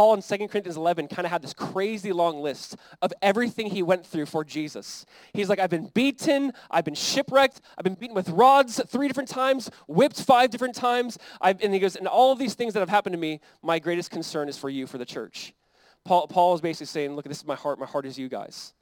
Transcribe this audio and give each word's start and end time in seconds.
Paul 0.00 0.14
in 0.14 0.22
2 0.22 0.48
Corinthians 0.48 0.78
11 0.78 1.08
kind 1.08 1.26
of 1.26 1.30
had 1.30 1.42
this 1.42 1.52
crazy 1.52 2.10
long 2.10 2.40
list 2.40 2.74
of 3.02 3.12
everything 3.20 3.66
he 3.66 3.82
went 3.82 4.06
through 4.06 4.24
for 4.24 4.42
Jesus. 4.42 5.04
He's 5.34 5.50
like, 5.50 5.58
I've 5.58 5.68
been 5.68 5.90
beaten, 5.92 6.54
I've 6.70 6.86
been 6.86 6.94
shipwrecked, 6.94 7.60
I've 7.76 7.84
been 7.84 7.96
beaten 7.96 8.14
with 8.14 8.30
rods 8.30 8.80
three 8.88 9.08
different 9.08 9.28
times, 9.28 9.70
whipped 9.88 10.22
five 10.22 10.48
different 10.48 10.74
times. 10.74 11.18
I've, 11.42 11.62
and 11.62 11.74
he 11.74 11.78
goes, 11.78 11.96
and 11.96 12.08
all 12.08 12.32
of 12.32 12.38
these 12.38 12.54
things 12.54 12.72
that 12.72 12.80
have 12.80 12.88
happened 12.88 13.12
to 13.12 13.18
me, 13.18 13.40
my 13.62 13.78
greatest 13.78 14.10
concern 14.10 14.48
is 14.48 14.56
for 14.56 14.70
you, 14.70 14.86
for 14.86 14.96
the 14.96 15.04
church. 15.04 15.52
Paul, 16.06 16.28
Paul 16.28 16.54
is 16.54 16.62
basically 16.62 16.86
saying, 16.86 17.14
look, 17.14 17.26
this 17.26 17.36
is 17.36 17.46
my 17.46 17.54
heart. 17.54 17.78
My 17.78 17.84
heart 17.84 18.06
is 18.06 18.18
you 18.18 18.30
guys. 18.30 18.72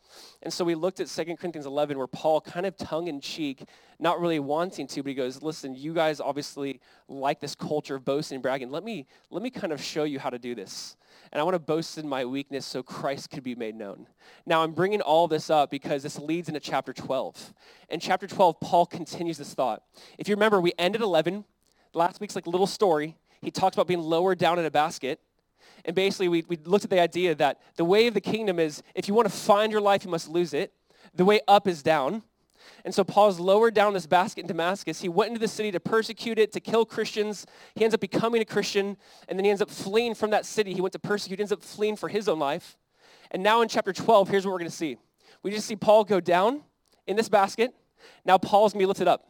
And 0.43 0.53
so 0.53 0.65
we 0.65 0.75
looked 0.75 1.01
at 1.01 1.09
2 1.09 1.37
Corinthians 1.37 1.67
11 1.67 1.99
where 1.99 2.07
Paul 2.07 2.41
kind 2.41 2.67
of 2.67 2.77
tongue-in-cheek, 2.77 3.65
not 3.99 4.21
really 4.21 4.39
wanting 4.39 4.87
to, 4.89 5.03
but 5.03 5.09
he 5.09 5.15
goes, 5.15 5.43
listen, 5.43 5.75
you 5.75 5.93
guys 5.95 6.21
obviously 6.21 6.81
like 7.09 7.41
this 7.41 7.55
culture 7.55 7.95
of 7.95 8.05
boasting 8.05 8.37
and 8.37 8.43
bragging. 8.43 8.71
Let 8.71 8.85
me, 8.85 9.07
let 9.31 9.43
me 9.43 9.51
kind 9.51 9.73
of 9.73 9.83
show 9.83 10.05
you 10.05 10.19
how 10.19 10.31
to 10.31 10.39
do 10.39 10.55
this. 10.55 10.97
And 11.33 11.41
I 11.41 11.45
want 11.45 11.55
to 11.55 11.59
boast 11.59 11.99
in 11.99 12.09
my 12.09 12.25
weakness 12.25 12.65
so 12.65 12.83
Christ 12.83 13.31
could 13.31 13.43
be 13.43 13.55
made 13.55 13.75
known. 13.75 14.07
Now, 14.47 14.63
I'm 14.63 14.73
bringing 14.73 15.01
all 15.01 15.29
this 15.29 15.51
up 15.51 15.71
because 15.71 16.03
this 16.03 16.19
leads 16.19 16.49
into 16.49 16.61
chapter 16.61 16.93
12. 16.93 17.53
In 17.91 18.01
chapter 18.01 18.27
12, 18.27 18.61
Paul 18.61 18.87
continues 18.87 19.39
this 19.39 19.53
thought. 19.55 19.83
If 20.17 20.29
you 20.29 20.35
remember, 20.35 20.61
we 20.61 20.73
ended 20.79 21.03
11. 21.03 21.45
Last 21.93 22.21
week's 22.21 22.35
like 22.35 22.47
little 22.47 22.67
story. 22.67 23.17
He 23.41 23.51
talks 23.51 23.77
about 23.77 23.87
being 23.87 24.01
lowered 24.01 24.39
down 24.39 24.59
in 24.59 24.65
a 24.65 24.71
basket. 24.71 25.21
And 25.85 25.95
basically, 25.95 26.29
we, 26.29 26.45
we 26.49 26.59
looked 26.65 26.85
at 26.85 26.91
the 26.91 27.01
idea 27.01 27.35
that 27.37 27.61
the 27.77 27.85
way 27.85 28.07
of 28.07 28.15
the 28.15 28.21
kingdom 28.21 28.59
is 28.59 28.83
if 28.95 29.09
you 29.09 29.15
want 29.15 29.29
to 29.29 29.35
find 29.35 29.73
your 29.73 29.81
life, 29.81 30.05
you 30.05 30.11
must 30.11 30.29
lose 30.29 30.55
it. 30.55 30.73
The 31.15 31.25
way 31.25 31.41
up 31.49 31.67
is 31.67 31.83
down. 31.83 32.23
And 32.85 32.95
so 32.95 33.05
Paul's 33.05 33.41
lowered 33.41 33.75
down 33.75 33.93
this 33.93 34.07
basket 34.07 34.43
in 34.43 34.47
Damascus. 34.47 35.01
He 35.01 35.09
went 35.09 35.29
into 35.29 35.41
the 35.41 35.49
city 35.49 35.73
to 35.73 35.81
persecute 35.81 36.39
it, 36.39 36.53
to 36.53 36.61
kill 36.61 36.85
Christians. 36.85 37.47
He 37.75 37.85
ends 37.85 37.95
up 37.95 38.01
becoming 38.01 38.43
a 38.43 38.45
Christian, 38.45 38.97
and 39.29 39.39
then 39.39 39.45
he 39.45 39.51
ends 39.51 39.63
up 39.63 39.71
fleeing 39.71 40.15
from 40.15 40.31
that 40.31 40.47
city. 40.47 40.75
He 40.75 40.81
went 40.81 40.93
to 40.93 40.99
persecute, 40.99 41.41
ends 41.41 41.53
up 41.53 41.63
fleeing 41.63 41.97
for 41.97 42.09
his 42.09 42.29
own 42.29 42.39
life. 42.39 42.77
And 43.31 43.43
now 43.43 43.63
in 43.63 43.69
chapter 43.69 43.93
12, 43.93 44.29
here's 44.29 44.47
what 44.47 44.53
we're 44.53 44.59
going 44.59 44.71
to 44.71 44.77
see. 44.77 44.97
We 45.43 45.51
just 45.51 45.67
see 45.67 45.77
Paul 45.77 46.05
go 46.05 46.21
down 46.21 46.63
in 47.07 47.17
this 47.17 47.29
basket. 47.29 47.75
Now 48.25 48.39
Paul's 48.39 48.73
going 48.73 48.81
to 48.81 48.83
be 48.85 48.87
lifted 48.87 49.09
up. 49.09 49.29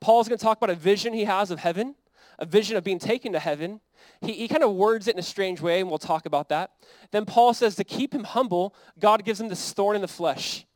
Paul's 0.00 0.28
going 0.28 0.38
to 0.38 0.42
talk 0.42 0.58
about 0.58 0.70
a 0.70 0.74
vision 0.74 1.12
he 1.12 1.24
has 1.24 1.50
of 1.50 1.58
heaven, 1.58 1.94
a 2.38 2.46
vision 2.46 2.76
of 2.76 2.84
being 2.84 2.98
taken 2.98 3.32
to 3.32 3.38
heaven, 3.38 3.80
he, 4.20 4.32
he 4.32 4.48
kind 4.48 4.62
of 4.62 4.72
words 4.72 5.08
it 5.08 5.14
in 5.14 5.18
a 5.18 5.22
strange 5.22 5.60
way, 5.60 5.80
and 5.80 5.88
we'll 5.88 5.98
talk 5.98 6.26
about 6.26 6.48
that. 6.50 6.72
Then 7.10 7.24
Paul 7.24 7.54
says 7.54 7.74
to 7.76 7.84
keep 7.84 8.14
him 8.14 8.24
humble, 8.24 8.74
God 8.98 9.24
gives 9.24 9.40
him 9.40 9.48
this 9.48 9.72
thorn 9.72 9.96
in 9.96 10.02
the 10.02 10.08
flesh. 10.08 10.66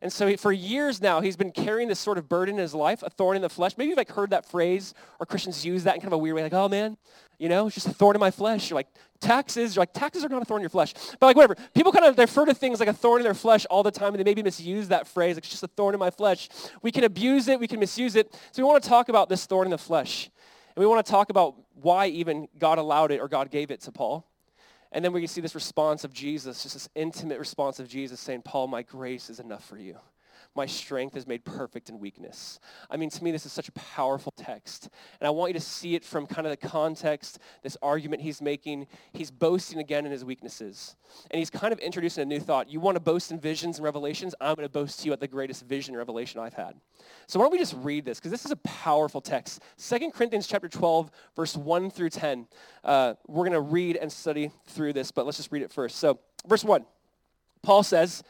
And 0.00 0.12
so 0.12 0.28
he, 0.28 0.36
for 0.36 0.52
years 0.52 1.00
now, 1.00 1.20
he's 1.20 1.36
been 1.36 1.50
carrying 1.50 1.88
this 1.88 1.98
sort 1.98 2.18
of 2.18 2.28
burden 2.28 2.54
in 2.54 2.60
his 2.60 2.72
life, 2.72 3.02
a 3.02 3.10
thorn 3.10 3.34
in 3.34 3.42
the 3.42 3.48
flesh. 3.48 3.76
Maybe 3.76 3.88
you've 3.88 3.98
like 3.98 4.12
heard 4.12 4.30
that 4.30 4.48
phrase, 4.48 4.94
or 5.18 5.26
Christians 5.26 5.64
use 5.64 5.84
that 5.84 5.96
in 5.96 6.00
kind 6.00 6.12
of 6.12 6.12
a 6.12 6.18
weird 6.18 6.36
way, 6.36 6.42
like, 6.44 6.52
oh 6.52 6.68
man, 6.68 6.96
you 7.38 7.48
know, 7.48 7.66
it's 7.66 7.74
just 7.74 7.88
a 7.88 7.92
thorn 7.92 8.14
in 8.14 8.20
my 8.20 8.30
flesh. 8.30 8.70
You're 8.70 8.76
like, 8.76 8.86
taxes, 9.20 9.74
you're 9.74 9.82
like, 9.82 9.92
taxes 9.92 10.24
are 10.24 10.28
not 10.28 10.42
a 10.42 10.44
thorn 10.44 10.60
in 10.60 10.62
your 10.62 10.70
flesh. 10.70 10.94
But 11.18 11.26
like, 11.26 11.36
whatever. 11.36 11.56
People 11.74 11.90
kind 11.90 12.04
of 12.04 12.16
refer 12.16 12.44
to 12.46 12.54
things 12.54 12.78
like 12.78 12.88
a 12.88 12.92
thorn 12.92 13.20
in 13.20 13.24
their 13.24 13.34
flesh 13.34 13.66
all 13.66 13.82
the 13.82 13.90
time, 13.90 14.14
and 14.14 14.20
they 14.20 14.24
maybe 14.24 14.42
misuse 14.42 14.86
that 14.88 15.08
phrase, 15.08 15.36
like, 15.36 15.42
it's 15.42 15.50
just 15.50 15.64
a 15.64 15.68
thorn 15.68 15.94
in 15.94 15.98
my 15.98 16.10
flesh. 16.10 16.48
We 16.80 16.92
can 16.92 17.02
abuse 17.02 17.48
it, 17.48 17.58
we 17.58 17.66
can 17.66 17.80
misuse 17.80 18.14
it. 18.14 18.32
So 18.52 18.62
we 18.62 18.68
want 18.68 18.80
to 18.80 18.88
talk 18.88 19.08
about 19.08 19.28
this 19.28 19.46
thorn 19.46 19.66
in 19.66 19.72
the 19.72 19.78
flesh. 19.78 20.30
And 20.78 20.84
we 20.84 20.86
want 20.86 21.04
to 21.04 21.10
talk 21.10 21.28
about 21.30 21.56
why 21.82 22.06
even 22.06 22.46
God 22.56 22.78
allowed 22.78 23.10
it 23.10 23.18
or 23.18 23.26
God 23.26 23.50
gave 23.50 23.72
it 23.72 23.80
to 23.80 23.90
Paul. 23.90 24.24
And 24.92 25.04
then 25.04 25.12
we 25.12 25.20
can 25.20 25.26
see 25.26 25.40
this 25.40 25.56
response 25.56 26.04
of 26.04 26.12
Jesus, 26.12 26.62
just 26.62 26.76
this 26.76 26.88
intimate 26.94 27.40
response 27.40 27.80
of 27.80 27.88
Jesus 27.88 28.20
saying, 28.20 28.42
Paul, 28.42 28.68
my 28.68 28.82
grace 28.82 29.28
is 29.28 29.40
enough 29.40 29.64
for 29.64 29.76
you 29.76 29.96
my 30.54 30.66
strength 30.66 31.16
is 31.16 31.26
made 31.26 31.44
perfect 31.44 31.88
in 31.88 32.00
weakness. 32.00 32.58
I 32.90 32.96
mean, 32.96 33.10
to 33.10 33.24
me, 33.24 33.30
this 33.30 33.46
is 33.46 33.52
such 33.52 33.68
a 33.68 33.72
powerful 33.72 34.32
text. 34.36 34.88
And 35.20 35.26
I 35.28 35.30
want 35.30 35.50
you 35.50 35.54
to 35.54 35.64
see 35.64 35.94
it 35.94 36.04
from 36.04 36.26
kind 36.26 36.46
of 36.46 36.50
the 36.50 36.68
context, 36.68 37.38
this 37.62 37.76
argument 37.80 38.22
he's 38.22 38.42
making. 38.42 38.88
He's 39.12 39.30
boasting 39.30 39.78
again 39.78 40.04
in 40.04 40.10
his 40.10 40.24
weaknesses. 40.24 40.96
And 41.30 41.38
he's 41.38 41.50
kind 41.50 41.72
of 41.72 41.78
introducing 41.78 42.22
a 42.22 42.26
new 42.26 42.40
thought. 42.40 42.68
You 42.68 42.80
want 42.80 42.96
to 42.96 43.00
boast 43.00 43.30
in 43.30 43.38
visions 43.38 43.78
and 43.78 43.84
revelations? 43.84 44.34
I'm 44.40 44.56
going 44.56 44.66
to 44.66 44.72
boast 44.72 45.00
to 45.00 45.06
you 45.06 45.12
at 45.12 45.20
the 45.20 45.28
greatest 45.28 45.64
vision 45.64 45.94
and 45.94 45.98
revelation 45.98 46.40
I've 46.40 46.54
had. 46.54 46.74
So 47.28 47.38
why 47.38 47.44
don't 47.44 47.52
we 47.52 47.58
just 47.58 47.76
read 47.78 48.04
this? 48.04 48.18
Because 48.18 48.32
this 48.32 48.44
is 48.44 48.50
a 48.50 48.56
powerful 48.56 49.20
text. 49.20 49.62
2 49.78 50.10
Corinthians 50.10 50.46
chapter 50.46 50.68
12, 50.68 51.10
verse 51.36 51.56
1 51.56 51.90
through 51.90 52.10
10. 52.10 52.46
Uh, 52.82 53.14
we're 53.26 53.44
going 53.44 53.52
to 53.52 53.60
read 53.60 53.96
and 53.96 54.10
study 54.10 54.50
through 54.66 54.92
this, 54.92 55.12
but 55.12 55.24
let's 55.24 55.36
just 55.36 55.52
read 55.52 55.62
it 55.62 55.70
first. 55.70 55.96
So 55.96 56.18
verse 56.46 56.64
1. 56.64 56.84
Paul 57.62 57.82
says, 57.82 58.22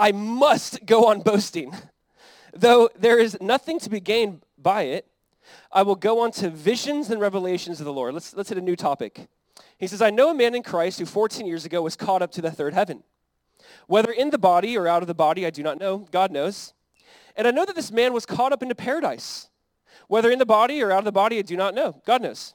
I 0.00 0.12
must 0.12 0.86
go 0.86 1.08
on 1.08 1.20
boasting. 1.20 1.74
Though 2.54 2.88
there 2.98 3.18
is 3.18 3.36
nothing 3.38 3.78
to 3.80 3.90
be 3.90 4.00
gained 4.00 4.40
by 4.56 4.82
it, 4.84 5.06
I 5.70 5.82
will 5.82 5.94
go 5.94 6.20
on 6.20 6.30
to 6.32 6.48
visions 6.48 7.10
and 7.10 7.20
revelations 7.20 7.80
of 7.80 7.84
the 7.84 7.92
Lord. 7.92 8.14
Let's, 8.14 8.34
let's 8.34 8.48
hit 8.48 8.56
a 8.56 8.62
new 8.62 8.76
topic. 8.76 9.28
He 9.76 9.86
says, 9.86 10.00
I 10.00 10.08
know 10.08 10.30
a 10.30 10.34
man 10.34 10.54
in 10.54 10.62
Christ 10.62 10.98
who 10.98 11.04
14 11.04 11.46
years 11.46 11.66
ago 11.66 11.82
was 11.82 11.96
caught 11.96 12.22
up 12.22 12.32
to 12.32 12.40
the 12.40 12.50
third 12.50 12.72
heaven. 12.72 13.02
Whether 13.88 14.10
in 14.10 14.30
the 14.30 14.38
body 14.38 14.76
or 14.76 14.88
out 14.88 15.02
of 15.02 15.06
the 15.06 15.14
body, 15.14 15.46
I 15.46 15.50
do 15.50 15.62
not 15.62 15.78
know. 15.78 16.08
God 16.10 16.32
knows. 16.32 16.72
And 17.36 17.46
I 17.46 17.50
know 17.50 17.66
that 17.66 17.76
this 17.76 17.92
man 17.92 18.14
was 18.14 18.24
caught 18.24 18.52
up 18.54 18.62
into 18.62 18.74
paradise. 18.74 19.50
Whether 20.08 20.30
in 20.30 20.38
the 20.38 20.46
body 20.46 20.82
or 20.82 20.90
out 20.90 21.00
of 21.00 21.04
the 21.04 21.12
body, 21.12 21.38
I 21.38 21.42
do 21.42 21.56
not 21.56 21.74
know. 21.74 22.00
God 22.06 22.22
knows. 22.22 22.54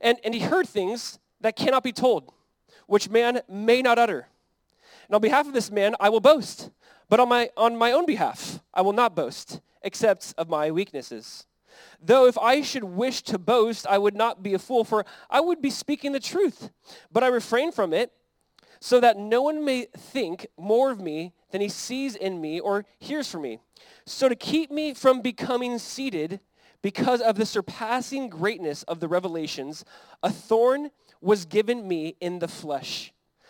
And, 0.00 0.18
and 0.24 0.34
he 0.34 0.40
heard 0.40 0.68
things 0.68 1.20
that 1.40 1.54
cannot 1.54 1.84
be 1.84 1.92
told, 1.92 2.32
which 2.86 3.08
man 3.08 3.40
may 3.48 3.82
not 3.82 3.98
utter. 3.98 4.26
And 5.10 5.16
on 5.16 5.22
behalf 5.22 5.48
of 5.48 5.54
this 5.54 5.72
man, 5.72 5.96
I 5.98 6.08
will 6.08 6.20
boast. 6.20 6.70
But 7.08 7.18
on 7.18 7.28
my, 7.28 7.50
on 7.56 7.76
my 7.76 7.90
own 7.90 8.06
behalf, 8.06 8.60
I 8.72 8.82
will 8.82 8.92
not 8.92 9.16
boast, 9.16 9.60
except 9.82 10.32
of 10.38 10.48
my 10.48 10.70
weaknesses. 10.70 11.46
Though 12.00 12.28
if 12.28 12.38
I 12.38 12.62
should 12.62 12.84
wish 12.84 13.22
to 13.22 13.36
boast, 13.36 13.88
I 13.88 13.98
would 13.98 14.14
not 14.14 14.44
be 14.44 14.54
a 14.54 14.58
fool, 14.60 14.84
for 14.84 15.04
I 15.28 15.40
would 15.40 15.60
be 15.60 15.68
speaking 15.68 16.12
the 16.12 16.20
truth. 16.20 16.70
But 17.10 17.24
I 17.24 17.26
refrain 17.26 17.72
from 17.72 17.92
it, 17.92 18.12
so 18.78 19.00
that 19.00 19.18
no 19.18 19.42
one 19.42 19.64
may 19.64 19.86
think 19.96 20.46
more 20.56 20.92
of 20.92 21.00
me 21.00 21.32
than 21.50 21.60
he 21.60 21.68
sees 21.68 22.14
in 22.14 22.40
me 22.40 22.60
or 22.60 22.84
hears 23.00 23.28
from 23.28 23.42
me. 23.42 23.58
So 24.06 24.28
to 24.28 24.36
keep 24.36 24.70
me 24.70 24.94
from 24.94 25.22
becoming 25.22 25.80
seated 25.80 26.38
because 26.82 27.20
of 27.20 27.34
the 27.34 27.46
surpassing 27.46 28.28
greatness 28.28 28.84
of 28.84 29.00
the 29.00 29.08
revelations, 29.08 29.84
a 30.22 30.30
thorn 30.30 30.92
was 31.20 31.46
given 31.46 31.88
me 31.88 32.14
in 32.20 32.38
the 32.38 32.46
flesh 32.46 33.12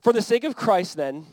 For 0.00 0.12
the 0.12 0.22
sake 0.22 0.44
of 0.44 0.54
Christ, 0.54 0.96
then, 0.96 1.26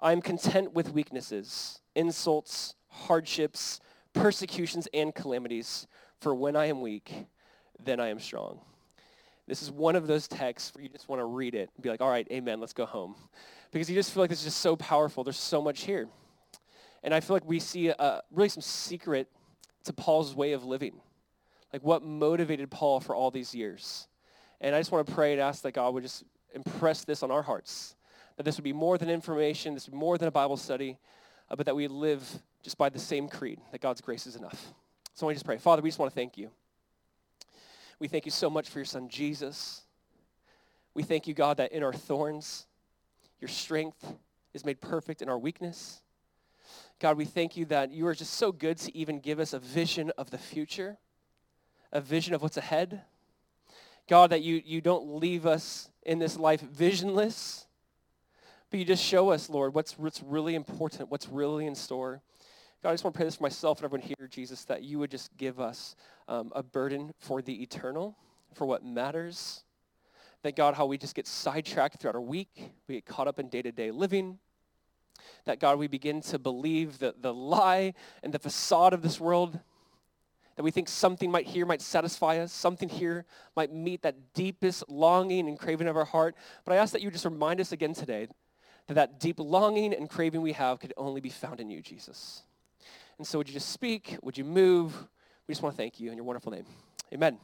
I 0.00 0.12
am 0.12 0.22
content 0.22 0.72
with 0.72 0.90
weaknesses, 0.90 1.80
insults, 1.94 2.74
hardships, 2.88 3.78
persecutions, 4.14 4.88
and 4.94 5.14
calamities. 5.14 5.86
For 6.22 6.34
when 6.34 6.56
I 6.56 6.66
am 6.66 6.80
weak, 6.80 7.12
then 7.78 8.00
I 8.00 8.08
am 8.08 8.18
strong. 8.18 8.60
This 9.46 9.62
is 9.62 9.70
one 9.70 9.96
of 9.96 10.06
those 10.06 10.28
texts 10.28 10.74
where 10.74 10.82
you 10.82 10.88
just 10.88 11.10
want 11.10 11.20
to 11.20 11.26
read 11.26 11.54
it 11.54 11.68
and 11.76 11.82
be 11.82 11.90
like, 11.90 12.00
all 12.00 12.08
right, 12.08 12.26
amen, 12.32 12.58
let's 12.58 12.72
go 12.72 12.86
home. 12.86 13.16
Because 13.70 13.90
you 13.90 13.94
just 13.94 14.14
feel 14.14 14.22
like 14.22 14.30
this 14.30 14.38
is 14.38 14.46
just 14.46 14.60
so 14.60 14.76
powerful. 14.76 15.22
There's 15.22 15.38
so 15.38 15.60
much 15.60 15.82
here. 15.82 16.08
And 17.02 17.12
I 17.12 17.20
feel 17.20 17.36
like 17.36 17.46
we 17.46 17.60
see 17.60 17.90
uh, 17.90 18.22
really 18.30 18.48
some 18.48 18.62
secret 18.62 19.28
to 19.84 19.92
Paul's 19.92 20.34
way 20.34 20.52
of 20.52 20.64
living. 20.64 20.94
Like 21.70 21.82
what 21.82 22.02
motivated 22.02 22.70
Paul 22.70 22.98
for 22.98 23.14
all 23.14 23.30
these 23.30 23.54
years. 23.54 24.08
And 24.62 24.74
I 24.74 24.80
just 24.80 24.90
want 24.90 25.06
to 25.06 25.12
pray 25.12 25.32
and 25.32 25.40
ask 25.40 25.62
that 25.64 25.72
God 25.72 25.92
would 25.92 26.02
just 26.02 26.24
impress 26.54 27.04
this 27.04 27.22
on 27.22 27.30
our 27.30 27.42
hearts 27.42 27.94
that 28.36 28.44
this 28.44 28.56
would 28.56 28.64
be 28.64 28.72
more 28.72 28.98
than 28.98 29.08
information, 29.08 29.74
this 29.74 29.86
would 29.86 29.92
be 29.92 29.98
more 29.98 30.18
than 30.18 30.28
a 30.28 30.32
Bible 30.32 30.56
study, 30.56 30.98
uh, 31.50 31.56
but 31.56 31.66
that 31.66 31.76
we 31.76 31.88
live 31.88 32.26
just 32.62 32.78
by 32.78 32.88
the 32.88 32.98
same 32.98 33.28
creed, 33.28 33.60
that 33.72 33.80
God's 33.80 34.00
grace 34.00 34.26
is 34.26 34.36
enough. 34.36 34.72
So 35.14 35.28
I 35.28 35.32
just 35.32 35.46
pray. 35.46 35.58
Father, 35.58 35.82
we 35.82 35.88
just 35.88 35.98
want 35.98 36.10
to 36.10 36.14
thank 36.14 36.36
you. 36.36 36.50
We 37.98 38.08
thank 38.08 38.26
you 38.26 38.30
so 38.30 38.50
much 38.50 38.68
for 38.68 38.78
your 38.78 38.84
son, 38.84 39.08
Jesus. 39.08 39.82
We 40.92 41.02
thank 41.02 41.26
you, 41.26 41.34
God, 41.34 41.56
that 41.56 41.72
in 41.72 41.82
our 41.82 41.92
thorns, 41.92 42.66
your 43.40 43.48
strength 43.48 44.14
is 44.52 44.64
made 44.64 44.80
perfect 44.80 45.22
in 45.22 45.28
our 45.28 45.38
weakness. 45.38 46.02
God, 46.98 47.16
we 47.16 47.24
thank 47.24 47.56
you 47.56 47.66
that 47.66 47.90
you 47.90 48.06
are 48.06 48.14
just 48.14 48.34
so 48.34 48.52
good 48.52 48.78
to 48.78 48.96
even 48.96 49.20
give 49.20 49.38
us 49.38 49.52
a 49.52 49.58
vision 49.58 50.10
of 50.18 50.30
the 50.30 50.38
future, 50.38 50.96
a 51.92 52.00
vision 52.00 52.34
of 52.34 52.42
what's 52.42 52.56
ahead. 52.56 53.02
God, 54.08 54.30
that 54.30 54.42
you, 54.42 54.62
you 54.64 54.80
don't 54.80 55.16
leave 55.20 55.46
us 55.46 55.90
in 56.02 56.18
this 56.18 56.38
life 56.38 56.60
visionless, 56.60 57.65
but 58.70 58.78
you 58.78 58.84
just 58.84 59.04
show 59.04 59.30
us, 59.30 59.48
Lord, 59.48 59.74
what's, 59.74 59.98
what's 59.98 60.22
really 60.22 60.54
important, 60.54 61.10
what's 61.10 61.28
really 61.28 61.66
in 61.66 61.74
store. 61.74 62.20
God, 62.82 62.90
I 62.90 62.92
just 62.92 63.04
want 63.04 63.14
to 63.14 63.18
pray 63.18 63.26
this 63.26 63.36
for 63.36 63.42
myself 63.44 63.78
and 63.78 63.84
everyone 63.84 64.06
here, 64.06 64.28
Jesus, 64.28 64.64
that 64.64 64.82
you 64.82 64.98
would 64.98 65.10
just 65.10 65.36
give 65.36 65.60
us 65.60 65.96
um, 66.28 66.52
a 66.54 66.62
burden 66.62 67.12
for 67.18 67.40
the 67.42 67.62
eternal, 67.62 68.16
for 68.54 68.66
what 68.66 68.84
matters, 68.84 69.64
That 70.42 70.54
God, 70.54 70.74
how 70.74 70.86
we 70.86 70.98
just 70.98 71.14
get 71.14 71.26
sidetracked 71.26 72.00
throughout 72.00 72.14
our 72.14 72.20
week, 72.20 72.70
we 72.86 72.96
get 72.96 73.06
caught 73.06 73.26
up 73.26 73.38
in 73.38 73.48
day-to-day 73.48 73.90
living. 73.90 74.38
That 75.44 75.58
God, 75.58 75.78
we 75.78 75.88
begin 75.88 76.20
to 76.22 76.38
believe 76.38 76.98
the, 76.98 77.14
the 77.20 77.34
lie 77.34 77.94
and 78.22 78.32
the 78.32 78.38
facade 78.38 78.92
of 78.92 79.02
this 79.02 79.18
world. 79.18 79.58
That 80.56 80.62
we 80.62 80.70
think 80.70 80.88
something 80.88 81.30
might 81.30 81.46
here 81.46 81.66
might 81.66 81.82
satisfy 81.82 82.38
us, 82.38 82.52
something 82.52 82.88
here 82.88 83.24
might 83.56 83.72
meet 83.72 84.02
that 84.02 84.34
deepest 84.34 84.88
longing 84.88 85.48
and 85.48 85.58
craving 85.58 85.88
of 85.88 85.96
our 85.96 86.04
heart. 86.04 86.36
But 86.64 86.74
I 86.74 86.76
ask 86.76 86.92
that 86.92 87.02
you 87.02 87.10
just 87.10 87.24
remind 87.24 87.60
us 87.60 87.72
again 87.72 87.92
today 87.92 88.28
that 88.86 88.94
that 88.94 89.20
deep 89.20 89.38
longing 89.38 89.92
and 89.94 90.08
craving 90.08 90.42
we 90.42 90.52
have 90.52 90.80
could 90.80 90.92
only 90.96 91.20
be 91.20 91.28
found 91.28 91.60
in 91.60 91.70
you, 91.70 91.82
Jesus. 91.82 92.42
And 93.18 93.26
so 93.26 93.38
would 93.38 93.48
you 93.48 93.54
just 93.54 93.70
speak? 93.70 94.16
Would 94.22 94.38
you 94.38 94.44
move? 94.44 94.94
We 95.46 95.52
just 95.52 95.62
want 95.62 95.74
to 95.74 95.76
thank 95.76 96.00
you 96.00 96.10
in 96.10 96.16
your 96.16 96.24
wonderful 96.24 96.52
name. 96.52 96.66
Amen. 97.12 97.38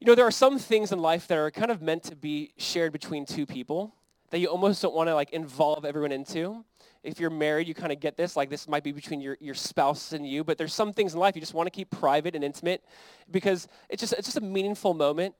You 0.00 0.06
know, 0.06 0.14
there 0.14 0.26
are 0.26 0.30
some 0.30 0.58
things 0.58 0.92
in 0.92 0.98
life 0.98 1.26
that 1.28 1.38
are 1.38 1.50
kind 1.50 1.70
of 1.70 1.80
meant 1.80 2.04
to 2.04 2.16
be 2.16 2.52
shared 2.58 2.92
between 2.92 3.24
two 3.24 3.46
people 3.46 3.94
that 4.30 4.38
you 4.38 4.48
almost 4.48 4.82
don't 4.82 4.94
want 4.94 5.08
to 5.08 5.14
like 5.14 5.30
involve 5.30 5.84
everyone 5.84 6.12
into. 6.12 6.64
If 7.02 7.20
you're 7.20 7.30
married, 7.30 7.68
you 7.68 7.74
kind 7.74 7.92
of 7.92 8.00
get 8.00 8.16
this, 8.16 8.36
like 8.36 8.50
this 8.50 8.68
might 8.68 8.82
be 8.82 8.92
between 8.92 9.20
your, 9.20 9.36
your 9.40 9.54
spouse 9.54 10.12
and 10.12 10.28
you, 10.28 10.42
but 10.42 10.58
there's 10.58 10.74
some 10.74 10.92
things 10.92 11.14
in 11.14 11.20
life 11.20 11.36
you 11.36 11.40
just 11.40 11.54
want 11.54 11.66
to 11.66 11.70
keep 11.70 11.90
private 11.90 12.34
and 12.34 12.42
intimate 12.42 12.84
because 13.30 13.68
it's 13.88 14.00
just, 14.00 14.12
it's 14.14 14.26
just 14.26 14.36
a 14.36 14.42
meaningful 14.42 14.92
moment. 14.92 15.34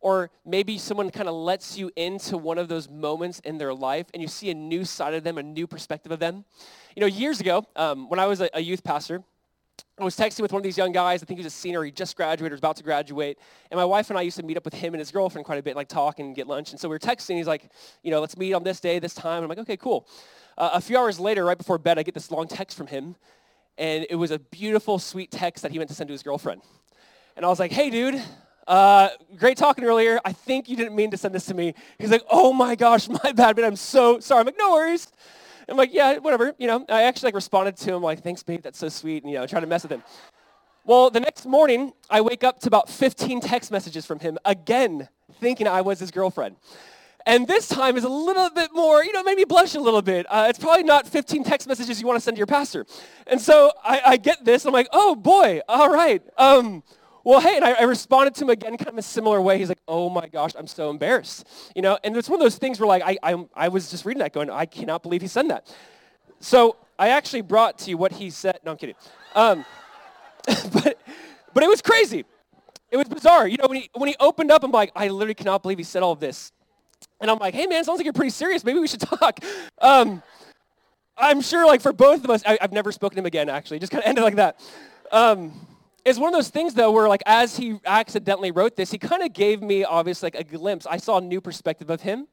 Or 0.00 0.30
maybe 0.46 0.78
someone 0.78 1.10
kind 1.10 1.28
of 1.28 1.34
lets 1.34 1.76
you 1.76 1.90
into 1.94 2.38
one 2.38 2.56
of 2.56 2.68
those 2.68 2.88
moments 2.88 3.40
in 3.40 3.58
their 3.58 3.74
life 3.74 4.06
and 4.14 4.22
you 4.22 4.28
see 4.28 4.50
a 4.50 4.54
new 4.54 4.84
side 4.84 5.12
of 5.12 5.24
them, 5.24 5.36
a 5.36 5.42
new 5.42 5.66
perspective 5.66 6.10
of 6.10 6.20
them. 6.20 6.44
You 6.96 7.00
know, 7.00 7.06
years 7.06 7.40
ago, 7.40 7.66
um, 7.76 8.08
when 8.08 8.18
I 8.18 8.26
was 8.26 8.40
a, 8.40 8.48
a 8.54 8.60
youth 8.60 8.82
pastor, 8.82 9.22
I 9.98 10.04
was 10.04 10.16
texting 10.16 10.40
with 10.40 10.52
one 10.52 10.60
of 10.60 10.64
these 10.64 10.78
young 10.78 10.92
guys. 10.92 11.22
I 11.22 11.26
think 11.26 11.38
he 11.38 11.44
was 11.44 11.52
a 11.52 11.56
senior. 11.56 11.84
He 11.84 11.90
just 11.90 12.16
graduated, 12.16 12.52
or 12.52 12.54
was 12.54 12.60
about 12.60 12.76
to 12.76 12.82
graduate. 12.82 13.38
And 13.70 13.76
my 13.76 13.84
wife 13.84 14.08
and 14.08 14.18
I 14.18 14.22
used 14.22 14.38
to 14.38 14.42
meet 14.42 14.56
up 14.56 14.64
with 14.64 14.72
him 14.72 14.94
and 14.94 14.98
his 14.98 15.10
girlfriend 15.10 15.44
quite 15.44 15.58
a 15.58 15.62
bit, 15.62 15.76
like 15.76 15.88
talk 15.88 16.18
and 16.18 16.34
get 16.34 16.46
lunch. 16.46 16.70
And 16.70 16.80
so 16.80 16.88
we 16.88 16.94
were 16.94 16.98
texting. 16.98 17.36
He's 17.36 17.46
like, 17.46 17.70
you 18.02 18.10
know, 18.10 18.20
let's 18.20 18.36
meet 18.36 18.54
on 18.54 18.62
this 18.62 18.80
day, 18.80 18.98
this 18.98 19.12
time. 19.12 19.42
And 19.42 19.44
I'm 19.44 19.48
like, 19.50 19.58
okay, 19.58 19.76
cool. 19.76 20.08
Uh, 20.56 20.70
a 20.74 20.80
few 20.80 20.96
hours 20.96 21.20
later, 21.20 21.44
right 21.44 21.58
before 21.58 21.76
bed, 21.76 21.98
I 21.98 22.02
get 22.02 22.14
this 22.14 22.30
long 22.30 22.48
text 22.48 22.76
from 22.78 22.86
him. 22.86 23.14
And 23.76 24.06
it 24.08 24.16
was 24.16 24.30
a 24.30 24.38
beautiful, 24.38 24.98
sweet 24.98 25.30
text 25.30 25.62
that 25.62 25.72
he 25.72 25.78
meant 25.78 25.90
to 25.90 25.94
send 25.94 26.08
to 26.08 26.12
his 26.12 26.22
girlfriend. 26.22 26.62
And 27.36 27.44
I 27.44 27.48
was 27.48 27.58
like, 27.58 27.72
hey, 27.72 27.90
dude, 27.90 28.20
uh, 28.70 29.08
great 29.36 29.56
talking 29.56 29.82
earlier. 29.82 30.20
I 30.24 30.32
think 30.32 30.68
you 30.68 30.76
didn't 30.76 30.94
mean 30.94 31.10
to 31.10 31.16
send 31.16 31.34
this 31.34 31.44
to 31.46 31.54
me. 31.54 31.74
He's 31.98 32.10
like, 32.10 32.22
oh 32.30 32.52
my 32.52 32.76
gosh, 32.76 33.08
my 33.24 33.32
bad, 33.32 33.56
but 33.56 33.64
I'm 33.64 33.74
so 33.74 34.20
sorry. 34.20 34.40
I'm 34.40 34.46
like, 34.46 34.58
no 34.58 34.72
worries. 34.72 35.08
I'm 35.68 35.76
like, 35.76 35.92
yeah, 35.92 36.18
whatever. 36.18 36.54
You 36.56 36.68
know, 36.68 36.86
I 36.88 37.02
actually 37.02 37.28
like 37.28 37.34
responded 37.34 37.76
to 37.78 37.94
him 37.94 38.02
like, 38.02 38.22
thanks, 38.22 38.44
babe. 38.44 38.62
That's 38.62 38.78
so 38.78 38.88
sweet. 38.88 39.24
And, 39.24 39.32
you 39.32 39.38
know, 39.38 39.46
trying 39.46 39.62
to 39.62 39.68
mess 39.68 39.82
with 39.82 39.90
him. 39.90 40.04
Well, 40.84 41.10
the 41.10 41.18
next 41.18 41.46
morning, 41.46 41.92
I 42.08 42.20
wake 42.20 42.44
up 42.44 42.60
to 42.60 42.68
about 42.68 42.88
15 42.88 43.40
text 43.40 43.72
messages 43.72 44.06
from 44.06 44.20
him, 44.20 44.38
again, 44.44 45.08
thinking 45.40 45.66
I 45.66 45.80
was 45.80 45.98
his 45.98 46.12
girlfriend. 46.12 46.54
And 47.26 47.48
this 47.48 47.68
time 47.68 47.96
is 47.96 48.04
a 48.04 48.08
little 48.08 48.50
bit 48.50 48.70
more, 48.72 49.04
you 49.04 49.12
know, 49.12 49.22
made 49.24 49.36
me 49.36 49.44
blush 49.44 49.74
a 49.74 49.80
little 49.80 50.00
bit. 50.00 50.26
Uh, 50.28 50.46
it's 50.48 50.58
probably 50.60 50.84
not 50.84 51.08
15 51.08 51.42
text 51.42 51.66
messages 51.66 52.00
you 52.00 52.06
want 52.06 52.16
to 52.16 52.20
send 52.20 52.36
to 52.36 52.38
your 52.38 52.46
pastor. 52.46 52.86
And 53.26 53.40
so 53.40 53.72
I, 53.84 54.00
I 54.06 54.16
get 54.16 54.44
this. 54.44 54.64
I'm 54.64 54.72
like, 54.72 54.88
oh 54.92 55.16
boy, 55.16 55.60
all 55.68 55.90
right. 55.90 56.22
Um, 56.38 56.82
well, 57.24 57.40
hey, 57.40 57.56
and 57.56 57.64
I, 57.64 57.72
I, 57.72 57.82
responded 57.82 58.34
to 58.36 58.44
him 58.44 58.50
again 58.50 58.76
kind 58.76 58.88
of 58.88 58.98
a 58.98 59.02
similar 59.02 59.40
way. 59.40 59.58
He's 59.58 59.68
like, 59.68 59.80
oh 59.86 60.08
my 60.08 60.26
gosh, 60.26 60.52
I'm 60.56 60.66
so 60.66 60.90
embarrassed. 60.90 61.46
You 61.76 61.82
know, 61.82 61.98
and 62.02 62.16
it's 62.16 62.28
one 62.28 62.40
of 62.40 62.44
those 62.44 62.56
things 62.56 62.80
where 62.80 62.86
like, 62.86 63.02
I, 63.04 63.18
I, 63.22 63.44
I 63.54 63.68
was 63.68 63.90
just 63.90 64.04
reading 64.04 64.20
that 64.20 64.32
going, 64.32 64.50
I 64.50 64.66
cannot 64.66 65.02
believe 65.02 65.20
he 65.20 65.28
said 65.28 65.48
that. 65.50 65.72
So 66.40 66.76
I 66.98 67.08
actually 67.10 67.42
brought 67.42 67.78
to 67.80 67.90
you 67.90 67.98
what 67.98 68.12
he 68.12 68.30
said. 68.30 68.58
No, 68.64 68.72
I'm 68.72 68.76
kidding. 68.76 68.94
Um, 69.34 69.64
but, 70.46 70.98
but 71.52 71.62
it 71.62 71.68
was 71.68 71.82
crazy. 71.82 72.24
It 72.90 72.96
was 72.96 73.08
bizarre. 73.08 73.46
You 73.46 73.58
know, 73.58 73.68
when 73.68 73.82
he, 73.82 73.90
when 73.94 74.08
he 74.08 74.16
opened 74.18 74.50
up, 74.50 74.64
I'm 74.64 74.72
like, 74.72 74.90
I 74.96 75.08
literally 75.08 75.34
cannot 75.34 75.62
believe 75.62 75.78
he 75.78 75.84
said 75.84 76.02
all 76.02 76.12
of 76.12 76.20
this. 76.20 76.52
And 77.20 77.30
I'm 77.30 77.38
like, 77.38 77.54
hey 77.54 77.66
man, 77.66 77.84
sounds 77.84 77.98
like 77.98 78.04
you're 78.04 78.12
pretty 78.12 78.30
serious. 78.30 78.64
Maybe 78.64 78.78
we 78.78 78.88
should 78.88 79.00
talk. 79.00 79.40
Um, 79.80 80.22
I'm 81.16 81.42
sure 81.42 81.66
like 81.66 81.82
for 81.82 81.92
both 81.92 82.24
of 82.24 82.30
us, 82.30 82.42
I, 82.46 82.58
have 82.60 82.72
never 82.72 82.92
spoken 82.92 83.16
to 83.16 83.20
him 83.20 83.26
again 83.26 83.48
actually. 83.48 83.78
Just 83.78 83.92
kind 83.92 84.02
of 84.02 84.08
ended 84.08 84.24
like 84.24 84.36
that. 84.36 84.60
Um, 85.12 85.52
it's 86.04 86.18
one 86.18 86.28
of 86.28 86.34
those 86.34 86.48
things 86.48 86.74
though 86.74 86.90
where 86.90 87.08
like 87.08 87.22
as 87.26 87.56
he 87.56 87.78
accidentally 87.84 88.50
wrote 88.50 88.76
this 88.76 88.90
he 88.90 88.98
kind 88.98 89.22
of 89.22 89.32
gave 89.32 89.62
me 89.62 89.84
obviously 89.84 90.26
like 90.26 90.34
a 90.34 90.44
glimpse. 90.44 90.86
I 90.86 90.96
saw 90.96 91.18
a 91.18 91.20
new 91.20 91.40
perspective 91.40 91.90
of 91.90 92.00
him. 92.00 92.26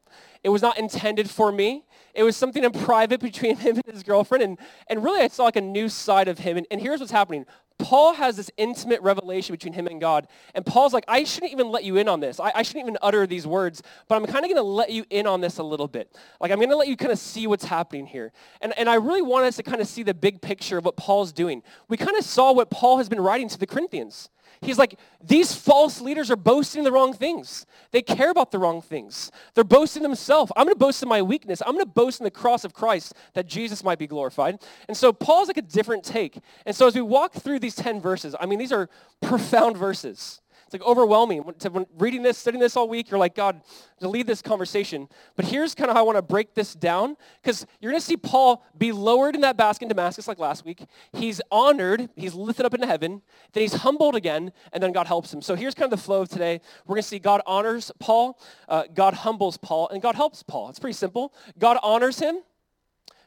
It 0.44 0.50
was 0.50 0.62
not 0.62 0.78
intended 0.78 1.30
for 1.30 1.52
me. 1.52 1.84
It 2.14 2.24
was 2.24 2.38
something 2.38 2.64
in 2.64 2.72
private 2.88 3.20
between 3.20 3.58
him 3.58 3.78
and 3.78 3.94
his 3.94 4.04
girlfriend 4.04 4.44
and, 4.44 4.60
and 4.88 5.04
really 5.04 5.22
i 5.22 5.28
saw 5.28 5.44
like 5.44 5.56
a 5.56 5.62
new 5.62 5.90
side 5.90 6.28
of 6.28 6.40
him 6.40 6.58
and, 6.58 6.66
and 6.72 6.82
here's 6.82 7.00
what's 7.00 7.12
happening 7.12 7.46
Paul 7.80 8.14
has 8.14 8.36
this 8.36 8.50
intimate 8.58 9.02
revelation 9.02 9.54
between 9.54 9.74
him 9.74 9.88
and 9.88 10.02
God. 10.02 10.28
And 10.56 10.66
Paul's 10.66 10.94
like, 10.94 11.06
I 11.08 11.24
shouldn't 11.24 11.52
even 11.52 11.70
let 11.70 11.84
you 11.84 11.98
in 11.98 12.08
on 12.08 12.20
this. 12.20 12.40
I, 12.40 12.52
I 12.56 12.64
shouldn't 12.64 12.84
even 12.84 12.98
utter 13.02 13.28
these 13.28 13.46
words, 13.46 13.84
but 14.08 14.16
I'm 14.16 14.26
kind 14.26 14.44
of 14.44 14.50
going 14.50 14.56
to 14.56 14.62
let 14.64 14.90
you 14.90 15.06
in 15.10 15.28
on 15.28 15.42
this 15.42 15.58
a 15.60 15.64
little 15.64 15.88
bit. 15.88 16.16
Like, 16.42 16.52
I'm 16.52 16.58
going 16.58 16.70
to 16.70 16.76
let 16.76 16.88
you 16.88 16.98
kind 16.98 17.12
of 17.12 17.20
see 17.20 17.46
what's 17.46 17.66
happening 17.66 18.08
here. 18.08 18.32
And, 18.62 18.78
and 18.78 18.90
I 18.90 18.96
really 18.96 19.22
want 19.22 19.46
us 19.46 19.58
to 19.58 19.64
kind 19.64 19.80
of 19.80 19.88
see 19.88 20.04
the 20.04 20.14
big 20.14 20.42
picture 20.42 20.78
of 20.78 20.86
what 20.86 20.98
Paul's 20.98 21.32
doing. 21.32 21.62
We 21.88 21.98
kind 21.98 22.18
of 22.18 22.24
saw 22.24 22.52
what 22.52 22.70
Paul 22.72 22.98
has 22.98 23.10
been 23.10 23.22
writing 23.22 23.48
to 23.50 23.60
the 23.60 23.68
Corinthians. 23.68 24.30
He's 24.62 24.78
like, 24.78 25.00
these 25.24 25.54
false 25.54 26.02
leaders 26.02 26.32
are 26.32 26.36
boasting 26.36 26.84
the 26.84 26.92
wrong 26.92 27.14
things. 27.14 27.66
They 27.92 28.02
care 28.02 28.32
about 28.32 28.52
the 28.52 28.60
wrong 28.60 28.82
things. 28.82 29.32
They're 29.54 29.64
boasting 29.64 30.04
themselves. 30.04 30.52
I'm 30.56 30.66
going 30.66 30.76
to 30.76 30.80
boast 30.80 31.04
in 31.04 31.10
my 31.10 31.22
weakness. 31.22 31.62
I'm 31.62 31.74
going 31.74 31.86
to 31.86 31.92
boast 31.92 32.20
in 32.20 32.24
the 32.24 32.32
cross 32.32 32.64
of 32.64 32.74
Christ 32.74 33.14
that 33.34 33.48
Jesus 33.48 33.84
might 33.84 34.00
be 34.00 34.08
glorified. 34.08 34.60
And 34.88 34.98
so 34.98 35.14
Paul's 35.14 35.48
like 35.48 35.58
a 35.58 35.62
different 35.62 36.04
take. 36.04 36.40
And 36.66 36.76
so 36.76 36.88
as 36.88 36.96
we 36.96 37.02
walk 37.02 37.34
through 37.34 37.60
these 37.60 37.76
10 37.76 38.02
verses, 38.02 38.36
I 38.40 38.46
mean, 38.46 38.60
these 38.60 38.72
are 38.72 38.90
profound 39.22 39.78
verses. 39.78 40.42
It's 40.68 40.74
like 40.74 40.84
overwhelming. 40.84 41.44
When 41.44 41.86
reading 41.98 42.24
this, 42.24 42.38
studying 42.38 42.60
this 42.60 42.76
all 42.76 42.90
week, 42.90 43.10
you're 43.10 43.18
like, 43.18 43.36
God, 43.36 43.62
to 44.02 44.10
lead 44.10 44.28
this 44.28 44.42
conversation. 44.42 45.08
But 45.38 45.46
here's 45.46 45.74
kind 45.74 45.90
of 45.90 45.96
how 45.96 46.02
I 46.02 46.06
want 46.06 46.18
to 46.18 46.22
break 46.22 46.56
this 46.56 46.74
down, 46.74 47.16
because 47.42 47.66
you're 47.80 47.90
going 47.90 48.02
to 48.02 48.06
see 48.06 48.18
Paul 48.18 48.66
be 48.78 48.92
lowered 48.92 49.34
in 49.34 49.42
that 49.42 49.56
basket 49.56 49.86
in 49.86 49.90
Damascus 49.90 50.28
like 50.28 50.40
last 50.40 50.66
week. 50.66 50.84
He's 51.14 51.40
honored. 51.50 52.10
He's 52.18 52.34
lifted 52.34 52.66
up 52.66 52.74
into 52.74 52.86
heaven. 52.86 53.22
Then 53.54 53.62
he's 53.62 53.76
humbled 53.76 54.16
again, 54.16 54.52
and 54.74 54.84
then 54.84 54.92
God 54.92 55.08
helps 55.08 55.34
him. 55.34 55.42
So 55.42 55.56
here's 55.56 55.74
kind 55.74 55.92
of 55.92 55.98
the 55.98 56.04
flow 56.04 56.24
of 56.24 56.28
today. 56.28 56.60
We're 56.86 56.96
going 56.96 57.02
to 57.04 57.08
see 57.08 57.20
God 57.20 57.42
honors 57.46 57.90
Paul, 58.00 58.38
uh, 58.68 58.84
God 58.94 59.14
humbles 59.14 59.56
Paul, 59.56 59.88
and 59.88 60.02
God 60.02 60.16
helps 60.16 60.44
Paul. 60.44 60.68
It's 60.68 60.80
pretty 60.80 60.96
simple. 60.96 61.34
God 61.58 61.78
honors 61.82 62.20
him, 62.20 62.40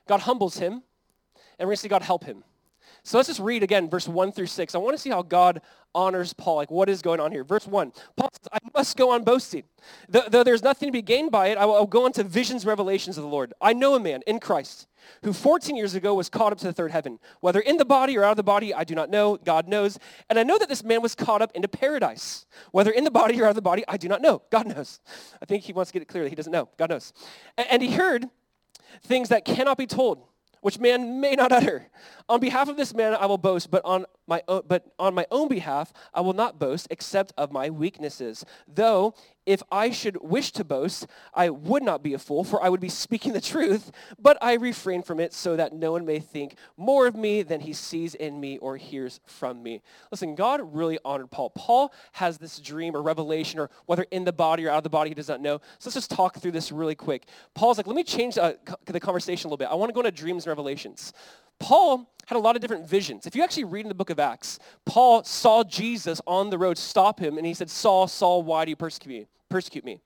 God 0.06 0.20
humbles 0.20 0.58
him, 0.58 0.74
and 0.74 0.82
we're 1.60 1.64
going 1.68 1.76
to 1.76 1.80
see 1.80 1.88
God 1.88 2.02
help 2.02 2.24
him. 2.24 2.44
So 3.02 3.18
let's 3.18 3.28
just 3.28 3.40
read 3.40 3.62
again 3.62 3.88
verse 3.88 4.08
1 4.08 4.32
through 4.32 4.46
6. 4.46 4.74
I 4.74 4.78
want 4.78 4.94
to 4.94 4.98
see 4.98 5.10
how 5.10 5.22
God 5.22 5.60
honors 5.94 6.32
Paul. 6.32 6.56
Like, 6.56 6.70
what 6.70 6.88
is 6.88 7.02
going 7.02 7.20
on 7.20 7.32
here? 7.32 7.44
Verse 7.44 7.66
1. 7.66 7.92
Paul 8.16 8.30
says, 8.32 8.48
I 8.52 8.58
must 8.74 8.96
go 8.96 9.10
on 9.10 9.24
boasting. 9.24 9.64
Though, 10.08 10.24
though 10.28 10.44
there's 10.44 10.62
nothing 10.62 10.88
to 10.88 10.92
be 10.92 11.02
gained 11.02 11.30
by 11.30 11.48
it, 11.48 11.58
I 11.58 11.64
will, 11.64 11.74
I 11.74 11.78
will 11.80 11.86
go 11.86 12.04
on 12.04 12.12
to 12.12 12.24
visions, 12.24 12.64
revelations 12.64 13.18
of 13.18 13.24
the 13.24 13.30
Lord. 13.30 13.52
I 13.60 13.72
know 13.72 13.94
a 13.94 14.00
man 14.00 14.22
in 14.26 14.38
Christ 14.38 14.86
who 15.24 15.32
14 15.32 15.76
years 15.76 15.94
ago 15.94 16.14
was 16.14 16.28
caught 16.28 16.52
up 16.52 16.58
to 16.58 16.66
the 16.66 16.72
third 16.72 16.90
heaven. 16.90 17.18
Whether 17.40 17.60
in 17.60 17.76
the 17.76 17.84
body 17.84 18.16
or 18.16 18.24
out 18.24 18.32
of 18.32 18.36
the 18.36 18.42
body, 18.42 18.74
I 18.74 18.84
do 18.84 18.94
not 18.94 19.10
know. 19.10 19.38
God 19.44 19.66
knows. 19.66 19.98
And 20.28 20.38
I 20.38 20.42
know 20.42 20.58
that 20.58 20.68
this 20.68 20.84
man 20.84 21.02
was 21.02 21.14
caught 21.14 21.42
up 21.42 21.52
into 21.54 21.68
paradise. 21.68 22.46
Whether 22.72 22.90
in 22.90 23.04
the 23.04 23.10
body 23.10 23.40
or 23.40 23.46
out 23.46 23.50
of 23.50 23.56
the 23.56 23.62
body, 23.62 23.84
I 23.88 23.96
do 23.96 24.08
not 24.08 24.22
know. 24.22 24.42
God 24.50 24.66
knows. 24.66 25.00
I 25.42 25.46
think 25.46 25.64
he 25.64 25.72
wants 25.72 25.90
to 25.90 25.92
get 25.94 26.02
it 26.02 26.08
clear 26.08 26.24
that 26.24 26.30
he 26.30 26.36
doesn't 26.36 26.52
know. 26.52 26.68
God 26.76 26.90
knows. 26.90 27.12
And, 27.56 27.66
and 27.70 27.82
he 27.82 27.92
heard 27.92 28.26
things 29.04 29.30
that 29.30 29.44
cannot 29.44 29.78
be 29.78 29.86
told 29.86 30.22
which 30.60 30.78
man 30.78 31.20
may 31.20 31.34
not 31.34 31.52
utter. 31.52 31.88
On 32.28 32.40
behalf 32.40 32.68
of 32.68 32.76
this 32.76 32.94
man 32.94 33.14
I 33.14 33.26
will 33.26 33.38
boast, 33.38 33.70
but 33.70 33.84
on 33.84 34.06
my 34.30 34.42
own, 34.48 34.62
but 34.66 34.86
on 34.98 35.14
my 35.14 35.26
own 35.30 35.48
behalf 35.48 35.92
I 36.14 36.22
will 36.22 36.32
not 36.32 36.58
boast 36.58 36.86
except 36.90 37.34
of 37.36 37.52
my 37.52 37.68
weaknesses. 37.68 38.44
Though 38.66 39.14
if 39.46 39.62
I 39.72 39.90
should 39.90 40.18
wish 40.22 40.52
to 40.52 40.64
boast, 40.64 41.06
I 41.34 41.50
would 41.50 41.82
not 41.82 42.02
be 42.02 42.14
a 42.14 42.18
fool, 42.18 42.44
for 42.44 42.62
I 42.62 42.68
would 42.68 42.80
be 42.80 42.88
speaking 42.88 43.32
the 43.32 43.40
truth, 43.40 43.90
but 44.16 44.38
I 44.40 44.54
refrain 44.54 45.02
from 45.02 45.18
it 45.18 45.32
so 45.32 45.56
that 45.56 45.72
no 45.72 45.92
one 45.92 46.04
may 46.04 46.20
think 46.20 46.56
more 46.76 47.06
of 47.06 47.16
me 47.16 47.42
than 47.42 47.60
he 47.60 47.72
sees 47.72 48.14
in 48.14 48.38
me 48.38 48.58
or 48.58 48.76
hears 48.76 49.18
from 49.26 49.62
me. 49.62 49.82
Listen, 50.12 50.36
God 50.36 50.60
really 50.74 50.98
honored 51.04 51.30
Paul. 51.30 51.50
Paul 51.50 51.92
has 52.12 52.38
this 52.38 52.60
dream 52.60 52.94
or 52.94 53.02
revelation, 53.02 53.58
or 53.58 53.70
whether 53.86 54.06
in 54.10 54.24
the 54.24 54.32
body 54.32 54.66
or 54.66 54.70
out 54.70 54.78
of 54.78 54.84
the 54.84 54.90
body, 54.90 55.10
he 55.10 55.14
does 55.14 55.28
not 55.28 55.40
know. 55.40 55.58
So 55.78 55.88
let's 55.88 55.94
just 55.94 56.10
talk 56.10 56.38
through 56.38 56.52
this 56.52 56.70
really 56.70 56.94
quick. 56.94 57.26
Paul's 57.54 57.76
like, 57.76 57.86
let 57.86 57.96
me 57.96 58.04
change 58.04 58.38
uh, 58.38 58.52
the 58.84 59.00
conversation 59.00 59.46
a 59.46 59.48
little 59.48 59.56
bit. 59.56 59.68
I 59.68 59.74
want 59.74 59.88
to 59.88 59.94
go 59.94 60.00
into 60.00 60.12
dreams 60.12 60.44
and 60.44 60.50
revelations. 60.50 61.12
Paul 61.60 62.10
had 62.26 62.36
a 62.36 62.40
lot 62.40 62.56
of 62.56 62.62
different 62.62 62.88
visions. 62.88 63.26
If 63.26 63.36
you 63.36 63.42
actually 63.42 63.64
read 63.64 63.82
in 63.82 63.88
the 63.88 63.94
book 63.94 64.10
of 64.10 64.18
Acts, 64.18 64.58
Paul 64.84 65.22
saw 65.24 65.62
Jesus 65.62 66.20
on 66.26 66.50
the 66.50 66.58
road 66.58 66.78
stop 66.78 67.20
him, 67.20 67.36
and 67.36 67.46
he 67.46 67.54
said, 67.54 67.70
Saul, 67.70 68.08
Saul, 68.08 68.42
why 68.42 68.64
do 68.64 68.70
you 68.70 68.76
persecute 68.76 69.10
me? 69.10 69.26
persecute 69.50 69.84
me. 69.84 70.00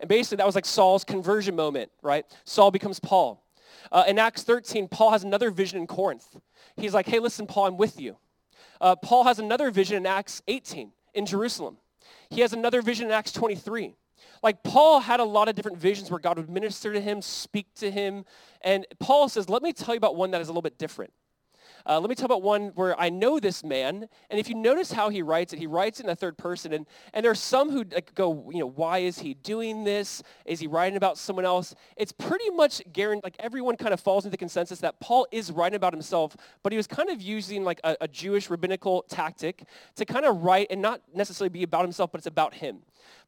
And 0.00 0.08
basically, 0.08 0.36
that 0.36 0.46
was 0.46 0.54
like 0.54 0.66
Saul's 0.66 1.04
conversion 1.04 1.56
moment, 1.56 1.90
right? 2.02 2.26
Saul 2.44 2.70
becomes 2.70 3.00
Paul. 3.00 3.42
Uh, 3.90 4.04
in 4.06 4.18
Acts 4.18 4.42
13, 4.42 4.88
Paul 4.88 5.12
has 5.12 5.24
another 5.24 5.50
vision 5.50 5.80
in 5.80 5.86
Corinth. 5.86 6.36
He's 6.76 6.92
like, 6.92 7.06
hey, 7.06 7.18
listen, 7.18 7.46
Paul, 7.46 7.66
I'm 7.66 7.76
with 7.78 7.98
you. 7.98 8.16
Uh, 8.80 8.96
Paul 8.96 9.24
has 9.24 9.38
another 9.38 9.70
vision 9.70 9.96
in 9.96 10.06
Acts 10.06 10.42
18 10.48 10.92
in 11.14 11.26
Jerusalem. 11.26 11.78
He 12.28 12.40
has 12.42 12.52
another 12.52 12.82
vision 12.82 13.06
in 13.06 13.12
Acts 13.12 13.32
23. 13.32 13.94
Like 14.42 14.62
Paul 14.62 15.00
had 15.00 15.20
a 15.20 15.24
lot 15.24 15.48
of 15.48 15.54
different 15.54 15.78
visions 15.78 16.10
where 16.10 16.20
God 16.20 16.36
would 16.36 16.50
minister 16.50 16.92
to 16.92 17.00
him, 17.00 17.22
speak 17.22 17.74
to 17.76 17.90
him. 17.90 18.24
And 18.62 18.86
Paul 18.98 19.28
says, 19.28 19.48
let 19.48 19.62
me 19.62 19.72
tell 19.72 19.94
you 19.94 19.98
about 19.98 20.16
one 20.16 20.30
that 20.32 20.40
is 20.40 20.48
a 20.48 20.52
little 20.52 20.62
bit 20.62 20.78
different. 20.78 21.12
Uh, 21.86 21.98
let 21.98 22.10
me 22.10 22.14
tell 22.14 22.26
about 22.26 22.42
one 22.42 22.68
where 22.74 22.98
I 23.00 23.08
know 23.08 23.40
this 23.40 23.64
man, 23.64 24.08
and 24.28 24.38
if 24.38 24.48
you 24.48 24.54
notice 24.54 24.92
how 24.92 25.08
he 25.08 25.22
writes 25.22 25.52
it, 25.52 25.58
he 25.58 25.66
writes 25.66 25.98
it 25.98 26.04
in 26.04 26.08
the 26.08 26.16
third 26.16 26.36
person, 26.36 26.72
and, 26.72 26.86
and 27.14 27.24
there 27.24 27.32
are 27.32 27.34
some 27.34 27.70
who 27.70 27.84
like, 27.90 28.14
go, 28.14 28.50
you 28.52 28.58
know, 28.58 28.66
why 28.68 28.98
is 28.98 29.18
he 29.18 29.34
doing 29.34 29.84
this? 29.84 30.22
Is 30.44 30.60
he 30.60 30.66
writing 30.66 30.96
about 30.96 31.16
someone 31.16 31.44
else? 31.44 31.74
It's 31.96 32.12
pretty 32.12 32.50
much 32.50 32.82
guaranteed, 32.92 33.24
like 33.24 33.36
everyone 33.38 33.76
kind 33.76 33.94
of 33.94 34.00
falls 34.00 34.24
into 34.24 34.32
the 34.32 34.36
consensus 34.36 34.80
that 34.80 35.00
Paul 35.00 35.26
is 35.32 35.50
writing 35.50 35.76
about 35.76 35.92
himself, 35.92 36.36
but 36.62 36.72
he 36.72 36.76
was 36.76 36.86
kind 36.86 37.08
of 37.08 37.22
using 37.22 37.64
like 37.64 37.80
a, 37.82 37.96
a 38.02 38.08
Jewish 38.08 38.50
rabbinical 38.50 39.04
tactic 39.08 39.64
to 39.96 40.04
kind 40.04 40.26
of 40.26 40.42
write 40.42 40.66
and 40.70 40.82
not 40.82 41.00
necessarily 41.14 41.48
be 41.48 41.62
about 41.62 41.82
himself, 41.82 42.12
but 42.12 42.18
it's 42.18 42.26
about 42.26 42.54
him. 42.54 42.80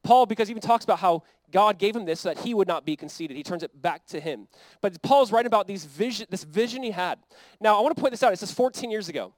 Paul, 0.02 0.26
because 0.26 0.49
he 0.49 0.52
even 0.52 0.62
talks 0.62 0.85
about 0.85 0.99
how 0.99 1.23
God 1.50 1.78
gave 1.78 1.94
him 1.94 2.04
this 2.04 2.21
so 2.21 2.30
that 2.30 2.38
he 2.38 2.54
would 2.54 2.66
not 2.66 2.85
be 2.85 2.97
conceited. 2.97 3.37
He 3.37 3.42
turns 3.42 3.62
it 3.62 3.80
back 3.80 4.06
to 4.06 4.21
him. 4.21 4.49
But 4.80 5.00
Paul's 5.02 5.30
writing 5.30 5.47
about 5.47 5.66
these 5.66 5.85
vision, 5.85 6.26
this 6.30 6.44
vision 6.44 6.82
he 6.82 6.90
had. 6.90 7.18
Now, 7.61 7.78
I 7.78 7.80
want 7.82 7.94
to 7.94 8.00
point 8.00 8.12
this 8.12 8.23
out. 8.23 8.32
It 8.32 8.38
says 8.38 8.52
14 8.52 8.90
years 8.90 9.09
ago. 9.09 9.35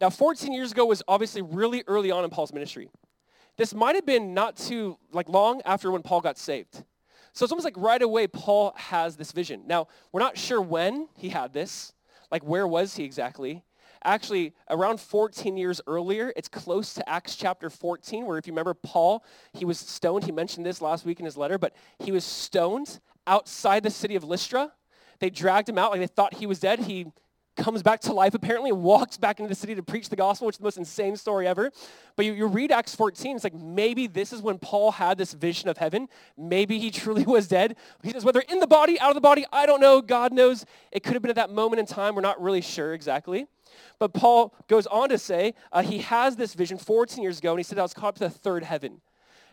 Now, 0.00 0.10
14 0.10 0.52
years 0.52 0.72
ago 0.72 0.84
was 0.84 1.02
obviously 1.08 1.40
really 1.40 1.82
early 1.86 2.10
on 2.10 2.24
in 2.24 2.30
Paul's 2.30 2.52
ministry. 2.52 2.90
This 3.56 3.74
might 3.74 3.94
have 3.94 4.04
been 4.04 4.34
not 4.34 4.56
too 4.56 4.98
like 5.12 5.28
long 5.28 5.62
after 5.64 5.90
when 5.90 6.02
Paul 6.02 6.20
got 6.20 6.36
saved. 6.36 6.84
So 7.32 7.44
it's 7.44 7.52
almost 7.52 7.64
like 7.64 7.76
right 7.76 8.02
away 8.02 8.26
Paul 8.26 8.74
has 8.76 9.16
this 9.16 9.32
vision. 9.32 9.62
Now, 9.66 9.88
we're 10.12 10.20
not 10.20 10.36
sure 10.36 10.60
when 10.60 11.08
he 11.14 11.30
had 11.30 11.52
this. 11.52 11.94
Like 12.30 12.42
where 12.44 12.66
was 12.66 12.96
he 12.96 13.04
exactly? 13.04 13.62
Actually 14.04 14.52
around 14.70 15.00
14 15.00 15.56
years 15.56 15.80
earlier. 15.86 16.32
It's 16.36 16.48
close 16.48 16.94
to 16.94 17.08
Acts 17.08 17.36
chapter 17.36 17.70
14, 17.70 18.26
where 18.26 18.38
if 18.38 18.46
you 18.46 18.52
remember 18.52 18.74
Paul, 18.74 19.24
he 19.52 19.64
was 19.64 19.78
stoned. 19.78 20.24
He 20.24 20.32
mentioned 20.32 20.64
this 20.64 20.80
last 20.80 21.04
week 21.04 21.18
in 21.18 21.24
his 21.24 21.36
letter, 21.36 21.58
but 21.58 21.74
he 21.98 22.12
was 22.12 22.24
stoned 22.24 23.00
outside 23.26 23.82
the 23.82 23.90
city 23.90 24.16
of 24.16 24.24
Lystra. 24.24 24.72
They 25.18 25.30
dragged 25.30 25.68
him 25.68 25.78
out 25.78 25.90
like 25.90 26.00
they 26.00 26.06
thought 26.06 26.34
he 26.34 26.46
was 26.46 26.60
dead. 26.60 26.80
He 26.80 27.06
comes 27.56 27.82
back 27.82 28.00
to 28.00 28.12
life 28.12 28.34
apparently 28.34 28.70
and 28.70 28.82
walks 28.82 29.16
back 29.16 29.40
into 29.40 29.48
the 29.48 29.54
city 29.54 29.74
to 29.74 29.82
preach 29.82 30.08
the 30.08 30.16
gospel, 30.16 30.46
which 30.46 30.56
is 30.56 30.58
the 30.58 30.64
most 30.64 30.76
insane 30.76 31.16
story 31.16 31.46
ever. 31.46 31.72
But 32.14 32.26
you, 32.26 32.34
you, 32.34 32.46
read 32.46 32.70
Acts 32.70 32.94
14, 32.94 33.36
it's 33.36 33.44
like 33.44 33.54
maybe 33.54 34.06
this 34.06 34.32
is 34.32 34.42
when 34.42 34.58
Paul 34.58 34.92
had 34.92 35.18
this 35.18 35.32
vision 35.32 35.68
of 35.68 35.78
heaven. 35.78 36.08
Maybe 36.36 36.78
he 36.78 36.90
truly 36.90 37.24
was 37.26 37.48
dead. 37.48 37.76
He 38.02 38.10
says, 38.10 38.24
whether 38.24 38.40
in 38.40 38.60
the 38.60 38.66
body, 38.66 39.00
out 39.00 39.10
of 39.10 39.14
the 39.14 39.20
body, 39.20 39.44
I 39.52 39.66
don't 39.66 39.80
know. 39.80 40.00
God 40.00 40.32
knows. 40.32 40.64
It 40.92 41.02
could 41.02 41.14
have 41.14 41.22
been 41.22 41.30
at 41.30 41.36
that 41.36 41.50
moment 41.50 41.80
in 41.80 41.86
time. 41.86 42.14
We're 42.14 42.20
not 42.20 42.40
really 42.40 42.60
sure 42.60 42.94
exactly. 42.94 43.46
But 43.98 44.12
Paul 44.12 44.54
goes 44.68 44.86
on 44.86 45.08
to 45.10 45.18
say 45.18 45.54
uh, 45.72 45.82
he 45.82 45.98
has 45.98 46.36
this 46.36 46.54
vision 46.54 46.78
14 46.78 47.22
years 47.22 47.38
ago, 47.38 47.50
and 47.50 47.58
he 47.58 47.64
said, 47.64 47.78
I 47.78 47.82
was 47.82 47.94
caught 47.94 48.08
up 48.08 48.14
to 48.16 48.24
the 48.24 48.30
third 48.30 48.64
heaven. 48.64 49.00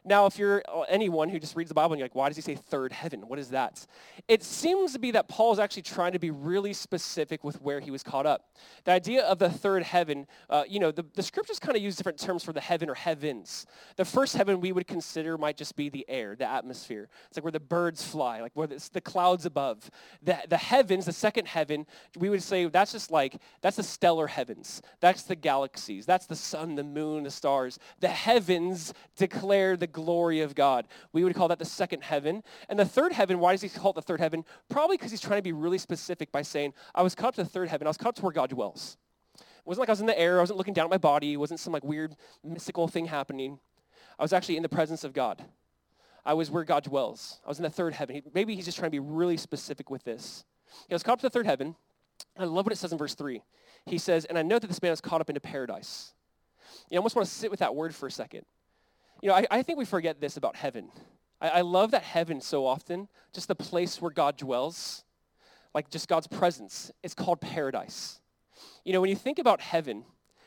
Now, 0.06 0.26
if 0.26 0.38
you're 0.38 0.64
uh, 0.68 0.82
anyone 0.82 1.30
who 1.30 1.40
just 1.40 1.56
reads 1.56 1.70
the 1.70 1.74
Bible 1.74 1.94
and 1.94 2.00
you're 2.00 2.06
like, 2.06 2.16
why 2.16 2.28
does 2.28 2.36
he 2.36 2.42
say 2.42 2.56
third 2.56 2.92
heaven? 2.92 3.28
What 3.28 3.40
is 3.40 3.50
that? 3.50 3.86
It 4.28 4.44
seems 4.44 4.94
to 4.94 5.00
be 5.00 5.12
that 5.12 5.28
Paul 5.28 5.54
is 5.54 5.60
actually 5.60 5.84
trying 5.84 6.12
to 6.12 6.20
be 6.20 6.32
really 6.32 6.74
specific 6.74 7.44
with 7.44 7.62
where 7.62 7.80
he 7.80 7.92
was 7.92 8.04
caught 8.04 8.26
up. 8.26 8.50
The 8.84 8.92
idea 8.92 9.24
of 9.24 9.40
the 9.40 9.50
third 9.50 9.84
heaven, 9.84 10.28
uh, 10.50 10.64
you 10.68 10.80
know, 10.80 10.92
the, 10.92 11.06
the 11.14 11.24
scriptures 11.24 11.60
kind 11.60 11.78
of 11.78 11.84
use 11.84 11.96
different 11.96 12.20
terms 12.20 12.44
for 12.44 12.54
the 12.54 12.62
heaven 12.62 12.90
or 12.90 12.96
heavens. 12.96 13.66
The 13.96 14.06
first 14.06 14.36
heaven 14.36 14.60
we 14.60 14.72
would 14.72 14.88
consider 14.88 15.38
might 15.38 15.58
just 15.58 15.76
be 15.76 15.90
the 15.90 16.06
air, 16.10 16.36
the 16.36 16.50
atmosphere. 16.50 17.10
It's 17.28 17.38
like 17.38 17.44
where 17.44 17.52
the 17.52 17.60
birds 17.60 18.04
fly, 18.04 18.42
like 18.42 18.52
where 18.56 18.68
it's 18.70 18.90
the 18.90 19.02
clouds 19.02 19.46
above. 19.46 19.90
The, 20.22 20.40
the 20.50 20.58
heavens, 20.58 21.06
the 21.06 21.14
second 21.14 21.48
heaven, 21.48 21.86
we 22.18 22.30
would 22.30 22.44
say 22.44 22.66
that's 22.66 22.92
just 22.92 23.12
like, 23.12 23.38
that's 23.62 23.78
the 23.78 23.84
stellar 23.84 24.28
heavens. 24.28 24.82
That's 25.00 25.24
the 25.24 25.36
galaxies. 25.36 26.06
That's 26.06 26.26
the 26.26 26.36
sun, 26.36 26.76
the 26.76 26.84
moon, 26.84 27.24
the 27.24 27.32
stars. 27.32 27.80
The 28.00 28.10
heavens 28.10 28.94
declare 29.16 29.78
the 29.78 29.88
glory 29.94 30.42
of 30.42 30.56
God. 30.56 30.88
We 31.14 31.24
would 31.24 31.36
call 31.36 31.48
that 31.48 31.60
the 31.60 31.66
second 31.66 32.04
heaven. 32.04 32.44
And 32.68 32.78
the 32.78 32.86
third 32.86 33.14
heaven, 33.14 33.40
why 33.40 33.54
does 33.54 33.62
he 33.62 33.70
call 33.70 33.92
it 33.92 33.96
the 33.96 34.02
third 34.02 34.20
heaven? 34.20 34.44
Probably 34.70 34.98
because 34.98 35.12
he's 35.12 35.22
trying 35.22 35.40
to 35.40 35.44
be 35.44 35.54
really 35.54 35.78
specific 35.78 36.32
by 36.32 36.42
saying, 36.42 36.74
I 36.94 37.02
was 37.02 37.16
caught 37.16 37.30
up 37.30 37.36
to 37.36 37.44
the 37.44 37.50
third 37.50 37.70
heaven. 37.70 37.88
I 37.88 37.90
was 37.90 37.98
caught 37.98 38.10
up 38.10 38.16
to 38.16 38.22
where 38.24 38.32
God 38.32 38.50
dwells. 38.50 38.98
It 39.38 39.46
wasn't 39.66 39.82
like 39.82 39.90
I 39.90 39.94
was 39.94 40.02
in 40.02 40.08
the 40.08 40.20
air. 40.20 40.40
I 40.40 40.42
wasn't 40.42 40.58
looking 40.58 40.74
down 40.74 40.86
at 40.86 40.92
my 40.92 40.98
body. 40.98 41.34
It 41.34 41.38
wasn't 41.38 41.60
some 41.60 41.72
like 41.72 41.84
weird 41.84 42.16
mystical 42.44 42.88
thing 42.88 43.06
happening. 43.06 43.60
I 44.20 44.24
was 44.24 44.34
actually 44.34 44.58
in 44.58 44.64
the 44.64 44.70
presence 44.70 45.04
of 45.04 45.14
God. 45.14 45.44
I 46.26 46.34
was 46.34 46.50
where 46.50 46.64
God 46.64 46.84
dwells. 46.84 47.40
I 47.46 47.50
was 47.50 47.60
in 47.60 47.64
the 47.64 47.70
third 47.70 47.94
heaven. 47.94 48.22
Maybe 48.34 48.56
he's 48.56 48.66
just 48.66 48.78
trying 48.78 48.92
to 48.92 48.96
be 48.96 49.00
really 49.00 49.38
specific 49.38 49.90
with 49.90 50.04
this. 50.04 50.46
He 50.88 50.96
was 50.96 51.04
caught 51.04 51.14
up 51.14 51.20
to 51.20 51.26
the 51.28 51.30
third 51.30 51.46
heaven. 51.46 51.76
I 52.38 52.46
love 52.46 52.66
what 52.66 52.74
it 52.74 52.78
says 52.78 52.92
in 52.92 52.98
verse 52.98 53.16
3. 53.16 53.42
He 53.86 53.98
says, 53.98 54.26
and 54.26 54.38
I 54.38 54.42
know 54.42 54.60
that 54.60 54.68
this 54.68 54.82
man 54.82 54.92
is 54.92 55.02
caught 55.02 55.22
up 55.22 55.30
into 55.30 55.42
paradise. 55.42 56.14
You 56.90 56.98
almost 56.98 57.16
want 57.16 57.28
to 57.28 57.34
sit 57.34 57.52
with 57.52 57.60
that 57.60 57.76
word 57.76 57.94
for 57.94 58.08
a 58.08 58.12
second. 58.12 58.46
You 59.24 59.30
know, 59.30 59.36
I, 59.36 59.48
I 59.50 59.64
think 59.64 59.80
we 59.80 59.86
forget 59.86 60.20
this 60.20 60.36
about 60.36 60.58
heaven. 60.58 60.90
I, 61.40 61.48
I 61.48 61.62
love 61.62 61.92
that 61.92 62.04
heaven 62.04 62.42
so 62.42 62.66
often, 62.66 63.08
just 63.32 63.48
the 63.48 63.56
place 63.56 64.02
where 64.02 64.12
God 64.12 64.36
dwells, 64.36 65.06
like 65.74 65.90
just 65.90 66.10
God's 66.10 66.28
presence. 66.28 66.92
It's 67.04 67.14
called 67.14 67.40
paradise. 67.40 68.20
You 68.84 68.92
know, 68.92 69.00
when 69.00 69.10
you 69.10 69.16
think 69.16 69.40
about 69.40 69.62
heaven, 69.62 70.04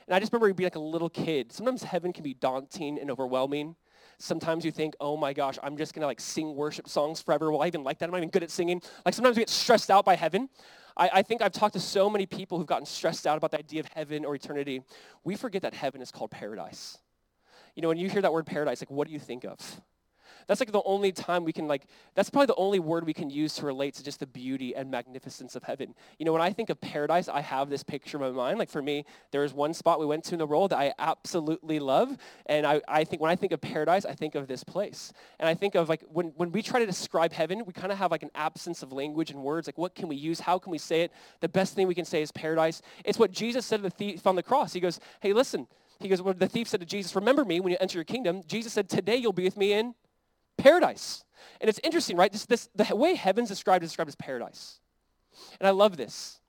and 0.06 0.14
I 0.14 0.21
just 0.21 0.30
remember 0.30 0.52
being 0.52 0.66
like 0.66 0.76
a 0.76 0.78
little 0.78 1.09
kid, 1.09 1.52
sometimes 1.52 1.85
heaven 1.85 2.12
can 2.12 2.23
be 2.23 2.35
daunting 2.35 2.99
and 2.99 3.11
overwhelming. 3.11 3.76
Sometimes 4.18 4.62
you 4.62 4.73
think, 4.73 4.95
oh 5.00 5.16
my 5.16 5.33
gosh, 5.33 5.56
I'm 5.62 5.78
just 5.78 5.95
gonna 5.95 6.06
like 6.06 6.21
sing 6.21 6.54
worship 6.54 6.87
songs 6.87 7.23
forever. 7.23 7.50
Well, 7.50 7.62
I 7.62 7.68
even 7.68 7.83
like 7.83 7.99
that. 8.00 8.04
I'm 8.04 8.11
not 8.11 8.18
even 8.18 8.28
good 8.28 8.42
at 8.42 8.50
singing. 8.50 8.83
Like 9.06 9.14
sometimes 9.14 9.38
we 9.38 9.40
get 9.40 9.49
stressed 9.49 9.90
out 9.90 10.04
by 10.04 10.16
heaven. 10.16 10.50
I, 10.99 11.09
I 11.14 11.23
think 11.23 11.40
I've 11.40 11.52
talked 11.52 11.73
to 11.76 11.80
so 11.80 12.11
many 12.11 12.26
people 12.26 12.59
who've 12.59 12.66
gotten 12.66 12.85
stressed 12.85 13.26
out 13.26 13.38
about 13.38 13.52
the 13.52 13.59
idea 13.59 13.80
of 13.80 13.87
heaven 13.87 14.26
or 14.26 14.35
eternity. 14.35 14.83
We 15.25 15.35
forget 15.35 15.62
that 15.62 15.73
heaven 15.73 16.02
is 16.02 16.11
called 16.11 16.30
paradise 16.30 16.99
you 17.76 17.83
know, 17.83 17.88
when 17.88 17.99
you 17.99 18.09
hear 18.09 18.23
that 18.23 18.33
word 18.33 18.47
paradise, 18.47 18.80
like 18.80 18.90
what 18.90 19.06
do 19.06 19.12
you 19.12 19.21
think 19.21 19.45
of? 19.45 19.59
That's 20.47 20.61
like 20.61 20.71
the 20.71 20.83
only 20.85 21.12
time 21.12 21.45
we 21.45 21.52
can 21.52 21.66
like, 21.66 21.87
that's 22.14 22.30
probably 22.30 22.47
the 22.47 22.54
only 22.54 22.78
word 22.78 23.04
we 23.04 23.12
can 23.12 23.30
use 23.30 23.54
to 23.54 23.66
relate 23.66 23.95
to 23.95 24.04
just 24.04 24.21
the 24.21 24.26
beauty 24.26 24.75
and 24.75 24.90
magnificence 24.90 25.56
of 25.56 25.64
heaven. 25.64 25.95
You 26.18 26.25
know, 26.25 26.33
when 26.33 26.42
I 26.42 26.52
think 26.52 26.71
of 26.71 26.80
paradise, 26.80 27.28
I 27.28 27.40
have 27.40 27.68
this 27.68 27.83
picture 27.83 28.16
in 28.16 28.23
my 28.23 28.30
mind. 28.30 28.59
Like 28.59 28.71
for 28.71 28.83
me, 28.83 29.04
there 29.33 29.42
is 29.42 29.52
one 29.52 29.75
spot 29.75 29.99
we 29.99 30.06
went 30.06 30.25
to 30.25 30.35
in 30.35 30.38
the 30.38 30.47
world 30.47 30.71
that 30.71 30.78
I 30.78 30.95
absolutely 30.99 31.78
love. 31.80 32.16
And 32.47 32.64
I, 32.64 32.80
I 32.87 33.04
think 33.04 33.21
when 33.21 33.30
I 33.30 33.37
think 33.37 33.52
of 33.52 33.61
paradise, 33.61 34.04
I 34.04 34.14
think 34.14 34.37
of 34.37 34.47
this 34.47 34.62
place. 34.62 35.12
And 35.40 35.49
I 35.49 35.54
think 35.54 35.75
of 35.75 35.88
like 35.88 36.04
when, 36.12 36.26
when 36.37 36.52
we 36.52 36.62
try 36.62 36.78
to 36.78 36.87
describe 36.87 37.33
heaven, 37.33 37.64
we 37.66 37.73
kind 37.73 37.90
of 37.90 37.99
have 37.99 38.12
like 38.12 38.23
an 38.23 38.30
absence 38.35 38.83
of 38.83 38.92
language 38.92 39.30
and 39.30 39.42
words. 39.42 39.66
Like 39.66 39.78
what 39.78 39.95
can 39.95 40.06
we 40.06 40.16
use? 40.16 40.40
How 40.40 40.59
can 40.59 40.71
we 40.71 40.78
say 40.78 41.02
it? 41.02 41.12
The 41.40 41.49
best 41.49 41.75
thing 41.75 41.88
we 41.88 41.95
can 41.95 42.04
say 42.04 42.23
is 42.23 42.30
paradise. 42.30 42.83
It's 43.04 43.18
what 43.18 43.33
Jesus 43.33 43.66
said 43.66 43.78
to 43.78 43.83
the 43.83 43.90
thief 43.90 44.26
on 44.26 44.37
the 44.37 44.42
cross. 44.42 44.73
He 44.73 44.80
goes, 44.80 45.00
hey, 45.21 45.33
listen, 45.33 45.66
he 46.00 46.09
goes, 46.09 46.21
well, 46.21 46.35
the 46.35 46.49
thief 46.49 46.69
said 46.69 46.81
to 46.81 46.87
Jesus, 46.87 47.15
remember 47.15 47.45
me 47.45 47.61
when 47.61 47.71
you 47.73 47.79
enter 47.81 47.97
your 47.99 48.05
kingdom. 48.05 48.43
Jesus 48.47 48.73
said, 48.73 48.88
today 48.88 49.17
you'll 49.17 49.33
be 49.33 49.45
with 49.45 49.57
me 49.57 49.73
in 49.73 49.95
paradise. 50.57 51.25
And 51.61 51.69
it's 51.69 51.81
interesting, 51.83 52.17
right? 52.17 52.31
This, 52.31 52.47
this, 52.47 52.69
the 52.75 52.95
way 52.95 53.15
heaven's 53.15 53.49
described 53.49 53.83
is 53.83 53.91
described 53.91 54.09
as 54.09 54.17
paradise. 54.17 54.81
And 55.61 55.67
I 55.67 55.71
love 55.71 55.97
this. 55.97 56.41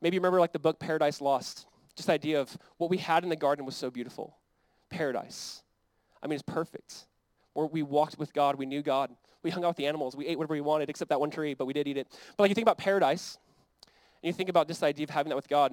Maybe 0.00 0.14
you 0.14 0.20
remember 0.20 0.40
like 0.40 0.52
the 0.52 0.58
book 0.58 0.78
Paradise 0.78 1.20
Lost. 1.20 1.66
Just 1.96 2.06
the 2.06 2.12
idea 2.12 2.40
of 2.40 2.56
what 2.76 2.90
we 2.90 2.98
had 2.98 3.24
in 3.24 3.28
the 3.28 3.36
garden 3.36 3.64
was 3.64 3.76
so 3.76 3.90
beautiful. 3.90 4.36
Paradise. 4.90 5.62
I 6.22 6.26
mean, 6.26 6.34
it's 6.34 6.42
perfect. 6.42 7.06
Where 7.54 7.66
we 7.66 7.82
walked 7.82 8.18
with 8.18 8.32
God, 8.32 8.56
we 8.56 8.66
knew 8.66 8.82
God. 8.82 9.10
We 9.42 9.50
hung 9.50 9.64
out 9.64 9.68
with 9.68 9.76
the 9.76 9.86
animals. 9.86 10.16
We 10.16 10.26
ate 10.26 10.38
whatever 10.38 10.54
we 10.54 10.60
wanted, 10.60 10.88
except 10.88 11.08
that 11.08 11.20
one 11.20 11.30
tree, 11.30 11.54
but 11.54 11.66
we 11.66 11.72
did 11.72 11.88
eat 11.88 11.96
it. 11.96 12.08
But 12.36 12.44
like 12.44 12.48
you 12.50 12.54
think 12.54 12.64
about 12.64 12.78
paradise, 12.78 13.38
and 14.22 14.28
you 14.28 14.32
think 14.32 14.48
about 14.48 14.68
this 14.68 14.82
idea 14.82 15.04
of 15.04 15.10
having 15.10 15.30
that 15.30 15.36
with 15.36 15.48
God, 15.48 15.72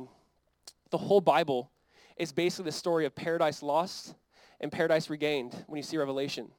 the 0.92 0.98
whole 0.98 1.22
Bible 1.22 1.72
is 2.18 2.32
basically 2.32 2.66
the 2.66 2.72
story 2.72 3.06
of 3.06 3.16
paradise 3.16 3.62
lost 3.62 4.16
and 4.60 4.72
paradise 4.72 5.10
regained 5.10 5.66
when 5.68 5.78
you 5.78 5.84
see 5.84 5.98
Revelation. 5.98 6.50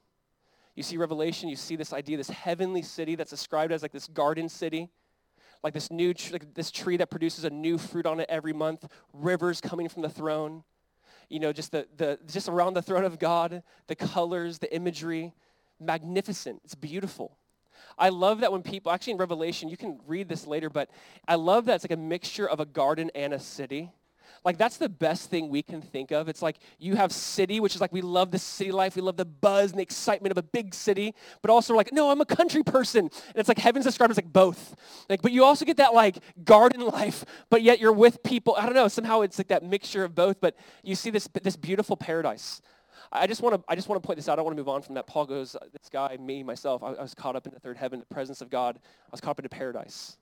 You 0.75 0.83
see 0.83 0.97
Revelation, 0.97 1.49
you 1.49 1.55
see 1.55 1.75
this 1.75 1.91
idea, 1.91 2.17
this 2.17 2.29
heavenly 2.29 2.83
city 2.83 3.15
that's 3.15 3.31
described 3.31 3.71
as 3.71 3.81
like 3.81 3.91
this 3.91 4.07
garden 4.07 4.47
city, 4.47 4.89
like 5.63 5.73
this 5.73 5.89
new, 5.89 6.13
tr- 6.13 6.33
like 6.33 6.53
this 6.53 6.69
tree 6.69 6.97
that 6.97 7.09
produces 7.09 7.43
a 7.45 7.49
new 7.49 7.79
fruit 7.79 8.05
on 8.05 8.19
it 8.19 8.27
every 8.29 8.53
month, 8.53 8.87
rivers 9.11 9.59
coming 9.59 9.89
from 9.89 10.03
the 10.03 10.09
throne. 10.09 10.63
You 11.29 11.39
know, 11.39 11.51
just 11.51 11.71
the, 11.71 11.87
the 11.97 12.19
just 12.27 12.47
around 12.47 12.75
the 12.75 12.81
throne 12.81 13.03
of 13.03 13.17
God, 13.17 13.63
the 13.87 13.95
colors, 13.95 14.59
the 14.59 14.73
imagery, 14.73 15.33
magnificent. 15.79 16.61
It's 16.63 16.75
beautiful. 16.75 17.37
I 17.97 18.09
love 18.09 18.41
that 18.41 18.51
when 18.51 18.61
people, 18.61 18.91
actually 18.91 19.13
in 19.13 19.17
Revelation, 19.17 19.69
you 19.69 19.77
can 19.77 19.99
read 20.05 20.29
this 20.29 20.45
later, 20.45 20.69
but 20.69 20.89
I 21.27 21.35
love 21.35 21.65
that 21.65 21.75
it's 21.75 21.83
like 21.83 21.91
a 21.91 22.01
mixture 22.01 22.47
of 22.47 22.59
a 22.59 22.65
garden 22.65 23.09
and 23.15 23.33
a 23.33 23.39
city. 23.39 23.91
Like 24.43 24.57
that's 24.57 24.77
the 24.77 24.89
best 24.89 25.29
thing 25.29 25.49
we 25.49 25.61
can 25.61 25.81
think 25.81 26.11
of. 26.11 26.29
It's 26.29 26.41
like 26.41 26.57
you 26.79 26.95
have 26.95 27.11
city, 27.11 27.59
which 27.59 27.75
is 27.75 27.81
like 27.81 27.91
we 27.91 28.01
love 28.01 28.31
the 28.31 28.39
city 28.39 28.71
life. 28.71 28.95
We 28.95 29.01
love 29.01 29.17
the 29.17 29.25
buzz 29.25 29.71
and 29.71 29.79
the 29.79 29.83
excitement 29.83 30.31
of 30.31 30.37
a 30.37 30.43
big 30.43 30.73
city, 30.73 31.13
but 31.41 31.51
also 31.51 31.75
like, 31.75 31.91
no, 31.91 32.09
I'm 32.11 32.21
a 32.21 32.25
country 32.25 32.63
person. 32.63 33.05
And 33.05 33.35
it's 33.35 33.47
like 33.47 33.57
heaven's 33.57 33.85
described 33.85 34.11
as 34.11 34.17
like 34.17 34.31
both. 34.31 34.75
Like, 35.09 35.21
but 35.21 35.31
you 35.31 35.43
also 35.43 35.65
get 35.65 35.77
that 35.77 35.93
like 35.93 36.17
garden 36.43 36.81
life, 36.81 37.25
but 37.49 37.61
yet 37.61 37.79
you're 37.79 37.93
with 37.93 38.23
people. 38.23 38.55
I 38.57 38.65
don't 38.65 38.75
know, 38.75 38.87
somehow 38.87 39.21
it's 39.21 39.37
like 39.37 39.47
that 39.49 39.63
mixture 39.63 40.03
of 40.03 40.15
both, 40.15 40.39
but 40.39 40.55
you 40.83 40.95
see 40.95 41.09
this, 41.09 41.27
this 41.41 41.55
beautiful 41.55 41.97
paradise. 41.97 42.61
I 43.11 43.27
just 43.27 43.41
want 43.41 43.55
to 43.55 43.63
I 43.69 43.75
just 43.75 43.87
want 43.87 44.01
to 44.01 44.05
point 44.05 44.17
this 44.17 44.27
out. 44.27 44.33
I 44.33 44.35
don't 44.37 44.45
want 44.45 44.57
to 44.57 44.61
move 44.61 44.69
on 44.69 44.81
from 44.81 44.95
that. 44.95 45.07
Paul 45.07 45.25
goes, 45.25 45.55
this 45.71 45.89
guy, 45.89 46.17
me, 46.19 46.43
myself, 46.43 46.83
I, 46.83 46.93
I 46.93 47.01
was 47.01 47.13
caught 47.13 47.35
up 47.35 47.47
in 47.47 47.53
the 47.53 47.59
third 47.59 47.77
heaven, 47.77 47.99
the 47.99 48.05
presence 48.13 48.41
of 48.41 48.49
God. 48.49 48.77
I 48.77 49.09
was 49.11 49.21
caught 49.21 49.31
up 49.31 49.39
into 49.39 49.49
paradise. 49.49 50.17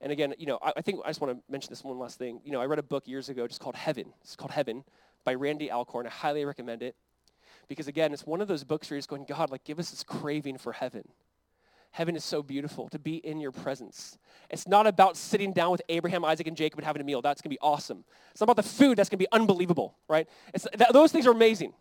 And 0.00 0.12
again, 0.12 0.34
you 0.38 0.46
know, 0.46 0.58
I, 0.62 0.72
I 0.76 0.82
think 0.82 1.00
I 1.04 1.08
just 1.08 1.20
want 1.20 1.36
to 1.36 1.42
mention 1.50 1.70
this 1.70 1.82
one 1.82 1.98
last 1.98 2.18
thing. 2.18 2.40
You 2.44 2.52
know, 2.52 2.60
I 2.60 2.66
read 2.66 2.78
a 2.78 2.82
book 2.82 3.06
years 3.06 3.28
ago 3.28 3.46
just 3.46 3.60
called 3.60 3.76
Heaven. 3.76 4.12
It's 4.22 4.36
called 4.36 4.52
Heaven 4.52 4.84
by 5.24 5.34
Randy 5.34 5.70
Alcorn. 5.70 6.06
I 6.06 6.10
highly 6.10 6.44
recommend 6.44 6.82
it 6.82 6.96
because 7.68 7.88
again, 7.88 8.12
it's 8.12 8.26
one 8.26 8.40
of 8.40 8.48
those 8.48 8.64
books 8.64 8.90
where 8.90 8.96
you're 8.96 9.00
just 9.00 9.08
going, 9.08 9.24
God, 9.24 9.50
like, 9.50 9.64
give 9.64 9.78
us 9.78 9.90
this 9.90 10.02
craving 10.02 10.58
for 10.58 10.72
heaven. 10.72 11.08
Heaven 11.92 12.14
is 12.14 12.24
so 12.24 12.42
beautiful 12.42 12.90
to 12.90 12.98
be 12.98 13.16
in 13.16 13.40
your 13.40 13.52
presence. 13.52 14.18
It's 14.50 14.68
not 14.68 14.86
about 14.86 15.16
sitting 15.16 15.54
down 15.54 15.70
with 15.70 15.80
Abraham, 15.88 16.26
Isaac, 16.26 16.46
and 16.46 16.54
Jacob 16.54 16.78
and 16.78 16.86
having 16.86 17.00
a 17.00 17.04
meal. 17.04 17.22
That's 17.22 17.40
going 17.40 17.48
to 17.48 17.54
be 17.54 17.60
awesome. 17.60 18.04
It's 18.32 18.40
not 18.40 18.50
about 18.50 18.56
the 18.56 18.68
food. 18.68 18.98
That's 18.98 19.08
going 19.08 19.18
to 19.18 19.22
be 19.24 19.32
unbelievable, 19.32 19.96
right? 20.06 20.28
Those 20.92 21.10
things 21.10 21.26
are 21.26 21.30
amazing. 21.30 21.72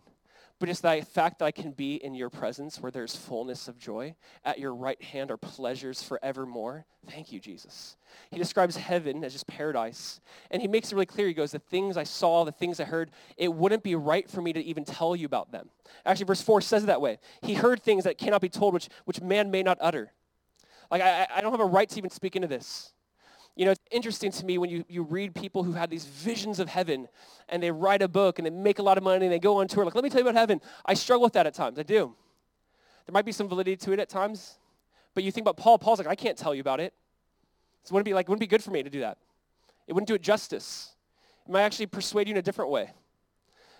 But 0.58 0.70
it's 0.70 0.80
the 0.80 1.06
fact 1.12 1.40
that 1.40 1.46
I 1.46 1.52
can 1.52 1.72
be 1.72 1.96
in 1.96 2.16
your 2.16 2.30
presence 2.30 2.80
where 2.80 2.92
there's 2.92 3.14
fullness 3.14 3.68
of 3.68 3.78
joy. 3.78 4.16
At 4.46 4.58
your 4.58 4.74
right 4.74 5.02
hand 5.02 5.30
are 5.30 5.38
pleasures 5.38 6.02
forevermore. 6.02 6.86
Thank 7.10 7.34
you, 7.34 7.42
Jesus. 7.42 7.98
He 8.32 8.38
describes 8.38 8.78
heaven 8.78 9.24
as 9.26 9.34
just 9.34 9.48
paradise. 9.48 10.22
And 10.52 10.62
he 10.62 10.70
makes 10.70 10.92
it 10.92 10.96
really 10.96 11.08
clear. 11.08 11.28
He 11.28 11.34
goes, 11.34 11.52
the 11.52 11.60
things 11.60 11.98
I 11.98 12.04
saw, 12.04 12.46
the 12.46 12.54
things 12.54 12.80
I 12.80 12.86
heard, 12.86 13.12
it 13.36 13.54
wouldn't 13.54 13.84
be 13.84 13.96
right 13.96 14.30
for 14.30 14.42
me 14.42 14.54
to 14.54 14.64
even 14.64 14.86
tell 14.86 15.14
you 15.14 15.26
about 15.26 15.52
them. 15.52 15.70
Actually, 16.06 16.26
verse 16.26 16.42
4 16.42 16.62
says 16.62 16.84
it 16.84 16.88
that 16.88 17.02
way. 17.02 17.20
He 17.42 17.56
heard 17.56 17.84
things 17.84 18.06
that 18.06 18.18
cannot 18.18 18.42
be 18.42 18.50
told, 18.50 18.74
which, 18.74 18.88
which 19.04 19.20
man 19.20 19.52
may 19.52 19.62
not 19.62 19.78
utter. 19.82 20.14
Like, 20.90 21.02
I, 21.02 21.28
I 21.36 21.42
don't 21.42 21.52
have 21.52 21.60
a 21.60 21.66
right 21.66 21.90
to 21.90 21.98
even 21.98 22.10
speak 22.10 22.38
into 22.38 22.48
this. 22.48 22.94
You 23.56 23.66
know, 23.66 23.72
it's 23.72 23.82
interesting 23.90 24.32
to 24.32 24.46
me 24.46 24.58
when 24.58 24.70
you, 24.70 24.84
you 24.90 25.04
read 25.04 25.34
people 25.34 25.64
who 25.64 25.72
had 25.72 25.90
these 25.90 26.06
visions 26.06 26.60
of 26.60 26.68
heaven 26.68 27.08
and 27.48 27.64
they 27.64 27.72
write 27.72 28.02
a 28.02 28.08
book 28.08 28.38
and 28.38 28.46
they 28.46 28.50
make 28.50 28.80
a 28.80 28.84
lot 28.84 28.98
of 28.98 29.04
money 29.04 29.26
and 29.26 29.34
they 29.34 29.40
go 29.40 29.58
on 29.58 29.68
tour. 29.68 29.86
Like, 29.86 29.96
let 29.96 30.04
me 30.04 30.10
tell 30.10 30.20
you 30.20 30.28
about 30.28 30.38
heaven. 30.38 30.60
I 30.86 30.94
struggle 30.94 31.24
with 31.24 31.34
that 31.34 31.48
at 31.48 31.54
times. 31.54 31.80
I 31.80 31.84
do. 31.84 32.14
There 33.06 33.14
might 33.14 33.26
be 33.26 33.32
some 33.32 33.48
validity 33.48 33.78
to 33.78 33.94
it 33.94 34.00
at 34.00 34.10
times. 34.10 34.58
But 35.14 35.24
you 35.24 35.32
think 35.32 35.46
about 35.46 35.56
Paul. 35.56 35.80
Paul's 35.80 36.00
like, 36.00 36.08
I 36.08 36.16
can't 36.16 36.38
tell 36.38 36.54
you 36.54 36.60
about 36.60 36.82
it. 36.82 36.94
So 37.84 37.92
it 37.92 37.94
wouldn't 37.94 38.06
be 38.06 38.14
like, 38.14 38.26
it 38.26 38.30
wouldn't 38.30 38.42
be 38.42 38.48
good 38.48 38.64
for 38.64 38.72
me 38.72 38.84
to 38.84 38.90
do 38.90 39.00
that. 39.00 39.18
It 39.88 39.94
wouldn't 39.94 40.08
do 40.08 40.16
it 40.16 40.22
justice. 40.22 40.92
It 41.48 41.52
might 41.52 41.62
actually 41.62 41.86
persuade 41.86 42.28
you 42.28 42.34
in 42.34 42.38
a 42.38 42.42
different 42.42 42.72
way. 42.72 42.92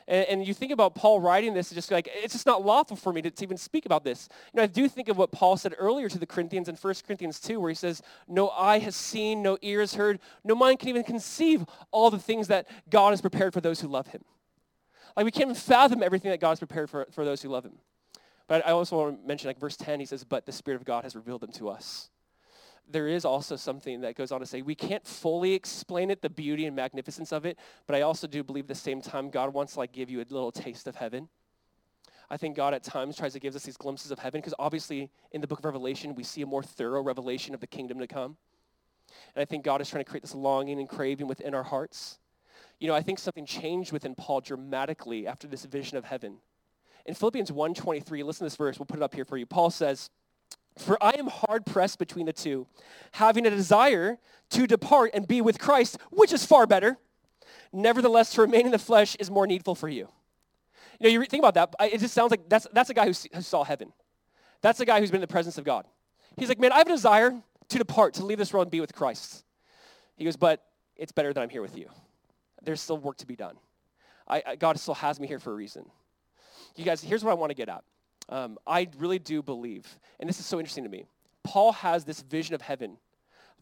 And, 0.08 0.26
and, 0.28 0.48
you 0.48 0.54
think 0.54 0.72
about 0.72 0.94
Paul 0.94 1.20
writing 1.20 1.56
this, 1.56 1.72
it's 1.72 1.76
just 1.76 1.90
like, 1.90 2.08
it's 2.12 2.34
just 2.34 2.46
not 2.46 2.64
lawful 2.64 2.96
for 2.96 3.12
me 3.12 3.24
to, 3.24 3.32
to, 3.32 3.44
even 3.44 3.58
speak 3.58 3.88
about 3.88 4.04
this. 4.04 4.30
You 4.54 4.58
know, 4.58 4.64
I 4.64 4.68
do 4.68 4.88
think 4.88 5.10
of 5.10 5.18
what 5.18 5.32
Paul 5.32 5.58
said 5.58 5.74
earlier 5.80 6.10
to 6.10 6.20
the 6.20 6.28
Corinthians 6.28 6.70
in 6.70 6.76
1 6.76 6.94
Corinthians 7.08 7.40
2, 7.40 7.60
where 7.60 7.70
he 7.70 7.76
says, 7.76 8.04
no 8.28 8.50
eye 8.50 8.78
has 8.80 8.96
seen, 8.96 9.42
no 9.42 9.58
ear 9.64 9.80
has 9.80 9.96
heard, 9.96 10.20
no 10.44 10.54
mind 10.54 10.78
can 10.78 10.90
even 10.90 11.04
conceive 11.04 11.66
all 11.90 12.12
the 12.12 12.20
things 12.20 12.50
that 12.50 12.68
God 12.90 13.12
has 13.12 13.22
prepared 13.22 13.52
for 13.52 13.62
those 13.62 13.82
who 13.82 13.88
love 13.88 14.08
him. 14.08 14.24
Like 15.16 15.26
we 15.26 15.32
can't 15.32 15.50
even 15.50 15.56
fathom 15.56 16.04
everything 16.04 16.30
that 16.30 16.40
God 16.40 16.50
has 16.50 16.60
prepared 16.60 16.90
for, 16.90 17.08
for 17.12 17.26
those 17.26 17.42
who 17.42 17.50
love 17.50 17.66
him. 17.66 17.80
But 18.48 18.68
I 18.68 18.72
also 18.72 18.98
want 18.98 19.22
to 19.22 19.28
mention 19.28 19.48
like 19.48 19.60
verse 19.60 19.76
10, 19.76 20.00
he 20.00 20.06
says, 20.06 20.24
but 20.24 20.46
the 20.46 20.52
Spirit 20.52 20.80
of 20.80 20.86
God 20.86 21.04
has 21.04 21.16
revealed 21.16 21.42
them 21.42 21.52
to 21.54 21.70
us 21.70 22.12
there 22.90 23.08
is 23.08 23.26
also 23.26 23.56
something 23.56 24.02
that 24.02 24.16
goes 24.16 24.32
on 24.32 24.40
to 24.40 24.46
say 24.46 24.62
we 24.62 24.76
can't 24.76 25.06
fully 25.06 25.54
explain 25.54 26.12
it, 26.12 26.22
the 26.22 26.30
beauty 26.30 26.66
and 26.66 26.76
magnificence 26.76 27.32
of 27.32 27.46
it, 27.46 27.58
but 27.88 27.96
I 27.96 28.02
also 28.02 28.28
do 28.28 28.44
believe 28.44 28.66
at 28.66 28.70
the 28.70 28.76
same 28.76 29.02
time 29.02 29.30
God 29.30 29.54
wants 29.54 29.74
to 29.74 29.80
like 29.80 29.92
give 29.92 30.10
you 30.10 30.20
a 30.20 30.26
little 30.30 30.52
taste 30.52 30.88
of 30.88 30.96
heaven. 30.96 31.30
I 32.30 32.38
think 32.38 32.56
God 32.56 32.74
at 32.74 32.84
times 32.84 33.18
tries 33.18 33.34
to 33.34 33.40
give 33.40 33.56
us 33.56 33.64
these 33.64 33.78
glimpses 33.78 34.12
of 34.12 34.20
heaven 34.20 34.42
because 34.42 34.54
obviously 34.58 35.10
in 35.32 35.42
the 35.42 35.48
book 35.48 35.60
of 35.60 35.66
Revelation 35.66 36.16
we 36.16 36.24
see 36.24 36.42
a 36.42 36.46
more 36.46 36.64
thorough 36.64 37.02
revelation 37.02 37.54
of 37.54 37.60
the 37.60 37.68
kingdom 37.68 38.00
to 38.00 38.08
come. 38.08 38.38
And 39.36 39.42
I 39.42 39.46
think 39.46 39.64
God 39.64 39.82
is 39.82 39.90
trying 39.90 40.04
to 40.04 40.10
create 40.10 40.24
this 40.24 40.36
longing 40.36 40.80
and 40.80 40.90
craving 40.90 41.28
within 41.28 41.54
our 41.54 41.64
hearts. 41.64 42.20
You 42.80 42.88
know, 42.88 42.96
I 42.96 43.02
think 43.02 43.20
something 43.20 43.46
changed 43.46 43.92
within 43.92 44.16
Paul 44.16 44.42
dramatically 44.42 45.28
after 45.28 45.48
this 45.48 45.66
vision 45.66 45.98
of 45.98 46.06
heaven. 46.06 46.38
In 47.06 47.14
Philippians 47.14 47.52
1:23, 47.52 48.24
listen 48.24 48.40
to 48.40 48.46
this 48.46 48.56
verse, 48.56 48.80
we'll 48.80 48.88
put 48.88 48.98
it 48.98 49.04
up 49.04 49.14
here 49.14 49.26
for 49.26 49.38
you. 49.38 49.46
Paul 49.46 49.70
says, 49.70 50.10
for 50.78 51.02
I 51.04 51.12
am 51.12 51.28
hard 51.28 51.66
pressed 51.66 52.00
between 52.00 52.26
the 52.26 52.34
two, 52.34 52.68
having 53.14 53.46
a 53.46 53.50
desire 53.50 54.18
to 54.52 54.68
depart 54.68 55.12
and 55.14 55.28
be 55.28 55.42
with 55.42 55.60
Christ, 55.60 55.98
which 56.12 56.34
is 56.34 56.46
far 56.46 56.68
better. 56.68 56.98
Nevertheless, 57.72 58.32
to 58.34 58.42
remain 58.42 58.66
in 58.66 58.72
the 58.72 58.80
flesh 58.80 59.16
is 59.16 59.30
more 59.32 59.48
needful 59.48 59.76
for 59.76 59.90
you. 59.90 60.08
You 61.00 61.04
know, 61.04 61.10
you 61.10 61.26
think 61.26 61.44
about 61.44 61.54
that. 61.56 61.92
It 61.92 62.00
just 62.00 62.14
sounds 62.14 62.32
like 62.32 62.48
that's, 62.48 62.68
that's 62.74 62.90
a 62.90 62.94
guy 62.94 63.06
who, 63.06 63.14
who 63.34 63.42
saw 63.42 63.64
heaven. 63.64 63.92
That's 64.62 64.80
a 64.80 64.86
guy 64.86 65.00
who's 65.00 65.12
been 65.12 65.18
in 65.18 65.22
the 65.22 65.28
presence 65.28 65.58
of 65.58 65.64
God. 65.64 65.86
He's 66.38 66.50
like, 66.50 66.60
man, 66.60 66.72
I 66.72 66.78
have 66.78 66.88
a 66.88 66.92
desire 66.92 67.34
to 67.70 67.78
depart, 67.78 68.16
to 68.16 68.26
leave 68.26 68.38
this 68.38 68.54
world 68.54 68.68
and 68.68 68.72
be 68.72 68.82
with 68.82 68.94
Christ. 68.94 69.44
He 70.16 70.26
goes, 70.26 70.38
but 70.38 70.64
it's 70.96 71.12
better 71.12 71.34
that 71.34 71.42
I'm 71.42 71.50
here 71.50 71.62
with 71.62 71.78
you. 71.78 71.90
There's 72.64 72.82
still 72.82 72.98
work 72.98 73.18
to 73.18 73.28
be 73.28 73.36
done. 73.36 73.56
I, 74.28 74.44
I, 74.46 74.56
God 74.56 74.80
still 74.80 74.94
has 74.96 75.20
me 75.20 75.28
here 75.28 75.40
for 75.40 75.52
a 75.52 75.56
reason. 75.56 75.86
You 76.76 76.84
guys, 76.84 77.02
here's 77.02 77.24
what 77.24 77.32
I 77.32 77.36
want 77.36 77.52
to 77.52 77.56
get 77.56 77.70
at. 77.70 77.84
Um, 78.30 78.58
I 78.66 78.88
really 78.98 79.20
do 79.20 79.42
believe, 79.42 80.00
and 80.20 80.28
this 80.28 80.40
is 80.40 80.46
so 80.46 80.60
interesting 80.60 80.84
to 80.84 80.90
me, 80.90 81.06
Paul 81.44 81.74
has 81.74 82.06
this 82.06 82.22
vision 82.22 82.56
of 82.56 82.62
heaven 82.62 82.98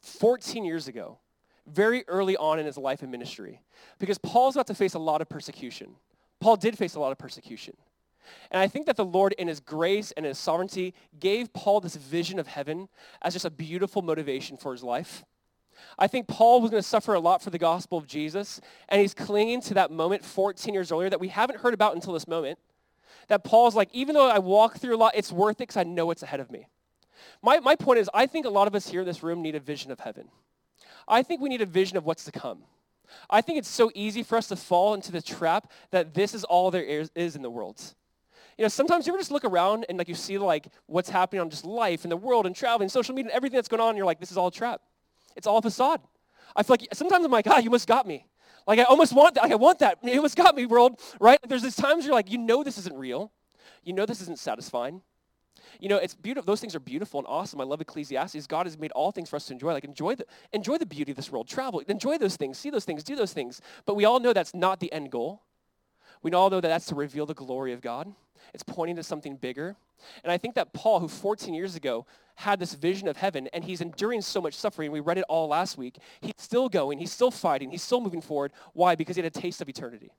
14 0.01 0.63
years 0.63 0.87
ago, 0.87 1.19
very 1.67 2.03
early 2.07 2.37
on 2.37 2.59
in 2.59 2.65
his 2.65 2.77
life 2.77 3.01
and 3.01 3.11
ministry, 3.11 3.61
because 3.99 4.17
Paul's 4.17 4.55
about 4.55 4.67
to 4.67 4.75
face 4.75 4.93
a 4.93 4.99
lot 4.99 5.21
of 5.21 5.29
persecution. 5.29 5.95
Paul 6.39 6.57
did 6.57 6.77
face 6.77 6.95
a 6.95 6.99
lot 6.99 7.11
of 7.11 7.17
persecution. 7.17 7.75
And 8.51 8.61
I 8.61 8.67
think 8.67 8.85
that 8.85 8.95
the 8.95 9.05
Lord, 9.05 9.33
in 9.33 9.47
his 9.47 9.59
grace 9.59 10.11
and 10.11 10.25
his 10.25 10.37
sovereignty, 10.37 10.93
gave 11.19 11.53
Paul 11.53 11.81
this 11.81 11.95
vision 11.95 12.39
of 12.39 12.47
heaven 12.47 12.87
as 13.21 13.33
just 13.33 13.45
a 13.45 13.49
beautiful 13.49 14.01
motivation 14.01 14.57
for 14.57 14.71
his 14.71 14.83
life. 14.83 15.23
I 15.97 16.07
think 16.07 16.27
Paul 16.27 16.61
was 16.61 16.71
going 16.71 16.81
to 16.81 16.87
suffer 16.87 17.13
a 17.13 17.19
lot 17.19 17.41
for 17.41 17.49
the 17.49 17.57
gospel 17.57 17.97
of 17.97 18.07
Jesus, 18.07 18.61
and 18.89 19.01
he's 19.01 19.13
clinging 19.13 19.61
to 19.61 19.73
that 19.73 19.91
moment 19.91 20.23
14 20.23 20.73
years 20.73 20.91
earlier 20.91 21.09
that 21.09 21.19
we 21.19 21.27
haven't 21.27 21.59
heard 21.59 21.73
about 21.73 21.95
until 21.95 22.13
this 22.13 22.27
moment 22.27 22.59
that 23.27 23.43
Paul's 23.43 23.75
like, 23.75 23.89
even 23.93 24.15
though 24.15 24.29
I 24.29 24.39
walk 24.39 24.77
through 24.77 24.95
a 24.95 24.97
lot, 24.97 25.13
it's 25.15 25.31
worth 25.31 25.57
it 25.57 25.67
because 25.67 25.77
I 25.77 25.83
know 25.83 26.11
it's 26.11 26.23
ahead 26.23 26.39
of 26.39 26.51
me. 26.51 26.67
My, 27.41 27.59
my 27.59 27.75
point 27.75 27.99
is, 27.99 28.09
I 28.13 28.25
think 28.25 28.45
a 28.45 28.49
lot 28.49 28.67
of 28.67 28.75
us 28.75 28.87
here 28.87 29.01
in 29.01 29.07
this 29.07 29.23
room 29.23 29.41
need 29.41 29.55
a 29.55 29.59
vision 29.59 29.91
of 29.91 29.99
heaven. 29.99 30.29
I 31.07 31.23
think 31.23 31.41
we 31.41 31.49
need 31.49 31.61
a 31.61 31.65
vision 31.65 31.97
of 31.97 32.05
what's 32.05 32.23
to 32.25 32.31
come. 32.31 32.63
I 33.29 33.41
think 33.41 33.59
it's 33.59 33.69
so 33.69 33.91
easy 33.93 34.23
for 34.23 34.37
us 34.37 34.47
to 34.47 34.55
fall 34.55 34.93
into 34.93 35.11
the 35.11 35.21
trap 35.21 35.71
that 35.91 36.13
this 36.13 36.33
is 36.33 36.43
all 36.43 36.71
there 36.71 36.83
is, 36.83 37.11
is 37.15 37.35
in 37.35 37.41
the 37.41 37.49
world. 37.49 37.81
You 38.57 38.63
know, 38.63 38.69
sometimes 38.69 39.07
you 39.07 39.13
ever 39.13 39.19
just 39.19 39.31
look 39.31 39.45
around 39.45 39.85
and 39.89 39.97
like 39.97 40.07
you 40.07 40.15
see 40.15 40.37
like 40.37 40.67
what's 40.85 41.09
happening 41.09 41.41
on 41.41 41.49
just 41.49 41.65
life 41.65 42.03
and 42.03 42.11
the 42.11 42.17
world 42.17 42.45
and 42.45 42.55
traveling, 42.55 42.89
social 42.89 43.15
media, 43.15 43.29
and 43.29 43.35
everything 43.35 43.55
that's 43.55 43.67
going 43.67 43.81
on, 43.81 43.89
and 43.89 43.97
you're 43.97 44.05
like, 44.05 44.19
this 44.19 44.31
is 44.31 44.37
all 44.37 44.47
a 44.47 44.51
trap. 44.51 44.81
It's 45.35 45.47
all 45.47 45.57
a 45.57 45.61
facade. 45.61 46.01
I 46.55 46.63
feel 46.63 46.75
like 46.79 46.87
sometimes 46.93 47.25
I'm 47.25 47.31
like, 47.31 47.45
God, 47.45 47.63
you 47.63 47.71
must 47.71 47.87
got 47.87 48.07
me. 48.07 48.27
Like 48.67 48.79
I 48.79 48.83
almost 48.83 49.13
want 49.13 49.35
that. 49.35 49.43
Like 49.43 49.51
I 49.51 49.55
want 49.55 49.79
that. 49.79 49.99
It 50.03 50.21
was 50.21 50.35
got 50.35 50.55
me, 50.55 50.65
world, 50.65 50.99
right? 51.19 51.39
There's 51.47 51.63
these 51.63 51.75
times 51.75 52.05
you're 52.05 52.13
like, 52.13 52.31
you 52.31 52.37
know 52.37 52.63
this 52.63 52.77
isn't 52.77 52.95
real. 52.95 53.31
You 53.83 53.93
know 53.93 54.05
this 54.05 54.21
isn't 54.21 54.39
satisfying. 54.39 55.01
You 55.79 55.89
know, 55.89 55.97
it's 55.97 56.13
beautiful. 56.13 56.45
Those 56.45 56.61
things 56.61 56.75
are 56.75 56.79
beautiful 56.79 57.19
and 57.19 57.27
awesome. 57.27 57.59
I 57.59 57.63
love 57.63 57.81
Ecclesiastes. 57.81 58.47
God 58.47 58.65
has 58.65 58.77
made 58.77 58.91
all 58.91 59.11
things 59.11 59.29
for 59.29 59.35
us 59.35 59.45
to 59.47 59.53
enjoy. 59.53 59.73
Like 59.73 59.83
enjoy 59.83 60.15
the 60.15 60.25
enjoy 60.51 60.77
the 60.77 60.85
beauty 60.85 61.11
of 61.11 61.15
this 61.15 61.31
world. 61.31 61.47
Travel. 61.47 61.79
Enjoy 61.87 62.17
those 62.17 62.35
things. 62.37 62.57
See 62.57 62.69
those 62.69 62.85
things. 62.85 63.03
Do 63.03 63.15
those 63.15 63.33
things. 63.33 63.61
But 63.85 63.95
we 63.95 64.05
all 64.05 64.19
know 64.19 64.33
that's 64.33 64.53
not 64.53 64.79
the 64.79 64.91
end 64.93 65.11
goal. 65.11 65.41
We 66.21 66.31
all 66.31 66.49
know 66.49 66.61
that 66.61 66.67
that's 66.69 66.85
to 66.87 66.95
reveal 66.95 67.25
the 67.25 67.33
glory 67.33 67.73
of 67.73 67.81
God. 67.81 68.13
It's 68.53 68.63
pointing 68.63 68.95
to 68.95 69.03
something 69.03 69.35
bigger. 69.35 69.75
And 70.23 70.31
I 70.31 70.37
think 70.37 70.55
that 70.55 70.73
Paul, 70.73 70.99
who 70.99 71.07
14 71.07 71.53
years 71.53 71.75
ago 71.75 72.05
had 72.35 72.59
this 72.59 72.73
vision 72.73 73.07
of 73.07 73.17
heaven 73.17 73.47
and 73.53 73.63
he's 73.63 73.81
enduring 73.81 74.21
so 74.21 74.41
much 74.41 74.55
suffering. 74.55 74.91
We 74.91 74.99
read 74.99 75.17
it 75.17 75.25
all 75.29 75.47
last 75.47 75.77
week. 75.77 75.97
He's 76.21 76.33
still 76.37 76.69
going. 76.69 76.99
He's 76.99 77.11
still 77.11 77.31
fighting. 77.31 77.71
He's 77.71 77.83
still 77.83 78.01
moving 78.01 78.21
forward. 78.21 78.51
Why? 78.73 78.95
Because 78.95 79.15
he 79.15 79.21
had 79.21 79.35
a 79.35 79.39
taste 79.39 79.61
of 79.61 79.69
eternity. 79.69 80.11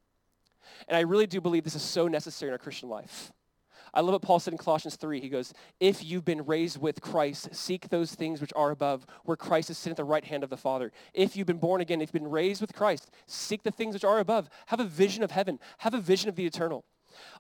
And 0.88 0.96
I 0.96 1.00
really 1.00 1.26
do 1.26 1.40
believe 1.40 1.64
this 1.64 1.74
is 1.74 1.82
so 1.82 2.08
necessary 2.08 2.50
in 2.50 2.52
our 2.52 2.58
Christian 2.58 2.88
life. 2.88 3.32
I 3.92 4.00
love 4.00 4.12
what 4.12 4.22
Paul 4.22 4.40
said 4.40 4.52
in 4.52 4.58
Colossians 4.58 4.96
3. 4.96 5.20
He 5.20 5.28
goes, 5.28 5.54
If 5.78 6.04
you've 6.04 6.24
been 6.24 6.44
raised 6.44 6.80
with 6.80 7.00
Christ, 7.00 7.54
seek 7.54 7.88
those 7.88 8.12
things 8.12 8.40
which 8.40 8.52
are 8.56 8.72
above, 8.72 9.06
where 9.24 9.36
Christ 9.36 9.70
is 9.70 9.78
sitting 9.78 9.92
at 9.92 9.96
the 9.96 10.04
right 10.04 10.24
hand 10.24 10.42
of 10.42 10.50
the 10.50 10.56
Father. 10.56 10.90
If 11.12 11.36
you've 11.36 11.46
been 11.46 11.58
born 11.58 11.80
again, 11.80 12.00
if 12.00 12.08
you've 12.08 12.22
been 12.22 12.30
raised 12.30 12.60
with 12.60 12.74
Christ, 12.74 13.10
seek 13.26 13.62
the 13.62 13.70
things 13.70 13.94
which 13.94 14.04
are 14.04 14.18
above. 14.18 14.48
Have 14.66 14.80
a 14.80 14.84
vision 14.84 15.22
of 15.22 15.30
heaven. 15.30 15.60
Have 15.78 15.94
a 15.94 16.00
vision 16.00 16.28
of 16.28 16.34
the 16.34 16.44
eternal. 16.44 16.84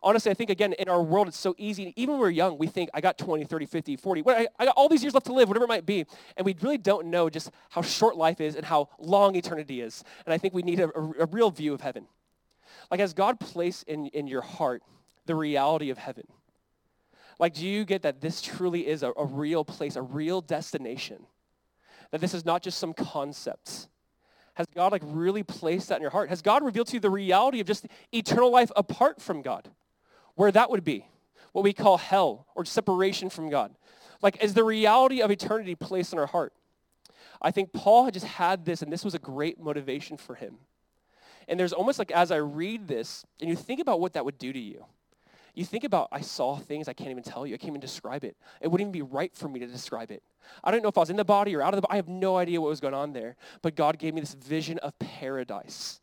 Honestly, 0.02 0.30
I 0.30 0.34
think, 0.34 0.50
again, 0.50 0.72
in 0.74 0.88
our 0.88 1.02
world, 1.02 1.28
it's 1.28 1.38
so 1.38 1.54
easy. 1.58 1.92
Even 1.96 2.14
when 2.14 2.20
we're 2.20 2.30
young, 2.30 2.58
we 2.58 2.66
think, 2.66 2.90
I 2.94 3.00
got 3.00 3.18
20, 3.18 3.44
30, 3.44 3.66
50, 3.66 3.96
40. 3.96 4.22
I, 4.26 4.46
I 4.58 4.64
got 4.66 4.74
all 4.76 4.88
these 4.88 5.02
years 5.02 5.14
left 5.14 5.26
to 5.26 5.32
live, 5.32 5.48
whatever 5.48 5.64
it 5.64 5.68
might 5.68 5.86
be. 5.86 6.06
And 6.36 6.44
we 6.44 6.54
really 6.60 6.78
don't 6.78 7.06
know 7.06 7.30
just 7.30 7.50
how 7.70 7.82
short 7.82 8.16
life 8.16 8.40
is 8.40 8.56
and 8.56 8.64
how 8.64 8.88
long 8.98 9.36
eternity 9.36 9.80
is. 9.80 10.04
And 10.26 10.32
I 10.32 10.38
think 10.38 10.54
we 10.54 10.62
need 10.62 10.80
a, 10.80 10.88
a, 10.88 11.12
a 11.20 11.26
real 11.26 11.50
view 11.50 11.74
of 11.74 11.80
heaven. 11.80 12.06
Like, 12.90 13.00
has 13.00 13.14
God 13.14 13.40
placed 13.40 13.84
in, 13.84 14.06
in 14.08 14.26
your 14.26 14.42
heart 14.42 14.82
the 15.26 15.34
reality 15.34 15.90
of 15.90 15.98
heaven? 15.98 16.26
Like, 17.38 17.54
do 17.54 17.66
you 17.66 17.84
get 17.84 18.02
that 18.02 18.20
this 18.20 18.40
truly 18.40 18.86
is 18.86 19.02
a, 19.02 19.12
a 19.16 19.24
real 19.24 19.64
place, 19.64 19.96
a 19.96 20.02
real 20.02 20.40
destination? 20.40 21.26
That 22.10 22.20
this 22.20 22.34
is 22.34 22.44
not 22.44 22.62
just 22.62 22.78
some 22.78 22.94
concept. 22.94 23.88
Has 24.54 24.66
God 24.74 24.92
like 24.92 25.02
really 25.04 25.42
placed 25.42 25.88
that 25.88 25.96
in 25.96 26.02
your 26.02 26.10
heart? 26.10 26.28
Has 26.28 26.42
God 26.42 26.64
revealed 26.64 26.86
to 26.88 26.94
you 26.94 27.00
the 27.00 27.10
reality 27.10 27.60
of 27.60 27.66
just 27.66 27.86
eternal 28.12 28.50
life 28.50 28.70
apart 28.76 29.20
from 29.20 29.42
God? 29.42 29.68
Where 30.36 30.52
that 30.52 30.70
would 30.70 30.84
be, 30.84 31.06
what 31.52 31.62
we 31.62 31.72
call 31.72 31.98
hell 31.98 32.46
or 32.54 32.64
separation 32.64 33.30
from 33.30 33.50
God. 33.50 33.74
Like, 34.22 34.42
is 34.42 34.54
the 34.54 34.64
reality 34.64 35.20
of 35.20 35.30
eternity 35.30 35.74
placed 35.74 36.12
in 36.12 36.18
our 36.18 36.26
heart? 36.26 36.52
I 37.42 37.50
think 37.50 37.72
Paul 37.72 38.04
had 38.04 38.14
just 38.14 38.26
had 38.26 38.64
this, 38.64 38.80
and 38.80 38.92
this 38.92 39.04
was 39.04 39.14
a 39.14 39.18
great 39.18 39.60
motivation 39.60 40.16
for 40.16 40.34
him. 40.34 40.56
And 41.46 41.60
there's 41.60 41.72
almost 41.72 41.98
like 41.98 42.10
as 42.10 42.30
I 42.30 42.36
read 42.36 42.88
this, 42.88 43.24
and 43.40 43.50
you 43.50 43.56
think 43.56 43.80
about 43.80 44.00
what 44.00 44.14
that 44.14 44.24
would 44.24 44.38
do 44.38 44.52
to 44.52 44.58
you. 44.58 44.86
You 45.54 45.64
think 45.64 45.84
about, 45.84 46.08
I 46.10 46.20
saw 46.20 46.56
things 46.56 46.88
I 46.88 46.92
can't 46.92 47.10
even 47.10 47.22
tell 47.22 47.46
you. 47.46 47.54
I 47.54 47.58
can't 47.58 47.70
even 47.70 47.80
describe 47.80 48.24
it. 48.24 48.36
It 48.60 48.68
wouldn't 48.68 48.88
even 48.88 48.92
be 48.92 49.02
right 49.02 49.34
for 49.34 49.48
me 49.48 49.60
to 49.60 49.66
describe 49.66 50.10
it. 50.10 50.22
I 50.64 50.70
don't 50.70 50.82
know 50.82 50.88
if 50.88 50.98
I 50.98 51.00
was 51.00 51.10
in 51.10 51.16
the 51.16 51.24
body 51.24 51.54
or 51.54 51.62
out 51.62 51.74
of 51.74 51.76
the 51.76 51.82
body. 51.82 51.92
I 51.92 51.96
have 51.96 52.08
no 52.08 52.36
idea 52.36 52.60
what 52.60 52.68
was 52.68 52.80
going 52.80 52.94
on 52.94 53.12
there. 53.12 53.36
But 53.62 53.76
God 53.76 53.98
gave 53.98 54.14
me 54.14 54.20
this 54.20 54.34
vision 54.34 54.78
of 54.78 54.98
paradise. 54.98 56.00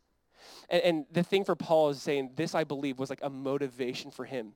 And, 0.70 0.82
and 0.82 1.06
the 1.12 1.22
thing 1.22 1.44
for 1.44 1.54
Paul 1.54 1.90
is 1.90 2.00
saying, 2.00 2.30
this 2.34 2.54
I 2.54 2.64
believe 2.64 2.98
was 2.98 3.10
like 3.10 3.20
a 3.22 3.30
motivation 3.30 4.10
for 4.10 4.24
him. 4.24 4.54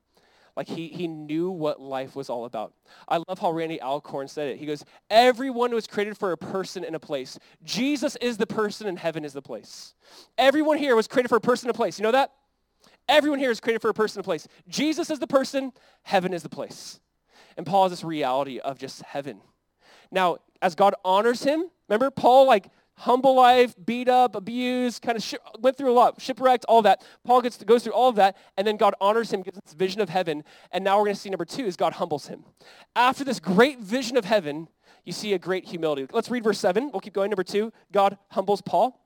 Like 0.56 0.66
he, 0.66 0.88
he 0.88 1.06
knew 1.06 1.50
what 1.50 1.78
life 1.78 2.16
was 2.16 2.30
all 2.30 2.46
about. 2.46 2.72
I 3.06 3.18
love 3.28 3.38
how 3.38 3.50
Randy 3.50 3.78
Alcorn 3.82 4.26
said 4.26 4.48
it. 4.48 4.56
He 4.56 4.64
goes, 4.64 4.82
everyone 5.10 5.74
was 5.74 5.86
created 5.86 6.16
for 6.16 6.32
a 6.32 6.38
person 6.38 6.82
and 6.82 6.96
a 6.96 6.98
place. 6.98 7.38
Jesus 7.62 8.16
is 8.16 8.38
the 8.38 8.46
person 8.46 8.86
and 8.86 8.98
heaven 8.98 9.22
is 9.26 9.34
the 9.34 9.42
place. 9.42 9.94
Everyone 10.38 10.78
here 10.78 10.96
was 10.96 11.06
created 11.06 11.28
for 11.28 11.36
a 11.36 11.40
person 11.42 11.68
and 11.68 11.76
a 11.76 11.76
place. 11.76 11.98
You 11.98 12.04
know 12.04 12.12
that? 12.12 12.32
Everyone 13.08 13.38
here 13.38 13.50
is 13.50 13.60
created 13.60 13.82
for 13.82 13.88
a 13.88 13.94
person 13.94 14.18
and 14.18 14.24
a 14.24 14.26
place. 14.26 14.48
Jesus 14.68 15.10
is 15.10 15.18
the 15.18 15.26
person, 15.26 15.72
heaven 16.02 16.32
is 16.32 16.42
the 16.42 16.48
place. 16.48 17.00
And 17.56 17.64
Paul 17.64 17.84
has 17.84 17.92
this 17.92 18.04
reality 18.04 18.58
of 18.58 18.78
just 18.78 19.02
heaven. 19.02 19.40
Now, 20.10 20.38
as 20.60 20.74
God 20.74 20.94
honors 21.04 21.42
him, 21.42 21.70
remember 21.88 22.10
Paul 22.10 22.46
like 22.46 22.68
humble 22.98 23.34
life, 23.34 23.74
beat 23.84 24.08
up, 24.08 24.34
abused, 24.34 25.02
kind 25.02 25.16
of 25.16 25.22
sh- 25.22 25.34
went 25.60 25.76
through 25.76 25.90
a 25.90 25.94
lot, 25.94 26.20
shipwrecked, 26.20 26.64
all 26.66 26.82
that. 26.82 27.04
Paul 27.24 27.42
gets 27.42 27.56
to, 27.58 27.64
goes 27.64 27.84
through 27.84 27.92
all 27.92 28.08
of 28.08 28.16
that, 28.16 28.36
and 28.56 28.66
then 28.66 28.76
God 28.76 28.94
honors 29.00 29.32
him, 29.32 29.42
gets 29.42 29.58
this 29.64 29.74
vision 29.74 30.00
of 30.00 30.08
heaven, 30.08 30.44
and 30.72 30.82
now 30.82 30.96
we're 30.98 31.04
going 31.04 31.14
to 31.14 31.20
see 31.20 31.30
number 31.30 31.44
two 31.44 31.64
is 31.64 31.76
God 31.76 31.94
humbles 31.94 32.26
him. 32.28 32.44
After 32.94 33.22
this 33.22 33.38
great 33.38 33.80
vision 33.80 34.16
of 34.16 34.24
heaven, 34.24 34.68
you 35.04 35.12
see 35.12 35.34
a 35.34 35.38
great 35.38 35.66
humility. 35.66 36.06
Let's 36.12 36.30
read 36.30 36.42
verse 36.42 36.58
7. 36.58 36.90
We'll 36.90 37.00
keep 37.00 37.12
going. 37.12 37.30
Number 37.30 37.44
two, 37.44 37.72
God 37.92 38.18
humbles 38.30 38.60
Paul. 38.60 39.00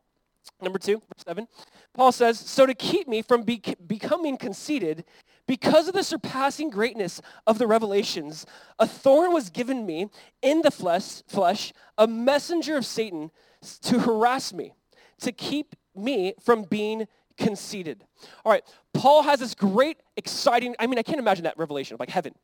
Number 0.61 0.79
two, 0.79 0.97
verse 0.97 1.25
7. 1.27 1.49
Paul 1.95 2.13
says, 2.13 2.39
So 2.39 2.67
to 2.67 2.75
keep 2.75 3.09
me 3.09 3.23
from 3.23 3.43
be- 3.43 3.63
becoming 3.87 4.37
conceited, 4.37 5.05
because 5.47 5.89
of 5.89 5.95
the 5.95 6.05
surpassing 6.05 6.71
greatness 6.71 7.21
of 7.47 7.59
the 7.59 7.67
revelations, 7.67 8.47
a 8.79 8.87
thorn 8.87 9.33
was 9.33 9.51
given 9.51 9.85
me 9.85 10.09
in 10.43 10.63
the 10.63 10.71
flesh, 10.71 11.23
flesh 11.27 11.73
a 11.99 12.07
messenger 12.07 12.77
of 12.77 12.87
Satan 12.87 13.31
to 13.83 13.99
harass 13.99 14.53
me, 14.53 14.75
to 15.21 15.33
keep 15.33 15.75
me 15.95 16.35
from 16.41 16.63
being 16.63 17.09
conceited. 17.37 18.05
All 18.45 18.53
right, 18.53 18.63
Paul 18.93 19.23
has 19.23 19.41
this 19.41 19.55
great, 19.55 19.99
exciting, 20.17 20.77
I 20.79 20.87
mean, 20.87 20.99
I 20.99 21.03
can't 21.03 21.19
imagine 21.19 21.45
that 21.45 21.59
revelation 21.59 21.95
of 21.95 22.01
like 22.01 22.11
heaven. 22.11 22.35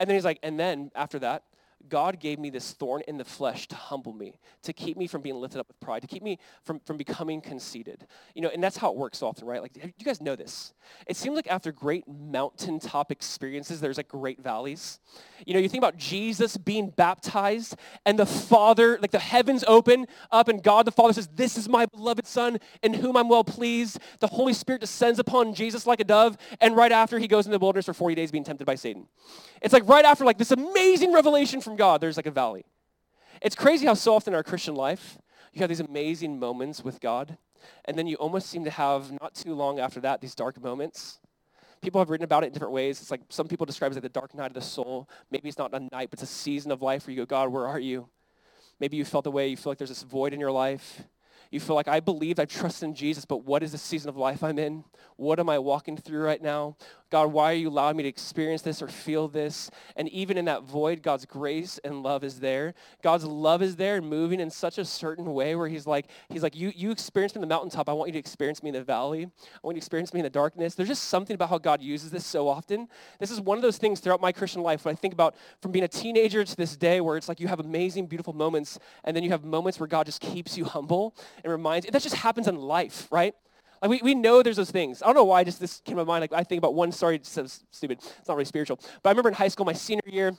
And 0.00 0.08
then 0.08 0.14
he's 0.14 0.24
like, 0.24 0.38
and 0.42 0.58
then 0.58 0.90
after 0.94 1.18
that, 1.18 1.42
God 1.88 2.20
gave 2.20 2.38
me 2.38 2.50
this 2.50 2.72
thorn 2.72 3.02
in 3.08 3.16
the 3.16 3.24
flesh 3.24 3.68
to 3.68 3.74
humble 3.74 4.12
me, 4.12 4.38
to 4.62 4.72
keep 4.72 4.96
me 4.96 5.06
from 5.06 5.22
being 5.22 5.36
lifted 5.36 5.60
up 5.60 5.68
with 5.68 5.78
pride, 5.80 6.02
to 6.02 6.08
keep 6.08 6.22
me 6.22 6.38
from, 6.62 6.80
from 6.80 6.96
becoming 6.96 7.40
conceited. 7.40 8.06
You 8.34 8.42
know, 8.42 8.50
and 8.52 8.62
that's 8.62 8.76
how 8.76 8.90
it 8.90 8.96
works 8.96 9.22
often, 9.22 9.46
right? 9.46 9.62
Like, 9.62 9.76
you 9.76 10.04
guys 10.04 10.20
know 10.20 10.36
this. 10.36 10.74
It 11.06 11.16
seems 11.16 11.36
like 11.36 11.46
after 11.48 11.72
great 11.72 12.04
mountaintop 12.08 13.10
experiences, 13.10 13.80
there's 13.80 13.96
like 13.96 14.08
great 14.08 14.40
valleys. 14.40 14.98
You 15.44 15.54
know, 15.54 15.60
you 15.60 15.68
think 15.68 15.82
about 15.82 15.96
Jesus 15.96 16.56
being 16.56 16.90
baptized 16.90 17.76
and 18.04 18.18
the 18.18 18.26
Father, 18.26 18.98
like 19.00 19.10
the 19.10 19.18
heavens 19.18 19.64
open 19.66 20.06
up 20.30 20.48
and 20.48 20.62
God 20.62 20.86
the 20.86 20.92
Father 20.92 21.12
says, 21.12 21.28
this 21.34 21.56
is 21.56 21.68
my 21.68 21.86
beloved 21.86 22.26
Son 22.26 22.58
in 22.82 22.94
whom 22.94 23.16
I'm 23.16 23.28
well 23.28 23.44
pleased. 23.44 23.98
The 24.20 24.26
Holy 24.26 24.52
Spirit 24.52 24.80
descends 24.80 25.18
upon 25.18 25.54
Jesus 25.54 25.86
like 25.86 26.00
a 26.00 26.04
dove. 26.04 26.36
And 26.60 26.76
right 26.76 26.92
after 26.92 27.18
he 27.18 27.28
goes 27.28 27.46
in 27.46 27.52
the 27.52 27.58
wilderness 27.58 27.86
for 27.86 27.94
40 27.94 28.14
days 28.14 28.30
being 28.30 28.44
tempted 28.44 28.64
by 28.64 28.74
Satan. 28.74 29.06
It's 29.62 29.72
like 29.72 29.88
right 29.88 30.04
after 30.04 30.24
like 30.24 30.38
this 30.38 30.50
amazing 30.50 31.12
revelation 31.12 31.60
from 31.60 31.75
God, 31.76 32.00
there's 32.00 32.16
like 32.16 32.26
a 32.26 32.30
valley. 32.30 32.64
It's 33.42 33.54
crazy 33.54 33.86
how 33.86 33.94
so 33.94 34.14
often 34.14 34.32
in 34.32 34.36
our 34.36 34.42
Christian 34.42 34.74
life, 34.74 35.18
you 35.52 35.60
have 35.60 35.68
these 35.68 35.80
amazing 35.80 36.38
moments 36.38 36.82
with 36.82 37.00
God, 37.00 37.38
and 37.84 37.98
then 37.98 38.06
you 38.06 38.16
almost 38.16 38.48
seem 38.48 38.64
to 38.64 38.70
have, 38.70 39.12
not 39.20 39.34
too 39.34 39.54
long 39.54 39.78
after 39.78 40.00
that, 40.00 40.20
these 40.20 40.34
dark 40.34 40.62
moments. 40.62 41.18
People 41.82 42.00
have 42.00 42.10
written 42.10 42.24
about 42.24 42.42
it 42.42 42.48
in 42.48 42.52
different 42.52 42.72
ways. 42.72 43.00
It's 43.00 43.10
like 43.10 43.20
some 43.28 43.48
people 43.48 43.66
describe 43.66 43.90
it 43.90 43.92
as 43.92 43.96
like 43.96 44.02
the 44.02 44.20
dark 44.20 44.34
night 44.34 44.48
of 44.48 44.54
the 44.54 44.60
soul. 44.60 45.08
Maybe 45.30 45.48
it's 45.48 45.58
not 45.58 45.74
a 45.74 45.80
night, 45.80 46.10
but 46.10 46.14
it's 46.14 46.22
a 46.22 46.26
season 46.26 46.72
of 46.72 46.82
life 46.82 47.06
where 47.06 47.12
you 47.12 47.22
go, 47.22 47.26
God, 47.26 47.50
where 47.50 47.66
are 47.66 47.78
you? 47.78 48.08
Maybe 48.80 48.96
you 48.96 49.04
felt 49.04 49.24
the 49.24 49.30
way 49.30 49.48
you 49.48 49.56
feel 49.56 49.70
like 49.70 49.78
there's 49.78 49.90
this 49.90 50.02
void 50.02 50.32
in 50.32 50.40
your 50.40 50.52
life. 50.52 51.02
You 51.50 51.60
feel 51.60 51.76
like 51.76 51.88
I 51.88 52.00
believed, 52.00 52.40
I 52.40 52.44
trust 52.44 52.82
in 52.82 52.94
Jesus, 52.94 53.24
but 53.24 53.44
what 53.44 53.62
is 53.62 53.72
the 53.72 53.78
season 53.78 54.08
of 54.08 54.16
life 54.16 54.42
I'm 54.42 54.58
in? 54.58 54.84
What 55.16 55.38
am 55.38 55.48
I 55.48 55.58
walking 55.58 55.96
through 55.96 56.22
right 56.22 56.42
now? 56.42 56.76
God, 57.10 57.32
why 57.32 57.52
are 57.52 57.56
you 57.56 57.68
allowing 57.68 57.96
me 57.96 58.02
to 58.02 58.08
experience 58.08 58.62
this 58.62 58.82
or 58.82 58.88
feel 58.88 59.28
this? 59.28 59.70
And 59.94 60.08
even 60.08 60.36
in 60.36 60.46
that 60.46 60.64
void, 60.64 61.02
God's 61.02 61.24
grace 61.24 61.78
and 61.84 62.02
love 62.02 62.24
is 62.24 62.40
there. 62.40 62.74
God's 63.00 63.24
love 63.24 63.62
is 63.62 63.76
there 63.76 63.96
and 63.96 64.08
moving 64.08 64.40
in 64.40 64.50
such 64.50 64.78
a 64.78 64.84
certain 64.84 65.32
way 65.32 65.54
where 65.54 65.68
he's 65.68 65.86
like, 65.86 66.06
he's 66.28 66.42
like, 66.42 66.56
you, 66.56 66.72
you 66.74 66.90
experienced 66.90 67.36
me 67.36 67.38
in 67.38 67.48
the 67.48 67.54
mountaintop. 67.54 67.88
I 67.88 67.92
want 67.92 68.08
you 68.08 68.12
to 68.14 68.18
experience 68.18 68.60
me 68.62 68.70
in 68.70 68.74
the 68.74 68.82
valley. 68.82 69.24
I 69.24 69.58
want 69.62 69.76
you 69.76 69.80
to 69.80 69.84
experience 69.84 70.12
me 70.12 70.20
in 70.20 70.24
the 70.24 70.30
darkness. 70.30 70.74
There's 70.74 70.88
just 70.88 71.04
something 71.04 71.34
about 71.34 71.48
how 71.48 71.58
God 71.58 71.80
uses 71.80 72.10
this 72.10 72.26
so 72.26 72.48
often. 72.48 72.88
This 73.20 73.30
is 73.30 73.40
one 73.40 73.56
of 73.56 73.62
those 73.62 73.78
things 73.78 74.00
throughout 74.00 74.20
my 74.20 74.32
Christian 74.32 74.62
life 74.62 74.84
when 74.84 74.92
I 74.92 74.96
think 74.96 75.14
about 75.14 75.36
from 75.62 75.70
being 75.70 75.84
a 75.84 75.88
teenager 75.88 76.44
to 76.44 76.56
this 76.56 76.76
day 76.76 77.00
where 77.00 77.16
it's 77.16 77.28
like 77.28 77.38
you 77.38 77.46
have 77.46 77.60
amazing, 77.60 78.06
beautiful 78.06 78.32
moments 78.32 78.80
and 79.04 79.16
then 79.16 79.22
you 79.22 79.30
have 79.30 79.44
moments 79.44 79.78
where 79.78 79.86
God 79.86 80.06
just 80.06 80.20
keeps 80.20 80.58
you 80.58 80.64
humble 80.64 81.14
and 81.44 81.52
reminds, 81.52 81.86
that 81.86 82.02
just 82.02 82.16
happens 82.16 82.48
in 82.48 82.56
life, 82.56 83.06
right? 83.12 83.34
We, 83.86 84.00
we 84.02 84.14
know 84.14 84.42
there's 84.42 84.56
those 84.56 84.70
things. 84.70 85.02
I 85.02 85.06
don't 85.06 85.14
know 85.14 85.24
why 85.24 85.44
just 85.44 85.60
this 85.60 85.80
came 85.80 85.96
to 85.96 86.04
my 86.04 86.08
mind. 86.08 86.22
Like 86.22 86.32
I 86.32 86.44
think 86.44 86.58
about 86.58 86.74
one 86.74 86.92
story, 86.92 87.16
it's 87.16 87.28
so 87.28 87.46
stupid. 87.70 87.98
It's 87.98 88.28
not 88.28 88.34
really 88.34 88.44
spiritual. 88.44 88.78
But 89.02 89.10
I 89.10 89.12
remember 89.12 89.28
in 89.28 89.34
high 89.34 89.48
school, 89.48 89.66
my 89.66 89.72
senior 89.72 90.02
year, 90.06 90.36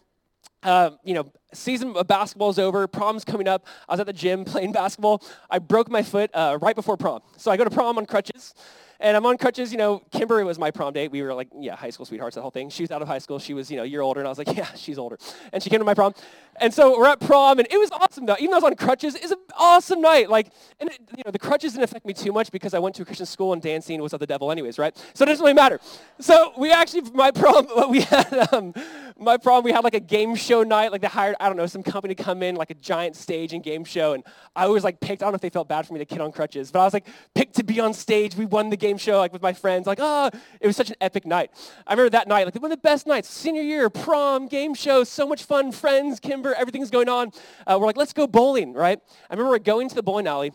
uh, 0.64 0.92
you 1.04 1.14
know, 1.14 1.32
season 1.54 1.96
of 1.96 2.08
basketball 2.08 2.50
is 2.50 2.60
over. 2.60 2.88
Prom's 2.88 3.24
coming 3.24 3.48
up. 3.48 3.66
I 3.88 3.94
was 3.94 4.00
at 4.00 4.06
the 4.06 4.14
gym 4.14 4.46
playing 4.46 4.72
basketball. 4.72 5.24
I 5.50 5.60
broke 5.60 5.90
my 5.90 6.04
foot 6.04 6.30
uh, 6.34 6.58
right 6.62 6.76
before 6.76 6.98
prom. 6.98 7.22
So 7.38 7.52
I 7.52 7.58
go 7.58 7.64
to 7.64 7.70
prom 7.70 7.98
on 7.98 8.06
crutches. 8.06 8.54
And 9.00 9.16
I'm 9.16 9.26
on 9.28 9.38
crutches, 9.38 9.72
you 9.72 9.78
know, 9.78 10.02
Kimberly 10.12 10.44
was 10.44 10.58
my 10.58 10.72
prom 10.72 10.92
date. 10.92 11.12
We 11.12 11.22
were 11.22 11.34
like, 11.34 11.50
yeah, 11.56 11.76
high 11.76 11.92
school 11.92 12.06
sweethearts, 12.06 12.36
that 12.36 12.42
whole 12.42 12.50
thing. 12.50 12.70
She 12.70 12.82
was 12.82 12.90
out 12.90 13.02
of 13.02 13.08
high 13.08 13.20
school. 13.20 13.38
She 13.38 13.54
was, 13.54 13.70
you 13.70 13.78
know, 13.78 13.84
a 13.84 13.86
year 13.86 14.02
older. 14.02 14.20
And 14.20 14.28
I 14.28 14.30
was 14.30 14.40
like, 14.40 14.48
yeah, 14.58 14.74
she's 14.74 14.98
older. 14.98 15.20
And 15.54 15.62
she 15.62 15.70
came 15.70 15.80
to 15.80 15.86
my 15.86 15.94
prom. 15.94 16.16
And 16.60 16.74
so 16.74 16.98
we're 16.98 17.08
at 17.08 17.20
prom, 17.20 17.60
and 17.60 17.68
it 17.70 17.78
was 17.78 17.92
awesome, 17.92 18.26
though. 18.26 18.36
Even 18.40 18.50
though 18.50 18.56
I 18.56 18.62
was 18.62 18.64
on 18.64 18.76
crutches, 18.76 19.14
it 19.14 19.22
was 19.22 19.32
an 19.32 19.38
awesome 19.56 20.02
night. 20.02 20.28
Like, 20.28 20.48
and, 20.80 20.90
it, 20.90 21.00
you 21.16 21.22
know, 21.24 21.32
the 21.32 21.38
crutches 21.38 21.74
didn't 21.74 21.84
affect 21.84 22.04
me 22.08 22.14
too 22.14 22.32
much 22.32 22.52
because 22.52 22.74
I 22.74 22.80
went 22.80 22.96
to 22.96 23.04
a 23.04 23.06
Christian 23.06 23.28
school 23.28 23.54
and 23.54 23.62
dancing 23.62 24.02
was 24.02 24.14
of 24.14 24.20
the 24.20 24.26
devil 24.26 24.52
anyways, 24.52 24.80
right? 24.80 24.98
So 25.14 25.24
it 25.24 25.28
doesn't 25.28 25.44
really 25.44 25.54
matter. 25.54 25.80
So 26.20 26.54
we 26.58 26.72
actually, 26.72 27.02
my 27.14 27.30
prom, 27.36 27.68
we 27.92 28.02
had, 28.02 28.48
um, 28.52 28.74
my 29.20 29.38
prom, 29.38 29.64
we 29.64 29.72
had 29.72 29.84
like 29.84 29.94
a 29.94 30.00
game 30.00 30.36
show 30.36 30.64
night. 30.64 30.92
Like 30.92 31.02
they 31.02 31.08
hired, 31.08 31.36
I 31.48 31.50
don't 31.50 31.56
know, 31.56 31.66
some 31.66 31.82
company 31.82 32.14
to 32.14 32.22
come 32.22 32.44
in, 32.44 32.56
like 32.56 32.72
a 32.72 32.74
giant 32.74 33.16
stage 33.16 33.54
and 33.54 33.64
game 33.64 33.86
show. 33.86 34.12
And 34.12 34.22
I 34.54 34.68
was 34.68 34.84
like 34.84 35.00
picked, 35.00 35.24
I 35.24 35.26
don't 35.26 35.32
know 35.32 35.36
if 35.38 35.42
they 35.42 35.50
felt 35.50 35.70
bad 35.70 35.88
for 35.88 35.94
me, 35.94 36.00
the 36.00 36.06
kid 36.06 36.20
on 36.20 36.34
crutches, 36.34 36.72
but 36.72 36.82
I 36.82 36.84
was 36.84 36.94
like 36.94 37.08
picked 37.34 37.56
to 37.56 37.64
be 37.64 37.80
on 37.80 37.94
stage. 37.94 38.36
We 38.36 38.46
won 38.46 38.70
the 38.70 38.76
game 38.76 38.98
show 38.98 39.18
like 39.18 39.32
with 39.32 39.42
my 39.42 39.54
friends. 39.54 39.88
Like, 39.88 40.00
oh, 40.02 40.30
it 40.60 40.68
was 40.68 40.76
such 40.76 40.90
an 40.90 40.98
epic 41.00 41.26
night. 41.26 41.52
I 41.88 41.94
remember 41.94 42.10
that 42.10 42.28
night, 42.28 42.44
like 42.44 42.56
one 42.56 42.66
of 42.66 42.78
the 42.78 42.82
best 42.82 43.08
nights, 43.08 43.30
senior 43.30 43.62
year, 43.62 43.90
prom, 43.90 44.48
game 44.50 44.74
show, 44.74 45.06
so 45.06 45.26
much 45.26 45.46
fun, 45.46 45.72
friends, 45.72 46.20
Kimber, 46.20 46.54
everything's 46.54 46.90
going 46.90 47.08
on. 47.08 47.32
Uh, 47.66 47.78
we're 47.80 47.88
like, 47.88 47.96
let's 47.96 48.12
go 48.12 48.28
bowling, 48.28 48.74
right? 48.74 49.00
I 49.30 49.34
remember 49.34 49.58
going 49.60 49.88
to 49.88 49.96
the 49.96 50.04
bowling 50.04 50.28
alley. 50.28 50.52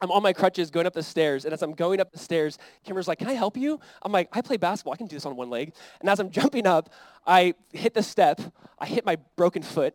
I'm 0.00 0.10
on 0.10 0.22
my 0.22 0.32
crutches 0.32 0.70
going 0.70 0.86
up 0.86 0.92
the 0.92 1.02
stairs, 1.02 1.44
and 1.44 1.54
as 1.54 1.62
I'm 1.62 1.72
going 1.72 2.00
up 2.00 2.12
the 2.12 2.18
stairs, 2.18 2.58
Kimber's 2.84 3.08
like, 3.08 3.18
can 3.18 3.28
I 3.28 3.34
help 3.34 3.56
you? 3.56 3.80
I'm 4.02 4.12
like, 4.12 4.28
I 4.32 4.40
play 4.40 4.56
basketball. 4.56 4.92
I 4.92 4.96
can 4.96 5.06
do 5.06 5.16
this 5.16 5.24
on 5.24 5.36
one 5.36 5.50
leg. 5.50 5.72
And 6.00 6.08
as 6.08 6.20
I'm 6.20 6.30
jumping 6.38 6.66
up, 6.66 6.90
I 7.26 7.54
hit 7.72 7.94
the 7.94 8.02
step. 8.02 8.40
I 8.78 8.86
hit 8.86 9.06
my 9.06 9.16
broken 9.36 9.62
foot. 9.62 9.94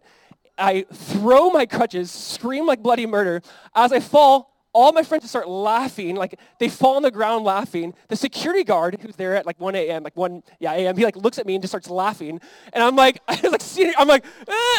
I 0.57 0.85
throw 0.91 1.49
my 1.51 1.65
crutches, 1.65 2.11
scream 2.11 2.65
like 2.65 2.81
bloody 2.81 3.05
murder. 3.05 3.41
As 3.73 3.93
I 3.93 3.99
fall, 3.99 4.58
all 4.73 4.91
my 4.91 5.03
friends 5.03 5.23
just 5.23 5.31
start 5.31 5.47
laughing, 5.47 6.15
like 6.15 6.39
they 6.59 6.69
fall 6.69 6.95
on 6.95 7.01
the 7.01 7.11
ground 7.11 7.43
laughing. 7.43 7.93
The 8.07 8.15
security 8.15 8.63
guard 8.63 8.99
who's 9.01 9.15
there 9.15 9.35
at 9.35 9.45
like 9.45 9.59
1 9.59 9.75
a.m., 9.75 10.03
like 10.03 10.15
1 10.15 10.43
yeah, 10.59 10.73
a.m., 10.73 10.95
he 10.95 11.03
like 11.03 11.15
looks 11.15 11.39
at 11.39 11.45
me 11.45 11.55
and 11.55 11.61
just 11.61 11.71
starts 11.71 11.89
laughing. 11.89 12.39
And 12.73 12.83
I'm 12.83 12.95
like, 12.95 13.21
I 13.27 13.39
was 13.43 13.77
like, 13.77 13.95
I'm 13.97 14.07
like, 14.07 14.25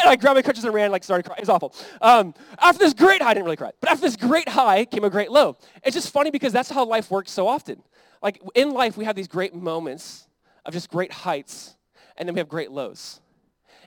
I 0.07 0.17
grabbed 0.17 0.37
my 0.37 0.43
crutches 0.43 0.65
and 0.65 0.73
ran, 0.73 0.91
like 0.93 1.03
started 1.03 1.25
crying. 1.25 1.39
It 1.39 1.43
was 1.43 1.49
awful. 1.49 1.75
Um, 2.01 2.35
after 2.61 2.79
this 2.79 2.95
great 2.95 3.21
high, 3.21 3.31
I 3.31 3.35
didn't 3.35 3.45
really 3.45 3.57
cry, 3.57 3.73
but 3.81 3.91
after 3.91 4.03
this 4.03 4.17
great 4.17 4.49
high 4.49 4.85
came 4.85 5.05
a 5.05 5.11
great 5.11 5.31
low. 5.31 5.57
It's 5.83 5.95
just 5.95 6.11
funny 6.13 6.31
because 6.31 6.53
that's 6.53 6.71
how 6.71 6.85
life 6.85 7.11
works 7.11 7.33
so 7.33 7.49
often. 7.49 7.83
Like 8.23 8.41
in 8.55 8.73
life, 8.73 8.97
we 8.97 9.05
have 9.07 9.17
these 9.17 9.29
great 9.29 9.55
moments 9.55 10.29
of 10.65 10.73
just 10.73 10.91
great 10.91 11.13
heights, 11.13 11.77
and 12.17 12.29
then 12.29 12.35
we 12.35 12.39
have 12.39 12.49
great 12.49 12.71
lows. 12.71 13.21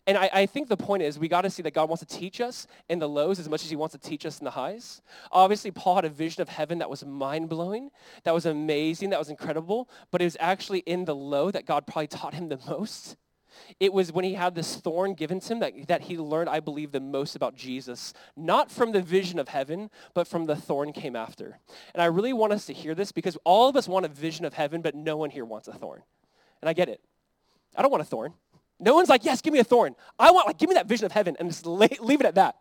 And 0.05 0.17
I, 0.17 0.29
I 0.33 0.45
think 0.45 0.67
the 0.67 0.75
point 0.75 1.01
is 1.01 1.17
we 1.17 1.29
got 1.29 1.43
to 1.43 1.49
see 1.49 1.63
that 1.63 1.73
God 1.73 1.87
wants 1.87 2.05
to 2.05 2.17
teach 2.17 2.41
us 2.41 2.67
in 2.89 2.99
the 2.99 3.07
lows 3.07 3.39
as 3.39 3.47
much 3.47 3.63
as 3.63 3.69
he 3.69 3.75
wants 3.77 3.93
to 3.93 3.99
teach 3.99 4.25
us 4.25 4.39
in 4.39 4.45
the 4.45 4.51
highs. 4.51 5.01
Obviously, 5.31 5.71
Paul 5.71 5.95
had 5.95 6.05
a 6.05 6.09
vision 6.09 6.41
of 6.41 6.49
heaven 6.49 6.79
that 6.79 6.89
was 6.89 7.05
mind-blowing, 7.05 7.89
that 8.23 8.33
was 8.33 8.45
amazing, 8.45 9.11
that 9.11 9.19
was 9.19 9.29
incredible, 9.29 9.89
but 10.11 10.21
it 10.21 10.25
was 10.25 10.35
actually 10.41 10.79
in 10.79 11.05
the 11.05 11.15
low 11.15 11.51
that 11.51 11.65
God 11.65 11.87
probably 11.87 12.07
taught 12.07 12.33
him 12.33 12.49
the 12.49 12.59
most. 12.67 13.15
It 13.79 13.93
was 13.93 14.11
when 14.11 14.25
he 14.25 14.33
had 14.33 14.55
this 14.55 14.75
thorn 14.75 15.13
given 15.13 15.39
to 15.39 15.53
him 15.53 15.59
that, 15.59 15.87
that 15.87 16.01
he 16.01 16.17
learned, 16.17 16.49
I 16.49 16.59
believe, 16.59 16.91
the 16.91 16.99
most 16.99 17.35
about 17.35 17.55
Jesus. 17.55 18.13
Not 18.35 18.71
from 18.71 18.91
the 18.91 19.01
vision 19.01 19.39
of 19.39 19.47
heaven, 19.47 19.89
but 20.13 20.27
from 20.27 20.45
the 20.45 20.55
thorn 20.55 20.91
came 20.91 21.15
after. 21.15 21.59
And 21.93 22.01
I 22.01 22.05
really 22.05 22.33
want 22.33 22.51
us 22.51 22.65
to 22.65 22.73
hear 22.73 22.95
this 22.95 23.11
because 23.11 23.37
all 23.43 23.69
of 23.69 23.75
us 23.75 23.87
want 23.87 24.05
a 24.05 24.09
vision 24.09 24.43
of 24.43 24.55
heaven, 24.55 24.81
but 24.81 24.95
no 24.95 25.15
one 25.15 25.29
here 25.29 25.45
wants 25.45 25.67
a 25.67 25.73
thorn. 25.73 26.01
And 26.61 26.67
I 26.67 26.73
get 26.73 26.89
it. 26.89 26.99
I 27.75 27.81
don't 27.81 27.91
want 27.91 28.01
a 28.01 28.05
thorn. 28.05 28.33
No 28.79 28.93
one's 28.95 29.09
like, 29.09 29.23
yes, 29.23 29.41
give 29.41 29.53
me 29.53 29.59
a 29.59 29.63
thorn. 29.63 29.95
I 30.19 30.31
want, 30.31 30.47
like, 30.47 30.57
give 30.57 30.69
me 30.69 30.75
that 30.75 30.87
vision 30.87 31.05
of 31.05 31.11
heaven 31.11 31.35
and 31.39 31.49
just 31.49 31.65
leave 31.65 32.19
it 32.19 32.25
at 32.25 32.35
that. 32.35 32.55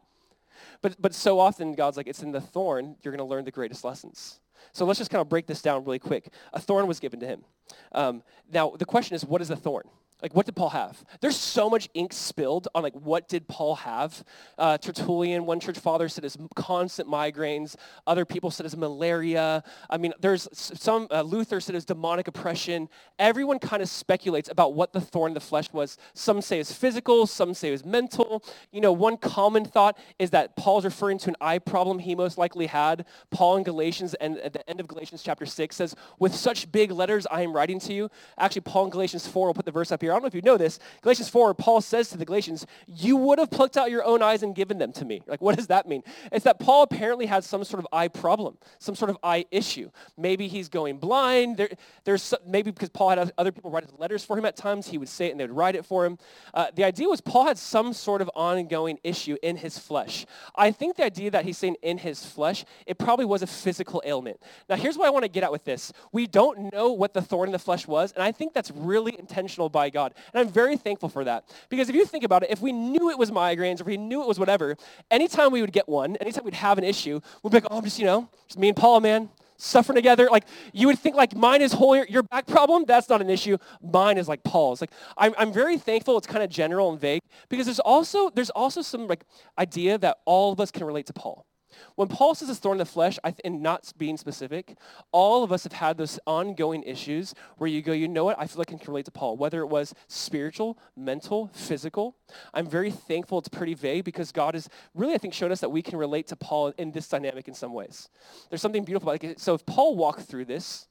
But, 0.80 1.00
but 1.00 1.14
so 1.14 1.38
often, 1.38 1.74
God's 1.74 1.96
like, 1.96 2.06
it's 2.06 2.22
in 2.22 2.32
the 2.32 2.40
thorn 2.40 2.96
you're 3.02 3.12
going 3.12 3.26
to 3.26 3.30
learn 3.30 3.44
the 3.44 3.50
greatest 3.50 3.84
lessons. 3.84 4.40
So 4.72 4.84
let's 4.84 4.98
just 4.98 5.10
kind 5.10 5.20
of 5.20 5.28
break 5.28 5.46
this 5.46 5.62
down 5.62 5.84
really 5.84 5.98
quick. 5.98 6.28
A 6.52 6.60
thorn 6.60 6.86
was 6.86 7.00
given 7.00 7.20
to 7.20 7.26
him. 7.26 7.44
Um, 7.92 8.22
now, 8.52 8.74
the 8.78 8.84
question 8.84 9.14
is, 9.14 9.24
what 9.24 9.40
is 9.40 9.50
a 9.50 9.56
thorn? 9.56 9.88
Like, 10.22 10.36
what 10.36 10.46
did 10.46 10.54
Paul 10.54 10.70
have? 10.70 11.04
There's 11.20 11.36
so 11.36 11.68
much 11.68 11.88
ink 11.94 12.12
spilled 12.12 12.68
on, 12.76 12.84
like, 12.84 12.94
what 12.94 13.28
did 13.28 13.48
Paul 13.48 13.74
have? 13.74 14.22
Uh, 14.56 14.78
Tertullian, 14.78 15.46
one 15.46 15.58
church 15.58 15.78
father, 15.80 16.08
said 16.08 16.22
his 16.22 16.38
constant 16.54 17.08
migraines. 17.08 17.74
Other 18.06 18.24
people 18.24 18.52
said 18.52 18.62
his 18.62 18.76
malaria. 18.76 19.64
I 19.90 19.98
mean, 19.98 20.12
there's 20.20 20.48
some, 20.52 21.08
uh, 21.10 21.22
Luther 21.22 21.60
said 21.60 21.74
his 21.74 21.84
demonic 21.84 22.28
oppression. 22.28 22.88
Everyone 23.18 23.58
kind 23.58 23.82
of 23.82 23.88
speculates 23.88 24.48
about 24.48 24.74
what 24.74 24.92
the 24.92 25.00
thorn 25.00 25.30
in 25.30 25.34
the 25.34 25.40
flesh 25.40 25.72
was. 25.72 25.98
Some 26.14 26.40
say 26.40 26.60
it's 26.60 26.72
physical, 26.72 27.26
some 27.26 27.52
say 27.52 27.72
it's 27.72 27.84
mental. 27.84 28.44
You 28.70 28.80
know, 28.80 28.92
one 28.92 29.16
common 29.16 29.64
thought 29.64 29.98
is 30.20 30.30
that 30.30 30.54
Paul's 30.56 30.84
referring 30.84 31.18
to 31.18 31.30
an 31.30 31.36
eye 31.40 31.58
problem 31.58 31.98
he 31.98 32.14
most 32.14 32.38
likely 32.38 32.66
had. 32.66 33.06
Paul 33.32 33.56
in 33.56 33.64
Galatians, 33.64 34.14
and 34.14 34.38
at 34.38 34.52
the 34.52 34.68
end 34.70 34.78
of 34.78 34.86
Galatians 34.86 35.24
chapter 35.24 35.46
6 35.46 35.74
says, 35.74 35.96
with 36.20 36.32
such 36.32 36.70
big 36.70 36.92
letters 36.92 37.26
I 37.28 37.42
am 37.42 37.52
writing 37.52 37.80
to 37.80 37.92
you. 37.92 38.08
Actually, 38.38 38.62
Paul 38.62 38.84
in 38.84 38.90
Galatians 38.90 39.26
4 39.26 39.48
will 39.48 39.54
put 39.54 39.64
the 39.64 39.72
verse 39.72 39.90
up 39.90 40.00
here 40.00 40.11
I 40.12 40.16
don't 40.16 40.22
know 40.22 40.28
if 40.28 40.34
you 40.34 40.42
know 40.42 40.56
this. 40.56 40.78
Galatians 41.00 41.28
4, 41.28 41.54
Paul 41.54 41.80
says 41.80 42.08
to 42.10 42.18
the 42.18 42.24
Galatians, 42.24 42.66
you 42.86 43.16
would 43.16 43.38
have 43.38 43.50
plucked 43.50 43.76
out 43.76 43.90
your 43.90 44.04
own 44.04 44.22
eyes 44.22 44.42
and 44.42 44.54
given 44.54 44.78
them 44.78 44.92
to 44.92 45.04
me. 45.04 45.22
Like, 45.26 45.40
what 45.40 45.56
does 45.56 45.68
that 45.68 45.88
mean? 45.88 46.02
It's 46.30 46.44
that 46.44 46.58
Paul 46.58 46.82
apparently 46.82 47.26
had 47.26 47.44
some 47.44 47.64
sort 47.64 47.80
of 47.80 47.88
eye 47.92 48.08
problem, 48.08 48.58
some 48.78 48.94
sort 48.94 49.10
of 49.10 49.18
eye 49.22 49.44
issue. 49.50 49.90
Maybe 50.16 50.48
he's 50.48 50.68
going 50.68 50.98
blind. 50.98 51.56
There, 51.56 51.70
there's 52.04 52.22
some, 52.22 52.40
maybe 52.46 52.70
because 52.70 52.90
Paul 52.90 53.10
had 53.10 53.32
other 53.38 53.52
people 53.52 53.70
write 53.70 53.84
letters 53.98 54.24
for 54.24 54.36
him 54.36 54.44
at 54.44 54.56
times, 54.56 54.88
he 54.88 54.98
would 54.98 55.08
say 55.08 55.28
it 55.28 55.30
and 55.30 55.40
they 55.40 55.44
would 55.44 55.56
write 55.56 55.76
it 55.76 55.84
for 55.84 56.04
him. 56.04 56.18
Uh, 56.52 56.66
the 56.74 56.84
idea 56.84 57.08
was 57.08 57.20
Paul 57.20 57.46
had 57.46 57.58
some 57.58 57.92
sort 57.92 58.20
of 58.20 58.30
ongoing 58.34 58.98
issue 59.04 59.36
in 59.42 59.56
his 59.56 59.78
flesh. 59.78 60.26
I 60.56 60.70
think 60.72 60.96
the 60.96 61.04
idea 61.04 61.30
that 61.30 61.44
he's 61.44 61.58
saying 61.58 61.76
in 61.82 61.98
his 61.98 62.24
flesh, 62.24 62.64
it 62.86 62.98
probably 62.98 63.24
was 63.24 63.42
a 63.42 63.46
physical 63.46 64.02
ailment. 64.04 64.40
Now, 64.68 64.76
here's 64.76 64.98
what 64.98 65.06
I 65.06 65.10
want 65.10 65.24
to 65.24 65.28
get 65.28 65.44
at 65.44 65.52
with 65.52 65.64
this. 65.64 65.92
We 66.10 66.26
don't 66.26 66.72
know 66.72 66.92
what 66.92 67.14
the 67.14 67.22
thorn 67.22 67.48
in 67.48 67.52
the 67.52 67.58
flesh 67.58 67.86
was, 67.86 68.12
and 68.12 68.22
I 68.22 68.32
think 68.32 68.52
that's 68.52 68.70
really 68.72 69.16
intentional 69.18 69.68
by 69.68 69.90
God. 69.90 70.01
God. 70.02 70.14
And 70.32 70.40
I'm 70.40 70.52
very 70.52 70.76
thankful 70.76 71.08
for 71.08 71.24
that. 71.24 71.44
Because 71.68 71.88
if 71.88 71.94
you 71.94 72.04
think 72.04 72.24
about 72.24 72.42
it, 72.42 72.50
if 72.50 72.60
we 72.60 72.72
knew 72.72 73.10
it 73.10 73.18
was 73.18 73.30
migraines, 73.30 73.80
if 73.80 73.86
we 73.86 73.96
knew 73.96 74.22
it 74.22 74.28
was 74.28 74.38
whatever, 74.38 74.76
anytime 75.10 75.52
we 75.52 75.60
would 75.60 75.72
get 75.72 75.88
one, 75.88 76.16
anytime 76.16 76.44
we'd 76.44 76.54
have 76.54 76.78
an 76.78 76.84
issue, 76.84 77.20
we'd 77.42 77.50
be 77.50 77.56
like, 77.56 77.66
oh, 77.70 77.78
I'm 77.78 77.84
just, 77.84 77.98
you 77.98 78.06
know, 78.06 78.28
just 78.48 78.58
me 78.58 78.68
and 78.68 78.76
Paul, 78.76 79.00
man, 79.00 79.28
suffering 79.56 79.96
together. 79.96 80.28
Like 80.30 80.44
you 80.72 80.86
would 80.88 80.98
think 80.98 81.14
like 81.16 81.34
mine 81.36 81.62
is 81.62 81.72
whole, 81.72 81.96
your 82.04 82.22
back 82.24 82.46
problem, 82.46 82.84
that's 82.86 83.08
not 83.08 83.20
an 83.20 83.30
issue. 83.30 83.58
Mine 83.80 84.18
is 84.18 84.28
like 84.28 84.42
Paul's. 84.42 84.80
Like 84.80 84.90
I'm, 85.16 85.34
I'm 85.38 85.52
very 85.52 85.78
thankful 85.78 86.18
it's 86.18 86.26
kind 86.26 86.42
of 86.42 86.50
general 86.50 86.90
and 86.90 87.00
vague 87.00 87.22
because 87.48 87.66
there's 87.66 87.80
also, 87.80 88.30
there's 88.30 88.50
also 88.50 88.82
some 88.82 89.06
like 89.06 89.24
idea 89.58 89.98
that 89.98 90.18
all 90.24 90.52
of 90.52 90.60
us 90.60 90.70
can 90.70 90.84
relate 90.84 91.06
to 91.06 91.12
Paul. 91.12 91.46
When 91.94 92.08
Paul 92.08 92.34
says 92.34 92.48
a 92.48 92.54
thorn 92.54 92.74
in 92.74 92.78
the 92.78 92.84
flesh, 92.84 93.18
th- 93.24 93.40
and 93.44 93.62
not 93.62 93.92
being 93.98 94.16
specific, 94.16 94.76
all 95.10 95.44
of 95.44 95.52
us 95.52 95.64
have 95.64 95.72
had 95.72 95.98
those 95.98 96.18
ongoing 96.26 96.82
issues 96.82 97.34
where 97.58 97.68
you 97.68 97.82
go, 97.82 97.92
you 97.92 98.08
know 98.08 98.24
what, 98.24 98.38
I 98.38 98.46
feel 98.46 98.58
like 98.58 98.72
I 98.72 98.76
can 98.76 98.86
relate 98.86 99.04
to 99.06 99.10
Paul, 99.10 99.36
whether 99.36 99.60
it 99.60 99.66
was 99.66 99.94
spiritual, 100.08 100.78
mental, 100.96 101.50
physical. 101.52 102.16
I'm 102.54 102.66
very 102.66 102.90
thankful 102.90 103.38
it's 103.38 103.48
pretty 103.48 103.74
vague 103.74 104.04
because 104.04 104.32
God 104.32 104.54
has 104.54 104.68
really, 104.94 105.14
I 105.14 105.18
think, 105.18 105.34
shown 105.34 105.52
us 105.52 105.60
that 105.60 105.70
we 105.70 105.82
can 105.82 105.98
relate 105.98 106.26
to 106.28 106.36
Paul 106.36 106.72
in 106.78 106.92
this 106.92 107.08
dynamic 107.08 107.48
in 107.48 107.54
some 107.54 107.72
ways. 107.72 108.08
There's 108.48 108.62
something 108.62 108.84
beautiful 108.84 109.10
about 109.10 109.24
it. 109.24 109.40
So 109.40 109.54
if 109.54 109.64
Paul 109.66 109.96
walked 109.96 110.22
through 110.22 110.46
this, 110.46 110.88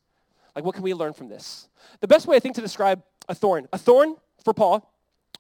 like 0.55 0.65
what 0.65 0.75
can 0.75 0.83
we 0.83 0.93
learn 0.93 1.13
from 1.13 1.29
this? 1.29 1.67
The 1.99 2.07
best 2.07 2.27
way 2.27 2.35
I 2.35 2.39
think 2.39 2.55
to 2.55 2.61
describe 2.61 3.03
a 3.29 3.35
thorn, 3.35 3.67
a 3.71 3.77
thorn 3.77 4.15
for 4.43 4.53
Paul 4.53 4.87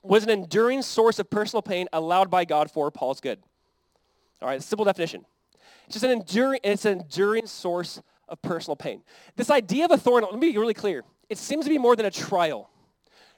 was 0.03 0.23
an 0.23 0.29
enduring 0.29 0.81
source 0.81 1.19
of 1.19 1.29
personal 1.29 1.61
pain 1.61 1.87
allowed 1.93 2.29
by 2.29 2.45
God 2.45 2.71
for 2.71 2.89
Paul's 2.89 3.21
good. 3.21 3.39
All 4.41 4.47
right, 4.47 4.61
simple 4.61 4.85
definition. 4.85 5.25
It's 5.85 5.93
just 5.93 6.05
an 6.05 6.11
enduring, 6.11 6.59
it's 6.63 6.85
an 6.85 6.99
enduring 6.99 7.47
source 7.47 8.01
of 8.27 8.41
personal 8.41 8.75
pain. 8.75 9.03
This 9.35 9.49
idea 9.49 9.85
of 9.85 9.91
a 9.91 9.97
thorn, 9.97 10.23
let 10.23 10.33
me 10.33 10.51
be 10.51 10.57
really 10.57 10.73
clear. 10.73 11.03
It 11.29 11.37
seems 11.37 11.65
to 11.65 11.69
be 11.69 11.77
more 11.77 11.95
than 11.95 12.05
a 12.05 12.11
trial. 12.11 12.69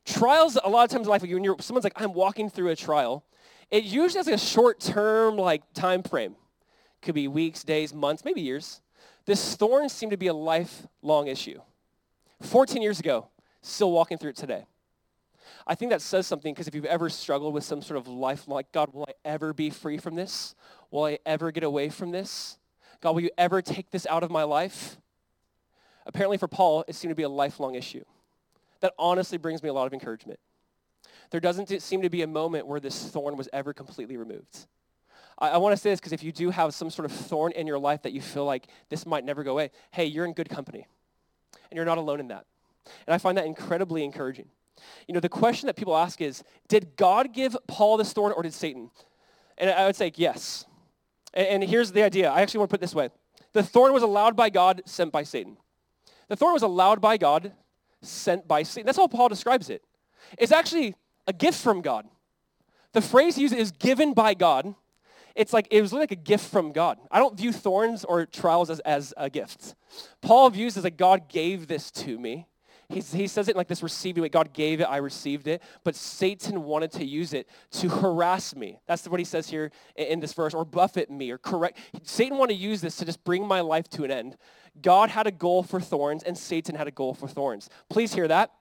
Trials, 0.06 0.58
a 0.64 0.70
lot 0.70 0.84
of 0.84 0.90
times 0.90 1.08
in 1.08 1.12
life, 1.12 1.22
when 1.22 1.44
you're, 1.44 1.56
someone's 1.60 1.84
like, 1.84 2.00
I'm 2.00 2.14
walking 2.14 2.50
through 2.50 2.70
a 2.70 2.76
trial, 2.76 3.24
it 3.72 3.84
usually 3.84 4.20
has 4.20 4.28
like 4.28 4.36
a 4.36 4.38
short-term 4.38 5.38
like 5.38 5.64
time 5.74 6.04
frame. 6.04 6.36
Could 7.02 7.16
be 7.16 7.28
weeks, 7.28 7.64
days, 7.64 7.94
months, 7.94 8.24
maybe 8.24 8.42
years. 8.42 8.82
This 9.26 9.56
thorn 9.56 9.90
seemed 9.90 10.12
to 10.12 10.18
be 10.18 10.28
a 10.28 10.34
lifelong 10.34 11.28
issue. 11.28 11.60
14 12.42 12.82
years 12.82 13.00
ago, 13.00 13.28
still 13.62 13.92
walking 13.92 14.18
through 14.18 14.32
it 14.32 14.36
today. 14.36 14.66
I 15.66 15.76
think 15.76 15.92
that 15.92 16.02
says 16.02 16.28
something 16.28 16.54
because 16.54 16.68
if 16.68 16.76
you've 16.76 16.86
ever 16.86 17.10
struggled 17.10 17.54
with 17.54 17.64
some 17.64 17.82
sort 17.82 17.98
of 17.98 18.08
life 18.08 18.48
like, 18.48 18.72
God, 18.72 18.94
will 18.94 19.06
I 19.08 19.14
ever 19.24 19.54
be 19.54 19.70
free 19.70 19.98
from 19.98 20.16
this? 20.16 20.56
Will 20.94 21.06
I 21.06 21.18
ever 21.26 21.52
get 21.52 21.64
away 21.64 21.90
from 21.90 22.12
this? 22.12 22.60
God, 23.02 23.16
will 23.16 23.22
you 23.22 23.32
ever 23.36 23.64
take 23.64 23.90
this 23.90 24.06
out 24.06 24.22
of 24.22 24.30
my 24.30 24.44
life? 24.44 24.98
Apparently 26.06 26.38
for 26.38 26.48
Paul, 26.48 26.86
it 26.88 26.94
seemed 26.94 27.10
to 27.10 27.16
be 27.16 27.24
a 27.24 27.30
lifelong 27.30 27.74
issue. 27.74 28.04
That 28.82 28.94
honestly 29.00 29.40
brings 29.40 29.64
me 29.64 29.70
a 29.70 29.74
lot 29.74 29.88
of 29.88 29.94
encouragement. 29.94 30.40
There 31.32 31.40
doesn't 31.40 31.82
seem 31.82 32.04
to 32.04 32.12
be 32.12 32.22
a 32.22 32.28
moment 32.28 32.68
where 32.68 32.80
this 32.80 33.10
thorn 33.10 33.38
was 33.38 33.50
ever 33.52 33.74
completely 33.74 34.18
removed. 34.18 34.68
I, 35.40 35.50
I 35.50 35.58
want 35.58 35.74
to 35.74 35.82
say 35.82 35.90
this 35.90 36.00
because 36.00 36.14
if 36.14 36.22
you 36.22 36.32
do 36.32 36.52
have 36.52 36.76
some 36.76 36.92
sort 36.92 37.08
of 37.08 37.12
thorn 37.12 37.54
in 37.54 37.66
your 37.66 37.80
life 37.80 38.04
that 38.04 38.14
you 38.14 38.22
feel 38.22 38.46
like 38.46 38.68
this 38.90 39.04
might 39.04 39.26
never 39.26 39.44
go 39.44 39.54
away, 39.54 39.72
hey, 39.90 40.06
you're 40.06 40.26
in 40.26 40.34
good 40.34 40.50
company. 40.50 40.86
And 41.72 41.76
you're 41.76 41.86
not 41.86 41.98
alone 41.98 42.20
in 42.20 42.28
that. 42.28 42.46
And 43.08 43.16
I 43.16 43.18
find 43.18 43.36
that 43.40 43.48
incredibly 43.48 44.04
encouraging. 44.04 44.50
You 45.08 45.16
know, 45.16 45.20
the 45.20 45.28
question 45.28 45.66
that 45.66 45.76
people 45.76 45.98
ask 45.98 46.22
is, 46.22 46.44
did 46.68 46.96
God 46.98 47.34
give 47.34 47.58
Paul 47.68 47.98
this 47.98 48.14
thorn 48.14 48.32
or 48.32 48.44
did 48.44 48.54
Satan? 48.54 48.92
And 49.58 49.72
I 49.72 49.88
would 49.88 49.96
say 49.96 50.12
yes. 50.16 50.68
And, 51.34 51.64
here's 51.64 51.92
the 51.92 52.04
idea. 52.04 52.30
I 52.30 52.42
actually 52.42 52.60
want 52.60 52.70
to 52.70 52.74
put 52.74 52.80
it 52.80 52.82
this 52.82 52.96
way. 52.96 53.10
The 53.54 53.64
thorn 53.64 53.94
was 53.94 54.04
allowed 54.04 54.36
by 54.36 54.50
God, 54.50 54.82
sent 54.86 55.12
by 55.12 55.24
Satan. 55.24 55.58
The 56.28 56.36
thorn 56.36 56.54
was 56.54 56.64
allowed 56.64 57.02
by 57.02 57.18
God, 57.18 57.54
sent 58.02 58.48
by 58.48 58.64
Satan. 58.64 58.86
That's 58.86 58.98
how 58.98 59.08
Paul 59.08 59.30
describes 59.30 59.70
it. 59.70 59.84
It's 60.38 60.52
actually 60.52 60.96
a 61.28 61.34
gift 61.34 61.62
from 61.62 61.82
God. 61.82 62.08
The 62.94 63.02
phrase 63.02 63.36
he 63.36 63.42
uses 63.42 63.58
is 63.58 63.72
given 63.72 64.14
by 64.14 64.34
God. 64.34 64.76
It's 65.36 65.52
like 65.52 65.68
it 65.72 65.82
was 65.82 65.94
like 65.94 66.12
a 66.12 66.16
gift 66.16 66.52
from 66.52 66.72
God. 66.72 67.00
I 67.10 67.18
don't 67.18 67.36
view 67.36 67.52
thorns 67.52 68.04
or 68.04 68.26
trials 68.26 68.70
as, 68.70 68.80
as 68.82 69.14
uh, 69.18 69.24
a 69.24 69.30
gift. 69.30 69.74
Paul 70.22 70.50
views 70.52 70.78
as 70.78 70.84
like 70.84 70.98
God 70.98 71.28
gave 71.28 71.68
this 71.68 71.90
to 71.92 72.20
me. 72.20 72.48
He's, 72.90 73.12
he 73.12 73.28
says 73.28 73.48
it 73.48 73.56
like 73.56 73.68
this 73.68 73.82
receiving 73.82 74.24
way. 74.24 74.30
God 74.30 74.54
gave 74.54 74.82
it, 74.82 74.86
I 74.86 74.98
received 74.98 75.48
it. 75.48 75.62
But 75.84 75.96
Satan 75.96 76.64
wanted 76.64 76.92
to 76.94 77.06
use 77.06 77.34
it 77.34 77.48
to 77.72 77.90
harass 77.90 78.56
me. 78.56 78.80
That's 78.88 79.08
what 79.08 79.20
he 79.20 79.26
says 79.26 79.50
here 79.50 79.72
in, 79.96 80.08
in 80.08 80.20
this 80.20 80.34
verse, 80.34 80.54
or 80.54 80.66
buffet 80.66 81.10
me, 81.10 81.32
or 81.32 81.38
correct. 81.38 81.78
Satan 82.04 82.38
wanted 82.38 82.54
to 82.56 82.60
use 82.60 82.82
this 82.82 82.96
to 82.98 83.06
just 83.06 83.24
bring 83.24 83.48
my 83.48 83.62
life 83.62 83.90
to 83.92 84.04
an 84.04 84.12
end. 84.12 84.38
God 84.82 85.10
had 85.10 85.28
a 85.28 85.32
goal 85.32 85.64
for 85.64 85.80
thorns, 85.80 86.24
and 86.24 86.38
Satan 86.38 86.76
had 86.76 86.88
a 86.88 86.92
goal 86.92 87.14
for 87.14 87.28
thorns. 87.28 87.70
Please 87.90 88.14
hear 88.14 88.28
that. 88.28 88.52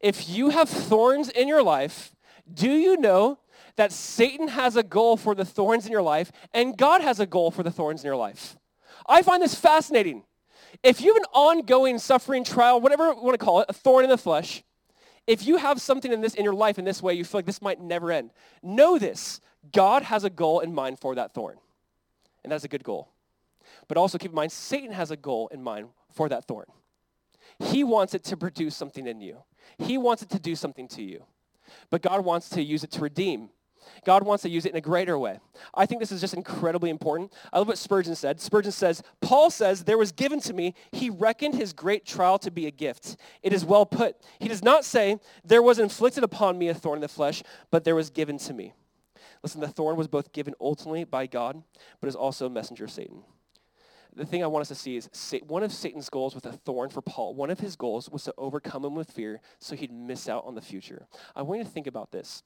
If 0.00 0.28
you 0.28 0.50
have 0.50 0.68
thorns 0.68 1.28
in 1.28 1.48
your 1.48 1.62
life, 1.62 2.14
do 2.52 2.70
you 2.70 2.96
know 2.96 3.38
that 3.76 3.92
Satan 3.92 4.48
has 4.48 4.76
a 4.76 4.82
goal 4.82 5.16
for 5.16 5.34
the 5.34 5.44
thorns 5.44 5.86
in 5.86 5.92
your 5.92 6.02
life, 6.02 6.32
and 6.52 6.76
God 6.76 7.00
has 7.00 7.20
a 7.20 7.26
goal 7.26 7.50
for 7.50 7.62
the 7.62 7.70
thorns 7.70 8.02
in 8.02 8.06
your 8.06 8.16
life? 8.16 8.56
I 9.06 9.22
find 9.22 9.42
this 9.42 9.54
fascinating. 9.54 10.24
If 10.82 11.00
you 11.00 11.12
have 11.12 11.22
an 11.22 11.28
ongoing 11.32 11.98
suffering 11.98 12.44
trial, 12.44 12.80
whatever 12.80 13.08
you 13.08 13.22
want 13.22 13.38
to 13.38 13.44
call 13.44 13.60
it, 13.60 13.66
a 13.68 13.72
thorn 13.72 14.04
in 14.04 14.10
the 14.10 14.18
flesh, 14.18 14.62
if 15.26 15.46
you 15.46 15.58
have 15.58 15.80
something 15.80 16.12
in 16.12 16.20
this 16.22 16.34
in 16.34 16.44
your 16.44 16.54
life 16.54 16.78
in 16.78 16.84
this 16.84 17.02
way, 17.02 17.14
you 17.14 17.24
feel 17.24 17.38
like 17.38 17.46
this 17.46 17.60
might 17.60 17.80
never 17.80 18.10
end. 18.10 18.30
Know 18.62 18.98
this. 18.98 19.40
God 19.72 20.02
has 20.04 20.24
a 20.24 20.30
goal 20.30 20.60
in 20.60 20.74
mind 20.74 20.98
for 20.98 21.14
that 21.14 21.34
thorn. 21.34 21.58
And 22.42 22.50
that's 22.50 22.64
a 22.64 22.68
good 22.68 22.82
goal. 22.82 23.10
But 23.88 23.98
also 23.98 24.16
keep 24.16 24.30
in 24.30 24.34
mind, 24.34 24.52
Satan 24.52 24.92
has 24.92 25.10
a 25.10 25.16
goal 25.16 25.48
in 25.48 25.62
mind 25.62 25.88
for 26.10 26.28
that 26.30 26.46
thorn. 26.46 26.66
He 27.58 27.84
wants 27.84 28.14
it 28.14 28.24
to 28.24 28.36
produce 28.36 28.74
something 28.74 29.06
in 29.06 29.20
you. 29.20 29.38
He 29.78 29.98
wants 29.98 30.22
it 30.22 30.30
to 30.30 30.38
do 30.38 30.56
something 30.56 30.88
to 30.88 31.02
you. 31.02 31.24
But 31.90 32.02
God 32.02 32.24
wants 32.24 32.48
to 32.50 32.62
use 32.62 32.82
it 32.82 32.90
to 32.92 33.00
redeem 33.00 33.50
God 34.04 34.24
wants 34.24 34.42
to 34.42 34.48
use 34.48 34.66
it 34.66 34.70
in 34.70 34.76
a 34.76 34.80
greater 34.80 35.18
way. 35.18 35.38
I 35.74 35.86
think 35.86 36.00
this 36.00 36.12
is 36.12 36.20
just 36.20 36.34
incredibly 36.34 36.90
important. 36.90 37.32
I 37.52 37.58
love 37.58 37.68
what 37.68 37.78
Spurgeon 37.78 38.14
said. 38.14 38.40
Spurgeon 38.40 38.72
says, 38.72 39.02
Paul 39.20 39.50
says, 39.50 39.84
there 39.84 39.98
was 39.98 40.12
given 40.12 40.40
to 40.40 40.52
me, 40.52 40.74
he 40.92 41.10
reckoned 41.10 41.54
his 41.54 41.72
great 41.72 42.04
trial 42.04 42.38
to 42.40 42.50
be 42.50 42.66
a 42.66 42.70
gift. 42.70 43.16
It 43.42 43.52
is 43.52 43.64
well 43.64 43.86
put. 43.86 44.16
He 44.38 44.48
does 44.48 44.62
not 44.62 44.84
say, 44.84 45.18
there 45.44 45.62
was 45.62 45.78
inflicted 45.78 46.24
upon 46.24 46.58
me 46.58 46.68
a 46.68 46.74
thorn 46.74 46.98
in 46.98 47.02
the 47.02 47.08
flesh, 47.08 47.42
but 47.70 47.84
there 47.84 47.94
was 47.94 48.10
given 48.10 48.38
to 48.38 48.52
me. 48.52 48.72
Listen, 49.42 49.60
the 49.60 49.68
thorn 49.68 49.96
was 49.96 50.08
both 50.08 50.32
given 50.32 50.54
ultimately 50.60 51.04
by 51.04 51.26
God, 51.26 51.62
but 52.00 52.08
is 52.08 52.16
also 52.16 52.46
a 52.46 52.50
messenger 52.50 52.84
of 52.84 52.90
Satan. 52.90 53.22
The 54.14 54.26
thing 54.26 54.42
I 54.42 54.46
want 54.46 54.62
us 54.62 54.68
to 54.68 54.74
see 54.74 54.96
is 54.96 55.08
one 55.46 55.62
of 55.62 55.72
Satan's 55.72 56.08
goals 56.08 56.34
with 56.34 56.46
a 56.46 56.52
thorn 56.52 56.90
for 56.90 57.00
Paul, 57.00 57.34
one 57.34 57.50
of 57.50 57.60
his 57.60 57.76
goals 57.76 58.10
was 58.10 58.24
to 58.24 58.34
overcome 58.36 58.84
him 58.84 58.94
with 58.94 59.10
fear 59.10 59.40
so 59.58 59.76
he'd 59.76 59.92
miss 59.92 60.28
out 60.28 60.44
on 60.46 60.54
the 60.54 60.60
future. 60.60 61.06
I 61.36 61.42
want 61.42 61.58
you 61.58 61.64
to 61.64 61.70
think 61.70 61.86
about 61.86 62.10
this 62.10 62.42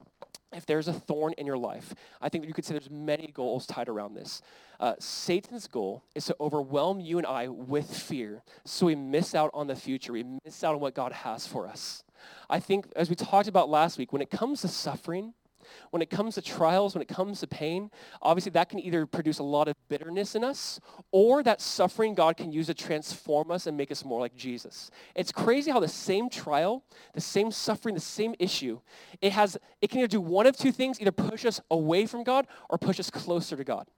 if 0.55 0.67
there's 0.67 0.89
a 0.89 0.93
thorn 0.93 1.35
in 1.37 1.47
your 1.47 1.59
life, 1.59 1.95
I 2.21 2.29
think 2.29 2.45
that 2.45 2.49
you 2.49 2.55
could 2.55 2.65
say 2.65 2.75
there's 2.75 2.91
many 2.91 3.31
goals 3.33 3.67
tied 3.67 3.89
around 3.89 4.15
this. 4.15 4.41
Uh, 4.81 4.95
Satan's 4.99 5.67
goal 5.67 6.05
is 6.15 6.27
to 6.27 6.37
overwhelm 6.41 7.01
you 7.01 7.19
and 7.19 7.27
I 7.27 7.49
with 7.49 7.91
fear 7.95 8.43
so 8.65 8.87
we 8.87 8.95
miss 8.95 9.35
out 9.35 9.51
on 9.55 9.67
the 9.67 9.77
future. 9.77 10.13
We 10.13 10.25
miss 10.45 10.63
out 10.65 10.75
on 10.75 10.81
what 10.81 10.95
God 10.95 11.13
has 11.13 11.47
for 11.47 11.67
us. 11.67 12.05
I 12.49 12.61
think, 12.61 12.87
as 12.97 13.11
we 13.11 13.17
talked 13.17 13.49
about 13.49 13.69
last 13.69 13.99
week, 13.99 14.13
when 14.13 14.23
it 14.23 14.31
comes 14.31 14.63
to 14.63 14.69
suffering, 14.69 15.35
when 15.91 16.03
it 16.03 16.11
comes 16.11 16.35
to 16.35 16.43
trials, 16.43 16.95
when 16.95 17.03
it 17.03 17.09
comes 17.09 17.41
to 17.41 17.47
pain, 17.47 17.91
obviously 18.23 18.51
that 18.51 18.69
can 18.69 18.79
either 18.79 19.07
produce 19.07 19.39
a 19.39 19.43
lot 19.43 19.69
of 19.69 19.75
bitterness 19.89 20.35
in 20.35 20.45
us 20.45 20.81
or 21.11 21.43
that 21.43 21.61
suffering 21.61 22.15
God 22.15 22.37
can 22.37 22.53
use 22.53 22.67
to 22.67 22.75
transform 22.75 23.51
us 23.51 23.67
and 23.67 23.77
make 23.77 23.91
us 23.91 24.05
more 24.05 24.21
like 24.21 24.35
Jesus. 24.35 24.91
It's 25.15 25.33
crazy 25.33 25.71
how 25.71 25.81
the 25.81 25.89
same 25.89 26.29
trial, 26.29 26.85
the 27.15 27.21
same 27.21 27.51
suffering, 27.51 27.95
the 27.95 28.01
same 28.01 28.35
issue, 28.39 28.81
it 29.21 29.33
has 29.33 29.57
it 29.81 29.91
can 29.91 30.01
either 30.01 30.09
do 30.09 30.21
one 30.21 30.47
of 30.47 30.57
two 30.57 30.73
things, 30.73 31.01
either 31.01 31.13
push 31.13 31.45
us 31.45 31.61
away 31.71 32.07
from 32.07 32.25
God 32.25 32.47
or 32.69 32.79
push 32.79 32.99
us 33.01 33.11
closer 33.11 33.57
to 33.57 33.65
God. 33.65 33.89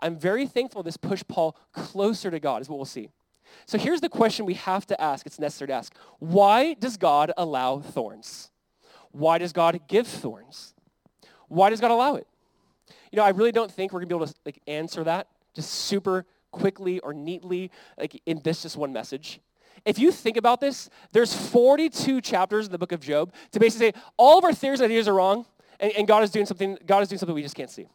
I'm 0.00 0.18
very 0.18 0.46
thankful 0.46 0.82
this 0.82 0.96
pushed 0.96 1.28
Paul 1.28 1.56
closer 1.72 2.30
to 2.30 2.40
God 2.40 2.62
is 2.62 2.68
what 2.68 2.76
we'll 2.76 2.84
see. 2.84 3.10
So 3.66 3.78
here's 3.78 4.00
the 4.00 4.08
question 4.08 4.46
we 4.46 4.54
have 4.54 4.86
to 4.88 5.00
ask. 5.00 5.26
It's 5.26 5.38
necessary 5.38 5.68
to 5.68 5.74
ask. 5.74 5.94
Why 6.18 6.74
does 6.74 6.96
God 6.96 7.32
allow 7.36 7.80
thorns? 7.80 8.50
Why 9.12 9.38
does 9.38 9.52
God 9.52 9.80
give 9.86 10.06
thorns? 10.06 10.73
Why 11.54 11.70
does 11.70 11.80
God 11.80 11.92
allow 11.92 12.16
it? 12.16 12.26
You 13.12 13.16
know, 13.16 13.24
I 13.24 13.30
really 13.30 13.52
don't 13.52 13.70
think 13.70 13.92
we're 13.92 14.00
going 14.00 14.08
to 14.08 14.14
be 14.14 14.18
able 14.18 14.26
to 14.26 14.34
like 14.44 14.60
answer 14.66 15.04
that 15.04 15.28
just 15.54 15.70
super 15.70 16.26
quickly 16.50 16.98
or 17.00 17.14
neatly 17.14 17.70
like 17.96 18.20
in 18.26 18.40
this 18.42 18.62
just 18.62 18.76
one 18.76 18.92
message. 18.92 19.40
If 19.84 19.98
you 19.98 20.10
think 20.10 20.36
about 20.36 20.60
this, 20.60 20.90
there's 21.12 21.34
42 21.34 22.20
chapters 22.20 22.66
in 22.66 22.72
the 22.72 22.78
book 22.78 22.92
of 22.92 23.00
Job 23.00 23.32
to 23.52 23.60
basically 23.60 23.92
say 23.92 24.00
all 24.16 24.38
of 24.38 24.44
our 24.44 24.52
theories 24.52 24.80
and 24.80 24.90
ideas 24.90 25.06
are 25.06 25.14
wrong 25.14 25.46
and, 25.78 25.92
and 25.92 26.08
God 26.08 26.24
is 26.24 26.30
doing 26.30 26.46
something 26.46 26.76
God 26.86 27.02
is 27.02 27.08
doing 27.08 27.18
something 27.18 27.34
we 27.34 27.42
just 27.42 27.56
can't 27.56 27.70
see. 27.70 27.86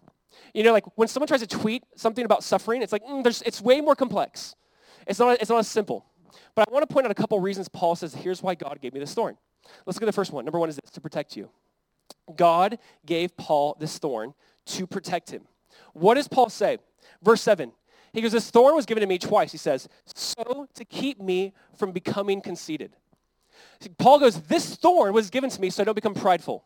You 0.54 0.64
know, 0.64 0.72
like 0.72 0.86
when 0.96 1.08
someone 1.10 1.28
tries 1.28 1.42
to 1.42 1.48
tweet 1.48 1.84
something 1.96 2.24
about 2.24 2.44
suffering, 2.44 2.82
it's 2.82 2.94
like 2.94 3.04
mm, 3.04 3.24
there's, 3.24 3.42
it's 3.42 3.62
way 3.62 3.82
more 3.82 3.96
complex. 3.96 4.56
It's 5.06 5.20
not, 5.20 5.42
it's 5.42 5.50
not 5.50 5.60
as 5.60 5.68
simple. 5.68 6.06
But 6.56 6.68
I 6.70 6.72
want 6.72 6.88
to 6.88 6.94
point 6.94 7.06
out 7.06 7.12
a 7.12 7.16
couple 7.16 7.40
reasons 7.40 7.68
Paul 7.68 7.96
says, 7.96 8.14
here's 8.14 8.42
why 8.42 8.56
God 8.56 8.80
gave 8.82 8.94
me 8.94 9.00
this 9.00 9.14
thorn. 9.14 9.38
Let's 9.86 9.98
look 9.98 10.04
at 10.04 10.06
the 10.06 10.14
first 10.14 10.32
one. 10.32 10.46
Number 10.46 10.60
one 10.60 10.70
is 10.70 10.78
this, 10.78 10.92
to 10.92 11.02
protect 11.02 11.36
you. 11.36 11.50
God 12.36 12.78
gave 13.06 13.36
Paul 13.38 13.76
this 13.80 13.98
thorn 13.98 14.34
to 14.68 14.88
protect 14.88 15.32
him. 15.32 15.44
What 15.94 16.16
does 16.16 16.28
Paul 16.28 16.50
say? 16.50 16.78
Verse 17.22 17.42
7. 17.42 17.72
He 18.14 18.22
goes, 18.22 18.32
This 18.32 18.50
thorn 18.50 18.76
was 18.76 18.86
given 18.86 19.02
to 19.02 19.08
me 19.08 19.18
twice. 19.18 19.52
He 19.52 19.58
says, 19.58 19.88
so 20.06 20.68
to 20.74 20.86
keep 20.86 21.20
me 21.20 21.54
from 21.78 21.92
becoming 21.92 22.42
conceited. 22.42 22.96
Paul 23.98 24.20
goes, 24.20 24.42
This 24.42 24.76
thorn 24.76 25.14
was 25.14 25.30
given 25.30 25.50
to 25.50 25.62
me 25.62 25.70
so 25.70 25.84
I 25.84 25.86
don't 25.86 25.96
become 25.96 26.14
prideful. 26.14 26.64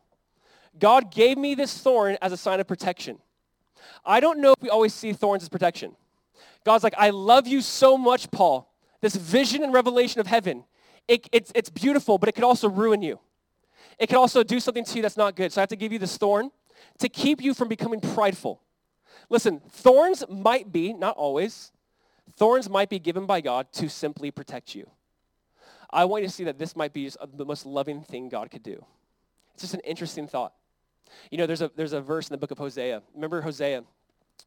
God 0.78 1.12
gave 1.12 1.38
me 1.38 1.54
this 1.54 1.76
thorn 1.78 2.16
as 2.20 2.32
a 2.32 2.36
sign 2.36 2.60
of 2.60 2.66
protection. 2.66 3.18
I 4.04 4.20
don't 4.20 4.40
know 4.40 4.52
if 4.52 4.62
we 4.62 4.70
always 4.70 4.94
see 4.94 5.12
thorns 5.12 5.42
as 5.42 5.48
protection. 5.48 5.94
God's 6.64 6.82
like, 6.82 6.94
I 6.96 7.10
love 7.10 7.46
you 7.46 7.60
so 7.60 7.96
much, 7.96 8.30
Paul. 8.30 8.72
This 9.00 9.14
vision 9.14 9.62
and 9.62 9.72
revelation 9.72 10.20
of 10.20 10.26
heaven, 10.26 10.64
it, 11.06 11.28
it's, 11.30 11.52
it's 11.54 11.68
beautiful, 11.68 12.16
but 12.16 12.28
it 12.28 12.32
could 12.32 12.44
also 12.44 12.68
ruin 12.68 13.02
you. 13.02 13.20
It 13.98 14.08
can 14.08 14.16
also 14.18 14.42
do 14.42 14.60
something 14.60 14.84
to 14.84 14.96
you 14.96 15.02
that's 15.02 15.16
not 15.16 15.36
good. 15.36 15.52
So 15.52 15.60
I 15.60 15.62
have 15.62 15.68
to 15.70 15.76
give 15.76 15.92
you 15.92 15.98
this 15.98 16.16
thorn 16.16 16.50
to 16.98 17.08
keep 17.08 17.42
you 17.42 17.54
from 17.54 17.68
becoming 17.68 18.00
prideful. 18.00 18.60
Listen, 19.30 19.60
thorns 19.70 20.24
might 20.28 20.72
be, 20.72 20.92
not 20.92 21.16
always, 21.16 21.72
thorns 22.36 22.68
might 22.68 22.90
be 22.90 22.98
given 22.98 23.26
by 23.26 23.40
God 23.40 23.72
to 23.74 23.88
simply 23.88 24.30
protect 24.30 24.74
you. 24.74 24.88
I 25.90 26.04
want 26.04 26.22
you 26.22 26.28
to 26.28 26.34
see 26.34 26.44
that 26.44 26.58
this 26.58 26.74
might 26.74 26.92
be 26.92 27.08
uh, 27.20 27.26
the 27.32 27.44
most 27.44 27.64
loving 27.64 28.02
thing 28.02 28.28
God 28.28 28.50
could 28.50 28.62
do. 28.62 28.84
It's 29.54 29.62
just 29.62 29.74
an 29.74 29.80
interesting 29.80 30.26
thought. 30.26 30.52
You 31.30 31.38
know, 31.38 31.46
there's 31.46 31.62
a, 31.62 31.70
there's 31.76 31.92
a 31.92 32.00
verse 32.00 32.28
in 32.28 32.34
the 32.34 32.38
book 32.38 32.50
of 32.50 32.58
Hosea. 32.58 33.02
Remember 33.14 33.40
Hosea? 33.40 33.84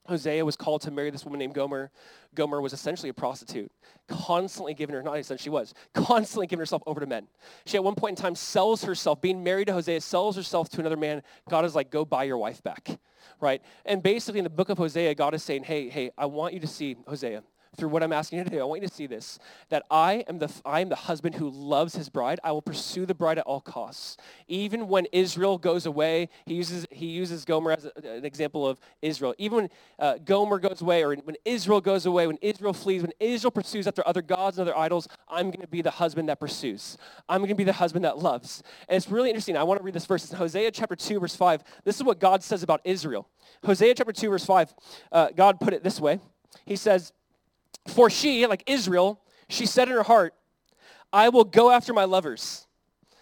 Hosea 0.08 0.46
was 0.46 0.56
called 0.56 0.82
to 0.84 0.92
marry 0.92 1.10
this 1.10 1.26
woman 1.26 1.40
named 1.40 1.54
Gomer. 1.54 1.92
Gomer 2.34 2.62
was 2.62 2.72
essentially 2.72 3.10
a 3.10 3.14
prostitute, 3.14 3.72
constantly 4.08 4.74
giving 4.74 4.96
her, 4.96 5.04
not 5.04 5.18
essentially 5.18 5.44
she 5.44 5.50
was, 5.50 5.74
constantly 5.94 6.48
giving 6.48 6.62
herself 6.62 6.82
over 6.88 7.00
to 7.00 7.06
men. 7.06 7.28
She 7.66 7.76
at 7.78 7.84
one 7.84 7.96
point 7.96 8.18
in 8.18 8.22
time 8.22 8.36
sells 8.36 8.84
herself, 8.84 9.22
being 9.22 9.44
married 9.44 9.68
to 9.68 9.74
Hosea, 9.74 10.02
sells 10.02 10.36
herself 10.36 10.70
to 10.70 10.80
another 10.80 10.98
man. 10.98 11.24
God 11.50 11.66
is 11.66 11.76
like, 11.76 11.90
go 11.90 12.06
buy 12.06 12.24
your 12.24 12.38
wife 12.38 12.64
back, 12.64 13.00
right? 13.42 13.62
And 13.86 14.02
basically 14.02 14.40
in 14.40 14.46
the 14.46 14.50
book 14.50 14.70
of 14.70 14.78
Hosea, 14.78 15.14
God 15.16 15.34
is 15.34 15.44
saying, 15.44 15.64
hey, 15.64 15.90
hey, 15.90 16.12
I 16.18 16.26
want 16.26 16.54
you 16.54 16.62
to 16.62 16.68
see, 16.68 16.96
Hosea, 17.06 17.44
through 17.78 17.90
what 17.90 18.04
I'm 18.04 18.12
asking 18.12 18.40
you 18.40 18.44
to 18.44 18.50
do. 18.50 18.60
I 18.60 18.64
want 18.64 18.82
you 18.82 18.88
to 18.88 18.94
see 18.94 19.08
this, 19.08 19.40
that 19.70 19.84
I 19.92 20.26
am 20.28 20.40
the, 20.40 20.52
I 20.66 20.82
am 20.82 20.90
the 20.90 20.96
husband 20.96 21.36
who 21.36 21.50
loves 21.50 21.96
his 21.96 22.10
bride. 22.10 22.40
I 22.44 22.52
will 22.52 22.62
pursue 22.62 23.06
the 23.06 23.14
bride 23.14 23.38
at 23.38 23.46
all 23.46 23.62
costs. 23.62 24.18
Even 24.48 24.88
when 24.88 25.06
Israel 25.12 25.58
goes 25.58 25.86
away, 25.86 26.30
he 26.46 26.56
uses, 26.56 26.88
he 26.92 27.06
uses 27.06 27.46
Gomer 27.46 27.72
as 27.72 27.86
an 27.86 28.26
example 28.26 28.68
of 28.68 28.80
Israel. 29.02 29.36
Even 29.38 29.56
when 29.56 29.70
uh, 30.00 30.18
Gomer 30.26 30.60
goes 30.60 30.82
away 30.82 31.04
or 31.04 31.16
when 31.16 31.36
Israel 31.46 31.80
goes 31.80 32.06
away, 32.06 32.26
when 32.28 32.40
Israel 32.42 32.74
flees, 32.74 33.04
when 33.04 33.14
Israel 33.20 33.52
pursues 33.52 33.88
after 33.88 34.06
other 34.08 34.22
gods 34.22 34.58
and 34.58 34.68
other 34.68 34.78
idols, 34.78 35.08
I'm 35.30 35.48
going 35.48 35.62
to 35.62 35.68
be 35.68 35.82
the 35.82 35.92
husband 35.92 36.30
that 36.30 36.40
pursues. 36.40 36.98
I'm 37.30 37.40
going 37.40 37.50
to 37.50 37.56
be 37.56 37.64
the 37.64 37.74
husband 37.74 38.04
that 38.06 38.18
loves. 38.18 38.64
And 38.90 38.98
it's 38.98 39.10
really 39.10 39.30
interesting. 39.30 39.56
I 39.56 39.64
want 39.64 39.80
to 39.80 39.84
read 39.84 39.94
this 39.94 40.06
verse. 40.06 40.24
It's 40.24 40.34
in 40.34 40.38
Hosea 40.40 40.72
chapter 40.72 40.96
2, 40.96 41.20
verse 41.20 41.36
5. 41.36 41.64
This 41.84 41.96
is 41.96 42.04
what 42.04 42.20
God 42.20 42.44
says 42.44 42.64
about 42.64 42.82
Israel. 42.84 43.28
Hosea 43.64 43.94
chapter 43.94 44.14
2, 44.14 44.30
verse 44.30 44.46
5, 44.46 44.74
uh, 45.12 45.30
God 45.36 45.60
put 45.60 45.74
it 45.74 45.84
this 45.84 46.00
way. 46.00 46.20
He 46.66 46.76
says, 46.76 47.14
for 47.88 48.10
she, 48.10 48.46
like 48.48 48.64
Israel, 48.68 49.22
she 49.50 49.66
said 49.66 49.88
in 49.88 49.94
her 49.94 50.04
heart, 50.04 50.34
I 51.12 51.30
will 51.30 51.44
go 51.44 51.72
after 51.72 51.94
my 51.94 52.04
lovers. 52.04 52.68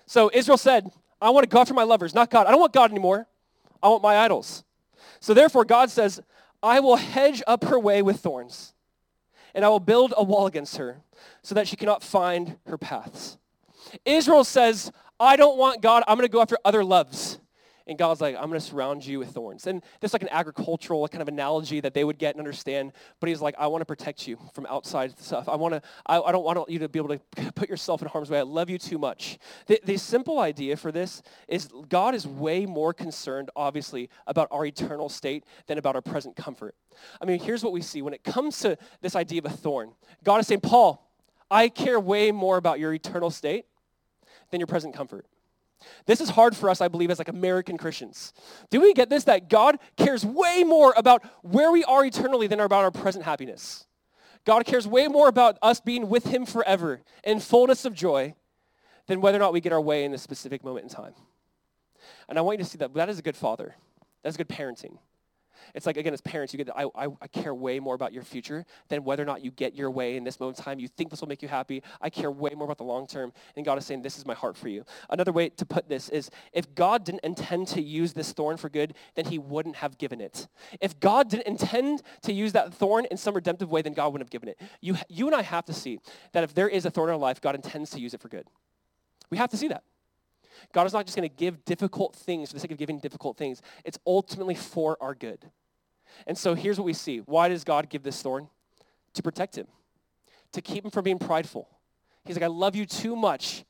So 0.06 0.30
Israel 0.34 0.58
said, 0.58 0.92
I 1.22 1.30
want 1.30 1.44
to 1.44 1.50
go 1.50 1.62
after 1.62 1.74
my 1.74 1.84
lovers, 1.84 2.14
not 2.14 2.30
God. 2.30 2.48
I 2.48 2.52
don't 2.52 2.60
want 2.60 2.74
God 2.74 2.92
anymore. 2.92 3.28
I 3.82 3.90
want 3.90 4.04
my 4.04 4.18
idols. 4.18 4.64
So 5.20 5.34
therefore, 5.34 5.66
God 5.66 5.90
says, 5.90 6.22
I 6.62 6.80
will 6.80 6.96
hedge 6.96 7.44
up 7.48 7.64
her 7.66 7.80
way 7.80 8.02
with 8.02 8.20
thorns, 8.20 8.74
and 9.54 9.64
I 9.64 9.70
will 9.70 9.80
build 9.80 10.14
a 10.18 10.24
wall 10.24 10.48
against 10.48 10.78
her 10.78 11.02
so 11.44 11.56
that 11.56 11.68
she 11.68 11.76
cannot 11.76 12.04
find 12.04 12.58
her 12.66 12.78
paths. 12.78 13.38
Israel 14.04 14.44
says, 14.44 14.92
I 15.20 15.36
don't 15.36 15.58
want 15.58 15.82
God. 15.82 16.04
I'm 16.08 16.18
going 16.18 16.28
to 16.28 16.32
go 16.32 16.42
after 16.42 16.58
other 16.66 16.84
loves. 16.84 17.40
And 17.88 18.00
God's 18.00 18.20
like, 18.20 18.36
I'm 18.36 18.48
going 18.48 18.60
to 18.60 18.66
surround 18.66 19.06
you 19.06 19.20
with 19.20 19.30
thorns. 19.30 19.68
And 19.68 19.84
there's 20.00 20.14
like 20.14 20.24
an 20.24 20.30
agricultural 20.32 21.08
kind 21.08 21.22
of 21.22 21.28
analogy 21.28 21.80
that 21.82 21.94
they 21.94 22.04
would 22.04 22.18
get 22.18 22.34
and 22.34 22.40
understand. 22.40 22.94
But 23.20 23.30
he's 23.30 23.42
like, 23.42 23.54
I 23.60 23.68
want 23.68 23.82
to 23.82 23.86
protect 23.86 24.28
you 24.28 24.38
from 24.54 24.66
outside 24.66 25.18
stuff. 25.20 25.48
I 25.48 25.56
want 25.56 25.76
to, 25.76 25.82
I, 26.08 26.20
I 26.20 26.32
don't 26.32 26.44
want 26.44 26.68
you 26.70 26.80
to 26.80 26.90
be 26.90 26.98
able 26.98 27.10
to 27.10 27.52
put 27.56 27.70
yourself 27.70 28.02
in 28.02 28.08
harm's 28.08 28.32
way. 28.32 28.40
I 28.40 28.44
love 28.44 28.72
you 28.72 28.80
too 28.80 28.98
much. 28.98 29.38
The, 29.68 29.80
the 29.84 29.98
simple 29.98 30.40
idea 30.40 30.78
for 30.78 30.92
this 30.92 31.22
is 31.48 31.70
God 31.88 32.16
is 32.16 32.26
way 32.26 32.66
more 32.66 32.92
concerned, 32.92 33.52
obviously, 33.56 34.10
about 34.26 34.48
our 34.50 34.66
eternal 34.66 35.08
state 35.08 35.44
than 35.68 35.78
about 35.78 35.96
our 35.96 36.02
present 36.02 36.36
comfort. 36.36 36.76
I 37.22 37.26
mean, 37.26 37.40
here's 37.40 37.64
what 37.64 37.74
we 37.74 37.82
see. 37.82 38.02
When 38.02 38.14
it 38.14 38.24
comes 38.24 38.60
to 38.60 38.78
this 39.02 39.16
idea 39.16 39.40
of 39.40 39.46
a 39.46 39.50
thorn, 39.50 39.92
God 40.24 40.40
is 40.40 40.48
saying, 40.48 40.62
Paul, 40.62 41.08
I 41.52 41.70
care 41.70 42.00
way 42.00 42.32
more 42.32 42.58
about 42.58 42.80
your 42.80 42.94
eternal 42.94 43.30
state 43.30 43.66
than 44.50 44.60
your 44.60 44.68
present 44.68 44.96
comfort. 44.96 45.28
This 46.06 46.22
is 46.22 46.30
hard 46.30 46.56
for 46.56 46.70
us, 46.70 46.82
I 46.82 46.88
believe, 46.88 47.12
as 47.12 47.20
like 47.20 47.28
American 47.28 47.78
Christians. 47.78 48.34
Do 48.70 48.82
we 48.82 48.94
get 48.94 49.10
this? 49.10 49.26
That 49.26 49.50
God 49.50 49.78
cares 49.98 50.26
way 50.26 50.64
more 50.64 50.94
about 50.98 51.24
where 51.42 51.72
we 51.72 51.84
are 51.84 52.06
eternally 52.06 52.48
than 52.48 52.60
about 52.60 52.84
our 52.84 52.92
present 52.92 53.26
happiness. 53.26 53.86
God 54.46 54.66
cares 54.66 54.88
way 54.88 55.08
more 55.08 55.28
about 55.28 55.58
us 55.62 55.80
being 55.80 56.08
with 56.08 56.26
him 56.26 56.46
forever 56.46 57.02
in 57.24 57.40
fullness 57.40 57.84
of 57.86 57.94
joy 57.94 58.36
than 59.08 59.22
whether 59.22 59.38
or 59.38 59.40
not 59.40 59.54
we 59.54 59.62
get 59.62 59.74
our 59.74 59.82
way 59.82 60.04
in 60.04 60.14
a 60.14 60.18
specific 60.18 60.64
moment 60.64 60.84
in 60.84 60.90
time. 60.90 61.14
And 62.30 62.38
I 62.38 62.42
want 62.42 62.60
you 62.60 62.64
to 62.64 62.70
see 62.70 62.78
that 62.78 62.94
that 62.94 63.10
is 63.10 63.20
a 63.20 63.24
good 63.24 63.36
father. 63.36 63.76
That's 64.24 64.38
good 64.38 64.50
parenting. 64.50 64.98
It's 65.74 65.86
like, 65.86 65.98
again, 65.98 66.14
as 66.14 66.22
parents, 66.22 66.54
you 66.54 66.58
get, 66.58 66.76
I, 66.76 66.86
I, 66.96 67.08
I, 67.22 67.28
care 67.28 67.54
way 67.54 67.80
more 67.80 67.96
about 67.96 68.14
your 68.14 68.24
future 68.24 68.66
than 68.90 69.04
whether 69.04 69.24
or 69.24 69.26
not 69.26 69.44
you 69.44 69.52
get 69.52 69.76
your 69.76 69.92
way 69.92 70.18
in 70.18 70.24
this 70.24 70.40
moment 70.40 70.58
in 70.58 70.64
time. 70.64 70.80
You 70.80 70.88
think 70.88 71.10
this 71.10 71.22
will 71.22 71.28
make 71.28 71.42
you 71.42 71.48
happy. 71.48 71.84
I 72.02 72.10
care 72.10 72.32
way 72.32 72.52
more 72.56 72.66
about 72.66 72.78
the 72.78 72.84
long 72.84 73.08
term. 73.08 73.34
And 73.56 73.66
God 73.66 73.78
is 73.78 73.86
saying, 73.86 74.02
this 74.02 74.18
is 74.18 74.26
my 74.26 74.34
heart 74.34 74.58
for 74.58 74.68
you. 74.68 74.86
Another 75.10 75.32
way 75.32 75.50
to 75.50 75.66
put 75.66 75.90
this 75.90 76.10
is, 76.10 76.30
if 76.54 76.74
God 76.76 77.04
didn't 77.04 77.24
intend 77.24 77.68
to 77.70 77.82
use 77.82 78.14
this 78.14 78.32
thorn 78.32 78.58
for 78.58 78.70
good, 78.70 78.94
then 79.16 79.26
he 79.26 79.38
wouldn't 79.38 79.78
have 79.78 79.98
given 79.98 80.22
it. 80.22 80.48
If 80.82 81.00
God 81.00 81.30
didn't 81.30 81.48
intend 81.48 82.02
to 82.24 82.34
use 82.34 82.54
that 82.54 82.74
thorn 82.74 83.06
in 83.12 83.18
some 83.18 83.36
redemptive 83.36 83.70
way, 83.72 83.82
then 83.82 83.94
God 83.94 84.14
wouldn't 84.14 84.26
have 84.26 84.32
given 84.32 84.50
it. 84.50 84.60
You, 84.82 84.98
you 85.10 85.28
and 85.28 85.36
I 85.36 85.42
have 85.42 85.66
to 85.66 85.74
see 85.74 86.00
that 86.34 86.44
if 86.44 86.54
there 86.54 86.70
is 86.70 86.86
a 86.86 86.92
thorn 86.92 87.10
in 87.10 87.14
our 87.14 87.20
life, 87.20 87.42
God 87.42 87.56
intends 87.56 87.92
to 87.92 88.00
use 88.00 88.14
it 88.14 88.22
for 88.22 88.30
good. 88.30 88.48
We 89.30 89.38
have 89.38 89.50
to 89.52 89.58
see 89.58 89.68
that. 89.70 89.84
God 90.74 90.88
is 90.88 90.94
not 90.94 91.06
just 91.06 91.18
going 91.18 91.30
to 91.30 91.36
give 91.36 91.64
difficult 91.66 92.16
things 92.16 92.50
for 92.50 92.56
the 92.56 92.60
sake 92.60 92.72
of 92.72 92.78
giving 92.78 93.00
difficult 93.00 93.38
things. 93.38 93.62
It's 93.84 94.00
ultimately 94.06 94.56
for 94.56 94.98
our 95.02 95.16
good. 95.16 95.50
And 96.28 96.38
so 96.38 96.54
here's 96.54 96.78
what 96.78 96.86
we 96.86 96.94
see. 96.94 97.20
Why 97.20 97.50
does 97.50 97.64
God 97.64 97.90
give 97.90 98.04
this 98.04 98.22
thorn? 98.22 98.48
To 99.14 99.24
protect 99.24 99.58
him, 99.58 99.68
to 100.52 100.62
keep 100.62 100.84
him 100.84 100.92
from 100.92 101.04
being 101.04 101.20
prideful. 101.20 101.70
He's 102.26 102.36
like, 102.36 102.44
I 102.44 102.48
love 102.48 102.76
you 102.76 102.86
too 102.86 103.16
much 103.16 103.64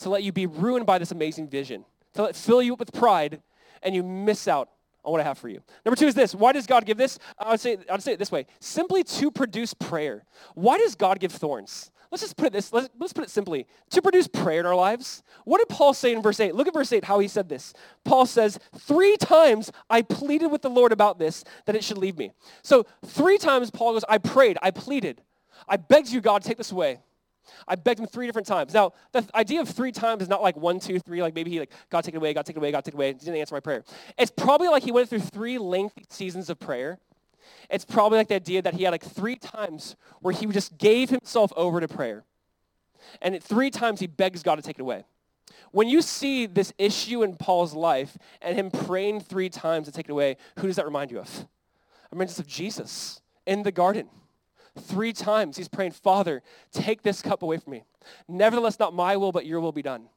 to 0.00 0.10
let 0.10 0.22
you 0.22 0.32
be 0.32 0.46
ruined 0.46 0.86
by 0.86 0.98
this 0.98 1.10
amazing 1.10 1.48
vision, 1.48 1.84
to 2.14 2.22
let 2.22 2.36
fill 2.36 2.60
you 2.60 2.74
up 2.74 2.80
with 2.80 2.92
pride, 2.92 3.40
and 3.82 3.94
you 3.94 4.02
miss 4.02 4.48
out 4.48 4.68
on 5.04 5.12
what 5.12 5.20
I 5.20 5.24
have 5.24 5.38
for 5.38 5.48
you. 5.48 5.62
Number 5.84 5.96
two 5.96 6.06
is 6.06 6.14
this. 6.14 6.34
Why 6.34 6.52
does 6.52 6.66
God 6.66 6.84
give 6.84 6.98
this? 6.98 7.18
I 7.38 7.50
would 7.50 7.60
say, 7.60 7.78
I 7.88 7.92
would 7.92 8.02
say 8.02 8.12
it 8.12 8.18
this 8.18 8.32
way. 8.32 8.46
Simply 8.58 9.04
to 9.04 9.30
produce 9.30 9.72
prayer. 9.72 10.24
Why 10.54 10.78
does 10.78 10.94
God 10.94 11.20
give 11.20 11.32
thorns? 11.32 11.90
Let's 12.10 12.22
just 12.22 12.36
put 12.36 12.46
it 12.46 12.52
this, 12.52 12.72
let's, 12.72 12.88
let's 12.98 13.12
put 13.12 13.24
it 13.24 13.30
simply. 13.30 13.66
To 13.90 14.02
produce 14.02 14.26
prayer 14.26 14.60
in 14.60 14.66
our 14.66 14.74
lives. 14.74 15.22
What 15.44 15.58
did 15.58 15.68
Paul 15.68 15.94
say 15.94 16.12
in 16.12 16.22
verse 16.22 16.40
8? 16.40 16.54
Look 16.54 16.66
at 16.66 16.74
verse 16.74 16.92
8, 16.92 17.04
how 17.04 17.20
he 17.20 17.28
said 17.28 17.48
this. 17.48 17.72
Paul 18.04 18.26
says, 18.26 18.58
three 18.76 19.16
times 19.16 19.70
I 19.88 20.02
pleaded 20.02 20.48
with 20.48 20.62
the 20.62 20.70
Lord 20.70 20.90
about 20.90 21.18
this, 21.18 21.44
that 21.66 21.76
it 21.76 21.84
should 21.84 21.98
leave 21.98 22.18
me. 22.18 22.32
So 22.62 22.84
three 23.04 23.38
times 23.38 23.70
Paul 23.70 23.92
goes, 23.92 24.04
I 24.08 24.18
prayed, 24.18 24.58
I 24.60 24.72
pleaded. 24.72 25.22
I 25.68 25.76
begged 25.76 26.08
you, 26.08 26.20
God, 26.20 26.42
take 26.42 26.56
this 26.56 26.72
away. 26.72 26.98
I 27.66 27.76
begged 27.76 28.00
him 28.00 28.06
three 28.06 28.26
different 28.26 28.46
times. 28.46 28.74
Now, 28.74 28.92
the 29.12 29.26
idea 29.34 29.60
of 29.60 29.68
three 29.68 29.92
times 29.92 30.22
is 30.22 30.28
not 30.28 30.42
like 30.42 30.56
one, 30.56 30.80
two, 30.80 30.98
three, 30.98 31.22
like 31.22 31.34
maybe 31.34 31.50
he 31.50 31.60
like, 31.60 31.72
God 31.90 32.02
take 32.02 32.14
it 32.14 32.18
away, 32.18 32.34
God 32.34 32.46
take 32.46 32.56
it 32.56 32.58
away, 32.58 32.72
God 32.72 32.84
take 32.84 32.94
it 32.94 32.96
away, 32.96 33.08
he 33.08 33.18
didn't 33.18 33.36
answer 33.36 33.54
my 33.54 33.60
prayer. 33.60 33.84
It's 34.18 34.30
probably 34.30 34.68
like 34.68 34.82
he 34.82 34.92
went 34.92 35.08
through 35.08 35.20
three 35.20 35.58
lengthy 35.58 36.04
seasons 36.08 36.50
of 36.50 36.58
prayer. 36.58 36.98
It's 37.68 37.84
probably 37.84 38.18
like 38.18 38.28
the 38.28 38.34
idea 38.34 38.62
that 38.62 38.74
he 38.74 38.84
had 38.84 38.90
like 38.90 39.04
three 39.04 39.36
times 39.36 39.96
where 40.20 40.34
he 40.34 40.46
just 40.46 40.78
gave 40.78 41.10
himself 41.10 41.52
over 41.56 41.80
to 41.80 41.88
prayer. 41.88 42.24
And 43.22 43.42
three 43.42 43.70
times 43.70 44.00
he 44.00 44.06
begs 44.06 44.42
God 44.42 44.56
to 44.56 44.62
take 44.62 44.78
it 44.78 44.82
away. 44.82 45.04
When 45.72 45.88
you 45.88 46.02
see 46.02 46.46
this 46.46 46.72
issue 46.78 47.22
in 47.22 47.36
Paul's 47.36 47.74
life 47.74 48.16
and 48.42 48.56
him 48.56 48.70
praying 48.70 49.20
three 49.20 49.48
times 49.48 49.86
to 49.86 49.92
take 49.92 50.08
it 50.08 50.12
away, 50.12 50.36
who 50.58 50.66
does 50.66 50.76
that 50.76 50.84
remind 50.84 51.10
you 51.10 51.18
of? 51.18 51.28
It 51.28 52.12
reminds 52.12 52.32
us 52.32 52.38
of 52.38 52.46
Jesus 52.46 53.20
in 53.46 53.62
the 53.62 53.72
garden. 53.72 54.08
Three 54.78 55.12
times 55.12 55.56
he's 55.56 55.68
praying, 55.68 55.92
Father, 55.92 56.42
take 56.72 57.02
this 57.02 57.22
cup 57.22 57.42
away 57.42 57.58
from 57.58 57.72
me. 57.72 57.84
Nevertheless, 58.28 58.78
not 58.78 58.94
my 58.94 59.16
will, 59.16 59.32
but 59.32 59.46
your 59.46 59.60
will 59.60 59.72
be 59.72 59.82
done. 59.82 60.08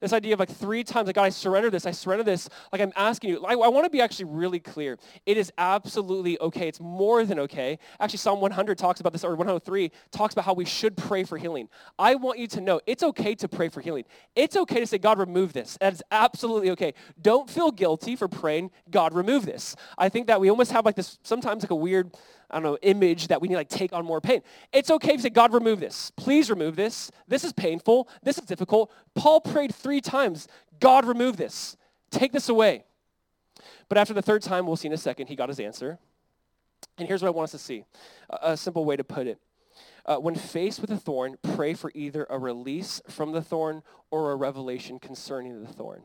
This 0.00 0.12
idea 0.12 0.34
of 0.34 0.40
like 0.40 0.50
three 0.50 0.84
times, 0.84 1.06
like 1.06 1.16
God, 1.16 1.24
I 1.24 1.28
surrender 1.30 1.70
this, 1.70 1.86
I 1.86 1.90
surrender 1.90 2.24
this. 2.24 2.48
Like 2.72 2.80
I'm 2.80 2.92
asking 2.96 3.30
you, 3.30 3.44
I, 3.44 3.52
I 3.52 3.68
want 3.68 3.84
to 3.84 3.90
be 3.90 4.00
actually 4.00 4.26
really 4.26 4.60
clear. 4.60 4.98
It 5.26 5.36
is 5.36 5.52
absolutely 5.58 6.38
okay. 6.40 6.68
It's 6.68 6.80
more 6.80 7.24
than 7.24 7.38
okay. 7.40 7.78
Actually, 8.00 8.18
Psalm 8.18 8.40
100 8.40 8.78
talks 8.78 9.00
about 9.00 9.12
this, 9.12 9.24
or 9.24 9.30
103 9.30 9.90
talks 10.10 10.34
about 10.34 10.44
how 10.44 10.54
we 10.54 10.64
should 10.64 10.96
pray 10.96 11.24
for 11.24 11.38
healing. 11.38 11.68
I 11.98 12.14
want 12.14 12.38
you 12.38 12.46
to 12.48 12.60
know 12.60 12.80
it's 12.86 13.02
okay 13.02 13.34
to 13.36 13.48
pray 13.48 13.68
for 13.68 13.80
healing. 13.80 14.04
It's 14.36 14.56
okay 14.56 14.80
to 14.80 14.86
say, 14.86 14.98
God, 14.98 15.18
remove 15.18 15.52
this. 15.52 15.76
That 15.80 15.92
is 15.92 16.02
absolutely 16.10 16.70
okay. 16.70 16.94
Don't 17.20 17.48
feel 17.48 17.70
guilty 17.70 18.16
for 18.16 18.28
praying, 18.28 18.70
God, 18.90 19.14
remove 19.14 19.46
this. 19.46 19.76
I 19.98 20.08
think 20.08 20.26
that 20.26 20.40
we 20.40 20.50
almost 20.50 20.72
have 20.72 20.84
like 20.84 20.96
this, 20.96 21.18
sometimes 21.22 21.62
like 21.62 21.70
a 21.70 21.76
weird, 21.76 22.12
I 22.52 22.56
don't 22.56 22.64
know, 22.64 22.78
image 22.82 23.28
that 23.28 23.40
we 23.40 23.48
need 23.48 23.54
to 23.54 23.60
like 23.60 23.68
take 23.68 23.92
on 23.92 24.04
more 24.04 24.20
pain. 24.20 24.42
It's 24.72 24.90
okay 24.90 25.16
to 25.16 25.22
say, 25.22 25.30
God, 25.30 25.54
remove 25.54 25.80
this. 25.80 26.12
Please 26.16 26.50
remove 26.50 26.76
this. 26.76 27.10
This 27.26 27.44
is 27.44 27.52
painful. 27.52 28.08
This 28.22 28.38
is 28.38 28.44
difficult. 28.44 28.92
Paul 29.14 29.40
prayed 29.40 29.74
three 29.74 30.00
times, 30.00 30.48
God, 30.78 31.06
remove 31.06 31.36
this. 31.36 31.76
Take 32.10 32.32
this 32.32 32.48
away. 32.48 32.84
But 33.88 33.98
after 33.98 34.12
the 34.14 34.22
third 34.22 34.42
time, 34.42 34.66
we'll 34.66 34.76
see 34.76 34.88
in 34.88 34.94
a 34.94 34.98
second, 34.98 35.28
he 35.28 35.36
got 35.36 35.48
his 35.48 35.60
answer. 35.60 35.98
And 36.98 37.08
here's 37.08 37.22
what 37.22 37.28
I 37.28 37.32
want 37.32 37.44
us 37.44 37.52
to 37.52 37.58
see 37.58 37.84
a, 38.28 38.52
a 38.52 38.56
simple 38.56 38.84
way 38.84 38.96
to 38.96 39.04
put 39.04 39.26
it. 39.26 39.38
Uh, 40.04 40.16
when 40.16 40.34
faced 40.34 40.80
with 40.80 40.90
a 40.90 40.96
thorn, 40.96 41.36
pray 41.42 41.74
for 41.74 41.90
either 41.94 42.26
a 42.28 42.38
release 42.38 43.00
from 43.08 43.32
the 43.32 43.42
thorn 43.42 43.82
or 44.10 44.32
a 44.32 44.36
revelation 44.36 44.98
concerning 44.98 45.62
the 45.62 45.72
thorn. 45.72 46.02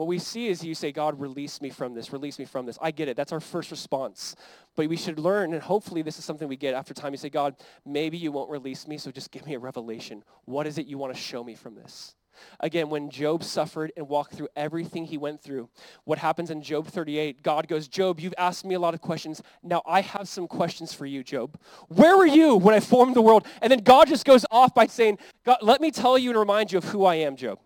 What 0.00 0.06
we 0.06 0.18
see 0.18 0.48
is 0.48 0.64
you 0.64 0.74
say, 0.74 0.92
God, 0.92 1.20
release 1.20 1.60
me 1.60 1.68
from 1.68 1.92
this, 1.92 2.10
release 2.10 2.38
me 2.38 2.46
from 2.46 2.64
this. 2.64 2.78
I 2.80 2.90
get 2.90 3.08
it. 3.08 3.18
That's 3.18 3.32
our 3.32 3.38
first 3.38 3.70
response. 3.70 4.34
But 4.74 4.88
we 4.88 4.96
should 4.96 5.18
learn, 5.18 5.52
and 5.52 5.62
hopefully 5.62 6.00
this 6.00 6.18
is 6.18 6.24
something 6.24 6.48
we 6.48 6.56
get 6.56 6.72
after 6.72 6.94
time. 6.94 7.12
You 7.12 7.18
say, 7.18 7.28
God, 7.28 7.54
maybe 7.84 8.16
you 8.16 8.32
won't 8.32 8.48
release 8.48 8.88
me, 8.88 8.96
so 8.96 9.10
just 9.10 9.30
give 9.30 9.44
me 9.44 9.52
a 9.56 9.58
revelation. 9.58 10.24
What 10.46 10.66
is 10.66 10.78
it 10.78 10.86
you 10.86 10.96
want 10.96 11.12
to 11.14 11.20
show 11.20 11.44
me 11.44 11.54
from 11.54 11.74
this? 11.74 12.14
Again, 12.60 12.88
when 12.88 13.10
Job 13.10 13.44
suffered 13.44 13.92
and 13.94 14.08
walked 14.08 14.32
through 14.32 14.48
everything 14.56 15.04
he 15.04 15.18
went 15.18 15.42
through, 15.42 15.68
what 16.04 16.16
happens 16.16 16.50
in 16.50 16.62
Job 16.62 16.86
38? 16.86 17.42
God 17.42 17.68
goes, 17.68 17.86
Job, 17.86 18.20
you've 18.20 18.32
asked 18.38 18.64
me 18.64 18.76
a 18.76 18.80
lot 18.80 18.94
of 18.94 19.02
questions. 19.02 19.42
Now 19.62 19.82
I 19.84 20.00
have 20.00 20.26
some 20.28 20.48
questions 20.48 20.94
for 20.94 21.04
you, 21.04 21.22
Job. 21.22 21.60
Where 21.88 22.16
were 22.16 22.24
you 22.24 22.56
when 22.56 22.74
I 22.74 22.80
formed 22.80 23.14
the 23.16 23.20
world? 23.20 23.46
And 23.60 23.70
then 23.70 23.80
God 23.80 24.08
just 24.08 24.24
goes 24.24 24.46
off 24.50 24.74
by 24.74 24.86
saying, 24.86 25.18
God, 25.44 25.58
let 25.60 25.82
me 25.82 25.90
tell 25.90 26.16
you 26.16 26.30
and 26.30 26.38
remind 26.38 26.72
you 26.72 26.78
of 26.78 26.84
who 26.84 27.04
I 27.04 27.16
am, 27.16 27.36
Job. 27.36 27.58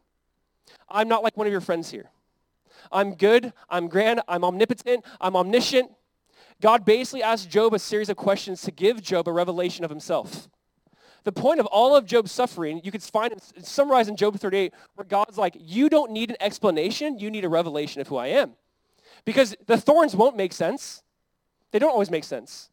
I'm 0.89 1.07
not 1.07 1.23
like 1.23 1.37
one 1.37 1.47
of 1.47 1.53
your 1.53 1.61
friends 1.61 1.93
here. 1.93 2.11
I'm 2.93 3.15
good, 3.15 3.53
I'm 3.69 3.89
grand, 3.89 4.21
I'm 4.29 4.45
omnipotent, 4.45 5.05
I'm 5.21 5.37
omniscient. 5.37 5.91
God 6.61 6.85
basically 6.85 7.23
asked 7.23 7.51
Job 7.51 7.75
a 7.75 7.79
series 7.79 8.09
of 8.09 8.17
questions 8.17 8.63
to 8.63 8.71
give 8.71 9.03
Job 9.03 9.29
a 9.29 9.33
revelation 9.33 9.85
of 9.85 9.91
himself. 9.91 10.49
The 11.25 11.33
point 11.33 11.59
of 11.59 11.67
all 11.67 11.97
of 11.97 12.05
Job's 12.05 12.33
suffering, 12.33 12.83
you 12.85 12.93
could 12.93 13.03
find 13.03 13.33
it 13.33 13.43
summarized 13.67 14.11
in 14.11 14.17
Job 14.17 14.39
38, 14.39 14.73
where 14.95 15.07
God's 15.07 15.39
like, 15.39 15.57
you 15.59 15.89
don't 15.89 16.13
need 16.13 16.31
an 16.31 16.37
explanation, 16.39 17.19
you 17.19 17.31
need 17.31 17.45
a 17.45 17.49
revelation 17.49 18.01
of 18.01 18.09
who 18.09 18.17
I 18.17 18.29
am. 18.29 18.53
Because 19.25 19.57
the 19.67 19.79
thorns 19.79 20.15
won't 20.15 20.37
make 20.37 20.53
sense. 20.53 21.03
They 21.71 21.79
don't 21.79 21.91
always 21.91 22.11
make 22.11 22.25
sense. 22.25 22.69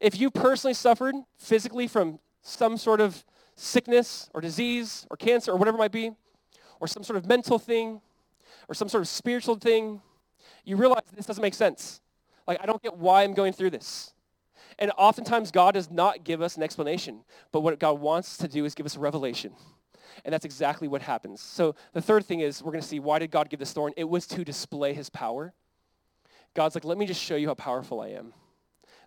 If 0.00 0.20
you 0.20 0.30
personally 0.30 0.74
suffered 0.74 1.14
physically 1.38 1.88
from 1.88 2.18
some 2.42 2.76
sort 2.76 3.00
of 3.00 3.24
sickness 3.56 4.28
or 4.34 4.40
disease 4.40 5.06
or 5.10 5.16
cancer 5.16 5.52
or 5.52 5.56
whatever 5.56 5.76
it 5.76 5.78
might 5.78 5.92
be, 5.92 6.12
or 6.78 6.86
some 6.86 7.04
sort 7.04 7.16
of 7.16 7.26
mental 7.26 7.58
thing, 7.58 8.00
or 8.68 8.74
some 8.74 8.88
sort 8.88 9.02
of 9.02 9.08
spiritual 9.08 9.56
thing, 9.56 10.00
you 10.64 10.76
realize 10.76 11.02
this 11.14 11.26
doesn't 11.26 11.42
make 11.42 11.54
sense. 11.54 12.00
Like, 12.46 12.58
I 12.62 12.66
don't 12.66 12.82
get 12.82 12.96
why 12.96 13.22
I'm 13.22 13.34
going 13.34 13.52
through 13.52 13.70
this. 13.70 14.12
And 14.78 14.90
oftentimes, 14.96 15.50
God 15.50 15.74
does 15.74 15.90
not 15.90 16.24
give 16.24 16.40
us 16.40 16.56
an 16.56 16.62
explanation, 16.62 17.24
but 17.52 17.60
what 17.60 17.78
God 17.78 18.00
wants 18.00 18.36
to 18.38 18.48
do 18.48 18.64
is 18.64 18.74
give 18.74 18.86
us 18.86 18.96
a 18.96 19.00
revelation. 19.00 19.52
And 20.24 20.32
that's 20.32 20.44
exactly 20.44 20.88
what 20.88 21.02
happens. 21.02 21.40
So 21.40 21.74
the 21.92 22.02
third 22.02 22.24
thing 22.24 22.40
is 22.40 22.62
we're 22.62 22.72
going 22.72 22.82
to 22.82 22.88
see 22.88 23.00
why 23.00 23.18
did 23.18 23.30
God 23.30 23.48
give 23.48 23.60
this 23.60 23.72
thorn? 23.72 23.92
It 23.96 24.08
was 24.08 24.26
to 24.28 24.44
display 24.44 24.94
his 24.94 25.10
power. 25.10 25.52
God's 26.54 26.74
like, 26.74 26.84
let 26.84 26.98
me 26.98 27.06
just 27.06 27.22
show 27.22 27.36
you 27.36 27.48
how 27.48 27.54
powerful 27.54 28.00
I 28.00 28.08
am. 28.08 28.32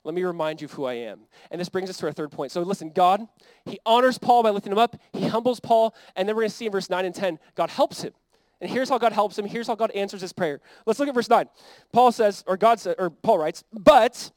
Let 0.04 0.14
me 0.14 0.24
remind 0.24 0.62
you 0.62 0.66
of 0.66 0.74
who 0.74 0.86
I 0.86 0.94
am. 0.94 1.22
And 1.50 1.60
this 1.60 1.70
brings 1.70 1.90
us 1.90 1.98
to 1.98 2.06
our 2.06 2.12
third 2.12 2.32
point. 2.32 2.52
So 2.52 2.62
listen, 2.62 2.92
God, 2.92 3.28
he 3.66 3.80
honors 3.86 4.18
Paul 4.18 4.44
by 4.44 4.52
lifting 4.52 4.72
him 4.72 4.78
up. 4.78 4.96
He 5.14 5.28
humbles 5.28 5.60
Paul. 5.60 5.96
And 6.16 6.28
then 6.28 6.36
we're 6.36 6.44
going 6.44 6.52
to 6.52 6.56
see 6.56 6.68
in 6.68 6.72
verse 6.72 6.90
9 6.90 7.06
and 7.06 7.16
10, 7.16 7.40
God 7.56 7.72
helps 7.72 8.04
him. 8.04 8.14
And 8.62 8.70
here's 8.70 8.90
how 8.90 8.98
God 8.98 9.12
helps 9.12 9.38
him. 9.38 9.46
Here's 9.46 9.68
how 9.68 9.76
God 9.76 9.92
answers 9.92 10.22
his 10.22 10.34
prayer. 10.34 10.62
Let's 10.86 11.00
look 11.00 11.10
at 11.10 11.16
verse 11.16 11.30
9. 11.30 11.48
Paul 11.92 12.12
says, 12.12 12.44
or 12.48 12.58
God 12.58 12.80
said, 12.80 12.96
or 12.98 13.10
Paul 13.10 13.40
writes, 13.40 13.64
but 13.74 14.32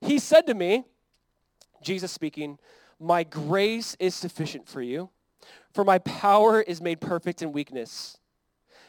he 0.00 0.18
said 0.18 0.46
to 0.46 0.54
me, 0.54 0.84
Jesus 1.82 2.12
speaking, 2.12 2.58
my 3.00 3.24
grace 3.24 3.96
is 3.98 4.14
sufficient 4.14 4.68
for 4.68 4.80
you, 4.80 5.10
for 5.72 5.84
my 5.84 5.98
power 5.98 6.60
is 6.60 6.80
made 6.80 7.00
perfect 7.00 7.42
in 7.42 7.52
weakness. 7.52 8.18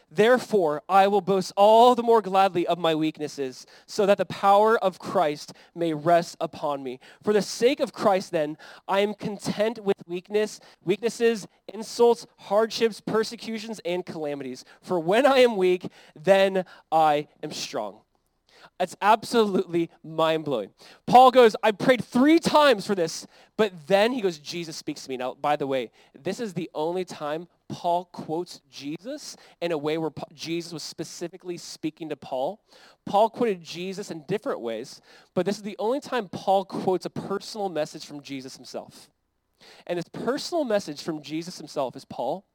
Therefore, 0.10 0.84
I 0.88 1.08
will 1.08 1.22
boast 1.22 1.52
all 1.58 1.96
the 1.96 2.04
more 2.04 2.22
gladly 2.22 2.66
of 2.68 2.78
my 2.78 2.96
weaknesses, 2.96 3.66
so 3.86 4.06
that 4.06 4.18
the 4.18 4.26
power 4.26 4.78
of 4.78 5.00
Christ 5.00 5.54
may 5.74 5.94
rest 5.94 6.38
upon 6.40 6.84
me. 6.84 7.00
For 7.24 7.34
the 7.34 7.42
sake 7.42 7.80
of 7.80 7.92
Christ, 7.92 8.32
then, 8.32 8.58
I 8.88 9.00
am 9.00 9.14
content 9.14 9.84
with 9.84 9.98
weakness, 10.08 10.60
weaknesses, 10.84 11.48
insults, 11.74 12.28
hardships, 12.38 13.02
persecutions, 13.02 13.82
and 13.84 14.06
calamities. 14.06 14.64
For 14.82 15.00
when 15.00 15.26
I 15.26 15.40
am 15.40 15.58
weak, 15.58 15.92
then 16.16 16.66
I 16.92 17.28
am 17.44 17.52
strong. 17.52 18.05
It's 18.80 18.96
absolutely 19.02 19.90
mind-blowing. 20.04 20.70
Paul 21.06 21.32
goes, 21.32 21.56
I 21.64 21.72
prayed 21.72 22.04
three 22.04 22.40
times 22.40 22.86
for 22.86 22.96
this, 22.96 23.28
but 23.58 23.72
then 23.88 24.12
he 24.12 24.22
goes, 24.22 24.38
Jesus 24.38 24.76
speaks 24.76 25.04
to 25.04 25.10
me. 25.10 25.18
Now, 25.18 25.34
by 25.34 25.56
the 25.56 25.68
way, 25.68 25.92
this 26.14 26.40
is 26.40 26.54
the 26.54 26.70
only 26.74 27.06
time 27.06 27.48
Paul 27.68 28.06
quotes 28.06 28.62
Jesus 28.70 29.36
in 29.62 29.72
a 29.72 29.78
way 29.78 29.98
where 29.98 30.12
Jesus 30.34 30.72
was 30.72 30.84
specifically 30.84 31.58
speaking 31.58 32.10
to 32.10 32.16
Paul. 32.16 32.62
Paul 33.06 33.30
quoted 33.30 33.64
Jesus 33.64 34.12
in 34.12 34.24
different 34.28 34.60
ways, 34.60 35.02
but 35.34 35.46
this 35.46 35.58
is 35.58 35.64
the 35.64 35.78
only 35.80 36.00
time 36.00 36.28
Paul 36.30 36.66
quotes 36.66 37.06
a 37.06 37.10
personal 37.10 37.70
message 37.70 38.06
from 38.06 38.22
Jesus 38.22 38.56
himself. 38.56 39.10
And 39.88 39.98
this 39.98 40.10
personal 40.10 40.64
message 40.64 41.02
from 41.02 41.22
Jesus 41.22 41.58
himself 41.58 41.96
is, 41.96 42.06
Paul, 42.06 42.46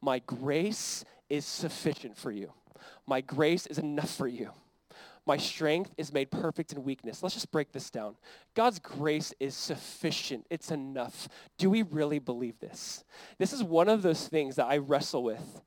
my 0.00 0.18
grace 0.20 1.04
is 1.28 1.44
sufficient 1.44 2.16
for 2.16 2.30
you. 2.30 2.52
My 3.06 3.20
grace 3.20 3.66
is 3.66 3.78
enough 3.78 4.10
for 4.10 4.26
you. 4.26 4.50
My 5.26 5.36
strength 5.36 5.92
is 5.98 6.12
made 6.12 6.30
perfect 6.30 6.72
in 6.72 6.84
weakness. 6.84 7.20
Let's 7.20 7.34
just 7.34 7.50
break 7.50 7.72
this 7.72 7.90
down. 7.90 8.14
God's 8.54 8.78
grace 8.78 9.34
is 9.40 9.56
sufficient. 9.56 10.46
It's 10.50 10.70
enough. 10.70 11.28
Do 11.58 11.68
we 11.68 11.82
really 11.82 12.20
believe 12.20 12.60
this? 12.60 13.04
This 13.36 13.52
is 13.52 13.62
one 13.62 13.88
of 13.88 14.02
those 14.02 14.28
things 14.28 14.54
that 14.54 14.66
I 14.66 14.78
wrestle 14.78 15.24
with. 15.24 15.62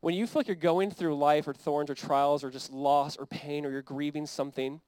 When 0.00 0.14
you 0.14 0.26
feel 0.26 0.40
like 0.40 0.48
you're 0.48 0.56
going 0.56 0.90
through 0.90 1.16
life 1.16 1.46
or 1.46 1.54
thorns 1.54 1.88
or 1.88 1.94
trials 1.94 2.42
or 2.42 2.50
just 2.50 2.72
loss 2.72 3.16
or 3.16 3.26
pain 3.26 3.64
or 3.64 3.70
you're 3.70 3.80
grieving 3.80 4.26
something, 4.26 4.80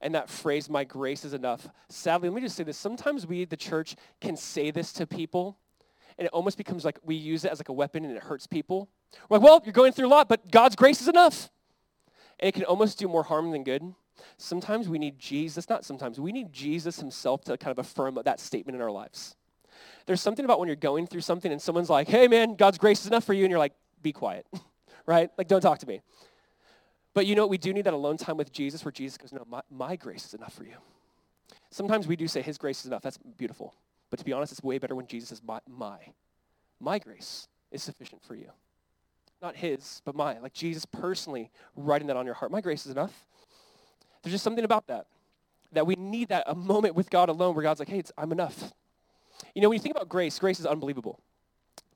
and 0.00 0.14
that 0.14 0.30
phrase, 0.30 0.70
my 0.70 0.84
grace 0.84 1.24
is 1.24 1.34
enough. 1.34 1.68
Sadly, 1.88 2.28
let 2.28 2.36
me 2.36 2.42
just 2.42 2.54
say 2.54 2.62
this. 2.62 2.78
Sometimes 2.78 3.26
we, 3.26 3.44
the 3.46 3.56
church, 3.56 3.96
can 4.20 4.36
say 4.36 4.70
this 4.70 4.92
to 4.92 5.08
people, 5.08 5.58
and 6.18 6.26
it 6.26 6.32
almost 6.32 6.56
becomes 6.56 6.84
like 6.84 7.00
we 7.02 7.16
use 7.16 7.44
it 7.44 7.50
as 7.50 7.58
like 7.58 7.68
a 7.68 7.72
weapon 7.72 8.04
and 8.04 8.16
it 8.16 8.22
hurts 8.22 8.46
people. 8.46 8.88
We're 9.28 9.38
like, 9.38 9.44
well, 9.44 9.62
you're 9.64 9.72
going 9.72 9.92
through 9.92 10.06
a 10.06 10.08
lot, 10.10 10.28
but 10.28 10.52
God's 10.52 10.76
grace 10.76 11.00
is 11.00 11.08
enough 11.08 11.50
and 12.40 12.48
it 12.48 12.52
can 12.52 12.64
almost 12.64 12.98
do 12.98 13.08
more 13.08 13.22
harm 13.22 13.50
than 13.50 13.64
good. 13.64 13.94
Sometimes 14.36 14.88
we 14.88 14.98
need 14.98 15.18
Jesus, 15.18 15.68
not 15.68 15.84
sometimes, 15.84 16.18
we 16.18 16.32
need 16.32 16.52
Jesus 16.52 16.98
himself 16.98 17.44
to 17.44 17.56
kind 17.56 17.72
of 17.72 17.78
affirm 17.78 18.18
that 18.24 18.40
statement 18.40 18.76
in 18.76 18.82
our 18.82 18.90
lives. 18.90 19.36
There's 20.06 20.20
something 20.20 20.44
about 20.44 20.58
when 20.58 20.68
you're 20.68 20.76
going 20.76 21.06
through 21.06 21.20
something 21.20 21.52
and 21.52 21.60
someone's 21.60 21.90
like, 21.90 22.08
hey 22.08 22.28
man, 22.28 22.56
God's 22.56 22.78
grace 22.78 23.00
is 23.00 23.06
enough 23.06 23.24
for 23.24 23.34
you, 23.34 23.44
and 23.44 23.50
you're 23.50 23.58
like, 23.58 23.74
be 24.02 24.12
quiet, 24.12 24.46
right? 25.06 25.30
Like, 25.38 25.48
don't 25.48 25.60
talk 25.60 25.78
to 25.80 25.86
me. 25.86 26.00
But 27.14 27.26
you 27.26 27.34
know 27.34 27.42
what? 27.42 27.50
We 27.50 27.58
do 27.58 27.72
need 27.72 27.84
that 27.84 27.94
alone 27.94 28.16
time 28.16 28.36
with 28.36 28.52
Jesus 28.52 28.84
where 28.84 28.92
Jesus 28.92 29.18
goes, 29.18 29.32
no, 29.32 29.44
my, 29.48 29.60
my 29.70 29.96
grace 29.96 30.24
is 30.24 30.34
enough 30.34 30.54
for 30.54 30.64
you. 30.64 30.76
Sometimes 31.70 32.06
we 32.06 32.16
do 32.16 32.28
say 32.28 32.42
his 32.42 32.58
grace 32.58 32.80
is 32.80 32.86
enough. 32.86 33.02
That's 33.02 33.18
beautiful. 33.18 33.74
But 34.10 34.18
to 34.18 34.24
be 34.24 34.32
honest, 34.32 34.52
it's 34.52 34.62
way 34.62 34.78
better 34.78 34.94
when 34.94 35.06
Jesus 35.06 35.30
says, 35.30 35.42
my, 35.44 35.60
my, 35.68 35.98
my 36.80 36.98
grace 36.98 37.48
is 37.70 37.82
sufficient 37.82 38.22
for 38.22 38.34
you 38.34 38.50
not 39.40 39.56
his, 39.56 40.02
but 40.04 40.14
mine. 40.14 40.38
Like 40.42 40.52
Jesus 40.52 40.84
personally 40.84 41.50
writing 41.76 42.08
that 42.08 42.16
on 42.16 42.26
your 42.26 42.34
heart. 42.34 42.50
My 42.50 42.60
grace 42.60 42.86
is 42.86 42.92
enough. 42.92 43.24
There's 44.22 44.32
just 44.32 44.44
something 44.44 44.64
about 44.64 44.86
that. 44.88 45.06
That 45.72 45.86
we 45.86 45.94
need 45.96 46.28
that 46.28 46.44
a 46.46 46.54
moment 46.54 46.94
with 46.94 47.10
God 47.10 47.28
alone 47.28 47.54
where 47.54 47.62
God's 47.62 47.78
like, 47.78 47.88
hey, 47.88 48.02
I'm 48.16 48.32
enough. 48.32 48.72
You 49.54 49.62
know, 49.62 49.68
when 49.68 49.76
you 49.76 49.82
think 49.82 49.94
about 49.94 50.08
grace, 50.08 50.38
grace 50.38 50.58
is 50.58 50.66
unbelievable. 50.66 51.20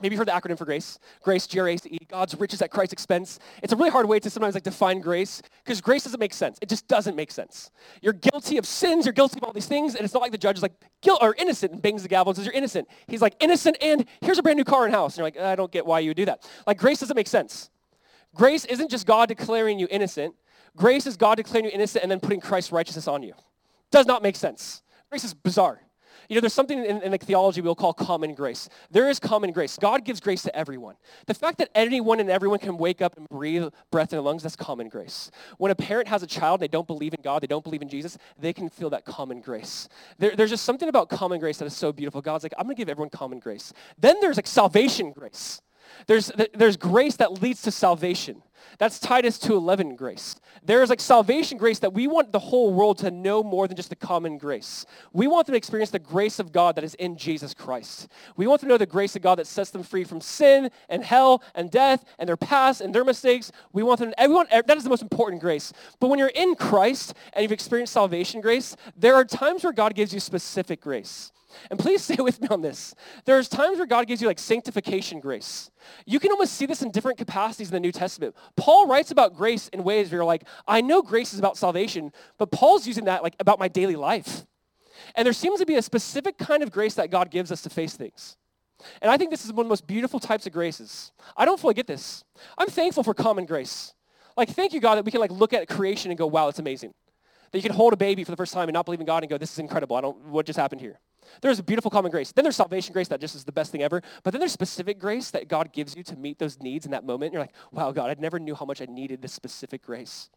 Maybe 0.02 0.14
you've 0.14 0.18
heard 0.18 0.28
the 0.28 0.32
acronym 0.32 0.58
for 0.58 0.64
grace. 0.64 0.98
Grace, 1.22 1.46
G-R-A-C-E, 1.46 1.98
God's 2.08 2.34
riches 2.34 2.60
at 2.60 2.70
Christ's 2.70 2.92
expense. 2.92 3.38
It's 3.62 3.72
a 3.72 3.76
really 3.76 3.90
hard 3.90 4.08
way 4.08 4.18
to 4.20 4.28
sometimes 4.28 4.54
like 4.54 4.64
define 4.64 5.00
grace 5.00 5.40
because 5.64 5.80
grace 5.80 6.04
doesn't 6.04 6.20
make 6.20 6.34
sense. 6.34 6.58
It 6.60 6.68
just 6.68 6.88
doesn't 6.88 7.14
make 7.14 7.30
sense. 7.30 7.70
You're 8.00 8.12
guilty 8.12 8.58
of 8.58 8.66
sins, 8.66 9.06
you're 9.06 9.12
guilty 9.12 9.38
of 9.38 9.44
all 9.44 9.52
these 9.52 9.66
things, 9.66 9.94
and 9.94 10.04
it's 10.04 10.12
not 10.12 10.20
like 10.20 10.32
the 10.32 10.38
judge 10.38 10.56
is 10.56 10.62
like, 10.62 10.74
guilt 11.00 11.20
or 11.22 11.34
innocent 11.38 11.72
and 11.72 11.80
bangs 11.80 12.02
the 12.02 12.08
gavel 12.08 12.30
and 12.30 12.36
says 12.36 12.46
you're 12.46 12.54
innocent. 12.54 12.88
He's 13.06 13.22
like, 13.22 13.36
innocent 13.40 13.76
and 13.80 14.06
here's 14.20 14.38
a 14.38 14.42
brand 14.42 14.56
new 14.56 14.64
car 14.64 14.84
and 14.84 14.94
house. 14.94 15.14
And 15.14 15.18
you're 15.18 15.26
like, 15.26 15.38
I 15.38 15.54
don't 15.54 15.70
get 15.70 15.86
why 15.86 16.00
you 16.00 16.10
would 16.10 16.16
do 16.16 16.24
that. 16.24 16.48
Like 16.66 16.78
grace 16.78 17.00
doesn't 17.00 17.16
make 17.16 17.28
sense. 17.28 17.70
Grace 18.34 18.64
isn't 18.64 18.90
just 18.90 19.06
God 19.06 19.28
declaring 19.28 19.78
you 19.78 19.86
innocent. 19.90 20.34
Grace 20.76 21.06
is 21.06 21.16
God 21.16 21.36
declaring 21.36 21.66
you 21.66 21.70
innocent 21.70 22.02
and 22.02 22.10
then 22.10 22.18
putting 22.18 22.40
Christ's 22.40 22.72
righteousness 22.72 23.06
on 23.06 23.22
you. 23.22 23.34
Does 23.90 24.06
not 24.06 24.22
make 24.22 24.36
sense. 24.36 24.82
Grace 25.10 25.24
is 25.24 25.34
bizarre. 25.34 25.80
You 26.32 26.36
know, 26.36 26.40
there's 26.40 26.54
something 26.54 26.82
in, 26.82 27.02
in 27.02 27.18
theology 27.18 27.60
we'll 27.60 27.74
call 27.74 27.92
common 27.92 28.32
grace. 28.32 28.70
There 28.90 29.10
is 29.10 29.18
common 29.18 29.52
grace. 29.52 29.76
God 29.76 30.02
gives 30.02 30.18
grace 30.18 30.40
to 30.44 30.56
everyone. 30.56 30.94
The 31.26 31.34
fact 31.34 31.58
that 31.58 31.68
anyone 31.74 32.20
and 32.20 32.30
everyone 32.30 32.58
can 32.58 32.78
wake 32.78 33.02
up 33.02 33.18
and 33.18 33.28
breathe 33.28 33.66
breath 33.90 34.14
in 34.14 34.16
their 34.16 34.22
lungs, 34.22 34.42
that's 34.42 34.56
common 34.56 34.88
grace. 34.88 35.30
When 35.58 35.70
a 35.70 35.74
parent 35.74 36.08
has 36.08 36.22
a 36.22 36.26
child, 36.26 36.54
and 36.54 36.62
they 36.62 36.72
don't 36.72 36.86
believe 36.86 37.12
in 37.12 37.20
God, 37.20 37.42
they 37.42 37.46
don't 37.46 37.62
believe 37.62 37.82
in 37.82 37.88
Jesus, 37.90 38.16
they 38.38 38.54
can 38.54 38.70
feel 38.70 38.88
that 38.88 39.04
common 39.04 39.42
grace. 39.42 39.90
There, 40.16 40.34
there's 40.34 40.48
just 40.48 40.64
something 40.64 40.88
about 40.88 41.10
common 41.10 41.38
grace 41.38 41.58
that 41.58 41.66
is 41.66 41.76
so 41.76 41.92
beautiful. 41.92 42.22
God's 42.22 42.44
like, 42.44 42.54
I'm 42.56 42.64
going 42.64 42.76
to 42.76 42.80
give 42.80 42.88
everyone 42.88 43.10
common 43.10 43.38
grace. 43.38 43.74
Then 43.98 44.16
there's 44.22 44.36
like 44.36 44.46
salvation 44.46 45.12
grace. 45.12 45.60
There's, 46.06 46.32
there's 46.54 46.78
grace 46.78 47.16
that 47.16 47.42
leads 47.42 47.60
to 47.62 47.70
salvation. 47.70 48.42
That's 48.78 48.98
Titus 48.98 49.38
2.11 49.38 49.96
grace. 49.96 50.36
There 50.64 50.82
is 50.82 50.90
like 50.90 51.00
salvation 51.00 51.58
grace 51.58 51.78
that 51.80 51.92
we 51.92 52.06
want 52.06 52.32
the 52.32 52.38
whole 52.38 52.72
world 52.72 52.98
to 52.98 53.10
know 53.10 53.42
more 53.42 53.66
than 53.66 53.76
just 53.76 53.90
the 53.90 53.96
common 53.96 54.38
grace. 54.38 54.86
We 55.12 55.26
want 55.26 55.46
them 55.46 55.54
to 55.54 55.56
experience 55.56 55.90
the 55.90 55.98
grace 55.98 56.38
of 56.38 56.52
God 56.52 56.76
that 56.76 56.84
is 56.84 56.94
in 56.94 57.16
Jesus 57.16 57.54
Christ. 57.54 58.08
We 58.36 58.46
want 58.46 58.60
them 58.60 58.68
to 58.68 58.74
know 58.74 58.78
the 58.78 58.86
grace 58.86 59.16
of 59.16 59.22
God 59.22 59.36
that 59.38 59.46
sets 59.46 59.70
them 59.70 59.82
free 59.82 60.04
from 60.04 60.20
sin 60.20 60.70
and 60.88 61.02
hell 61.02 61.42
and 61.54 61.70
death 61.70 62.04
and 62.18 62.28
their 62.28 62.36
past 62.36 62.80
and 62.80 62.94
their 62.94 63.04
mistakes. 63.04 63.50
We 63.72 63.82
want 63.82 64.00
them, 64.00 64.12
everyone, 64.16 64.46
that 64.50 64.76
is 64.76 64.84
the 64.84 64.90
most 64.90 65.02
important 65.02 65.40
grace. 65.40 65.72
But 66.00 66.08
when 66.08 66.18
you're 66.18 66.28
in 66.28 66.54
Christ 66.54 67.14
and 67.32 67.42
you've 67.42 67.52
experienced 67.52 67.92
salvation 67.92 68.40
grace, 68.40 68.76
there 68.96 69.14
are 69.14 69.24
times 69.24 69.64
where 69.64 69.72
God 69.72 69.94
gives 69.94 70.12
you 70.14 70.20
specific 70.20 70.80
grace. 70.80 71.32
And 71.70 71.78
please 71.78 72.02
stay 72.04 72.16
with 72.16 72.40
me 72.40 72.48
on 72.48 72.62
this. 72.62 72.94
There's 73.24 73.48
times 73.48 73.78
where 73.78 73.86
God 73.86 74.06
gives 74.06 74.20
you 74.20 74.28
like 74.28 74.38
sanctification 74.38 75.20
grace. 75.20 75.70
You 76.06 76.20
can 76.20 76.30
almost 76.30 76.54
see 76.54 76.66
this 76.66 76.82
in 76.82 76.90
different 76.90 77.18
capacities 77.18 77.68
in 77.68 77.74
the 77.74 77.80
New 77.80 77.92
Testament. 77.92 78.34
Paul 78.56 78.86
writes 78.86 79.10
about 79.10 79.34
grace 79.34 79.68
in 79.68 79.82
ways 79.84 80.10
where 80.10 80.18
you're 80.18 80.24
like, 80.24 80.44
I 80.66 80.80
know 80.80 81.02
grace 81.02 81.32
is 81.32 81.38
about 81.38 81.56
salvation, 81.56 82.12
but 82.38 82.50
Paul's 82.50 82.86
using 82.86 83.06
that 83.06 83.22
like 83.22 83.34
about 83.40 83.58
my 83.58 83.68
daily 83.68 83.96
life. 83.96 84.46
And 85.14 85.26
there 85.26 85.32
seems 85.32 85.58
to 85.60 85.66
be 85.66 85.76
a 85.76 85.82
specific 85.82 86.38
kind 86.38 86.62
of 86.62 86.70
grace 86.70 86.94
that 86.94 87.10
God 87.10 87.30
gives 87.30 87.50
us 87.50 87.62
to 87.62 87.70
face 87.70 87.96
things. 87.96 88.36
And 89.00 89.10
I 89.10 89.16
think 89.16 89.30
this 89.30 89.44
is 89.44 89.52
one 89.52 89.60
of 89.60 89.66
the 89.66 89.72
most 89.72 89.86
beautiful 89.86 90.20
types 90.20 90.46
of 90.46 90.52
graces. 90.52 91.12
I 91.36 91.44
don't 91.44 91.58
fully 91.58 91.74
get 91.74 91.86
this. 91.86 92.24
I'm 92.58 92.68
thankful 92.68 93.02
for 93.02 93.14
common 93.14 93.46
grace. 93.46 93.94
Like, 94.36 94.50
thank 94.50 94.72
you, 94.72 94.80
God, 94.80 94.96
that 94.96 95.04
we 95.04 95.10
can 95.10 95.20
like 95.20 95.30
look 95.30 95.52
at 95.52 95.68
creation 95.68 96.10
and 96.10 96.18
go, 96.18 96.26
wow, 96.26 96.48
it's 96.48 96.58
amazing. 96.58 96.94
That 97.50 97.58
you 97.58 97.62
can 97.62 97.72
hold 97.72 97.92
a 97.92 97.96
baby 97.96 98.24
for 98.24 98.30
the 98.30 98.36
first 98.36 98.52
time 98.52 98.68
and 98.68 98.74
not 98.74 98.84
believe 98.84 99.00
in 99.00 99.06
God 99.06 99.22
and 99.22 99.30
go, 99.30 99.38
this 99.38 99.52
is 99.52 99.58
incredible. 99.58 99.96
I 99.96 100.00
don't, 100.00 100.16
what 100.26 100.46
just 100.46 100.58
happened 100.58 100.80
here? 100.80 100.98
There's 101.40 101.58
a 101.58 101.62
beautiful 101.62 101.90
common 101.90 102.10
grace. 102.10 102.32
Then 102.32 102.44
there's 102.44 102.56
salvation 102.56 102.92
grace 102.92 103.08
that 103.08 103.20
just 103.20 103.34
is 103.34 103.44
the 103.44 103.52
best 103.52 103.72
thing 103.72 103.82
ever. 103.82 104.02
But 104.22 104.32
then 104.32 104.40
there's 104.40 104.52
specific 104.52 104.98
grace 104.98 105.30
that 105.30 105.48
God 105.48 105.72
gives 105.72 105.96
you 105.96 106.02
to 106.04 106.16
meet 106.16 106.38
those 106.38 106.60
needs 106.60 106.84
in 106.84 106.92
that 106.92 107.04
moment. 107.04 107.32
You're 107.32 107.42
like, 107.42 107.54
wow, 107.70 107.92
God, 107.92 108.10
I 108.10 108.20
never 108.20 108.38
knew 108.38 108.54
how 108.54 108.64
much 108.64 108.82
I 108.82 108.86
needed 108.86 109.22
this 109.22 109.32
specific 109.32 109.82
grace. 109.82 110.30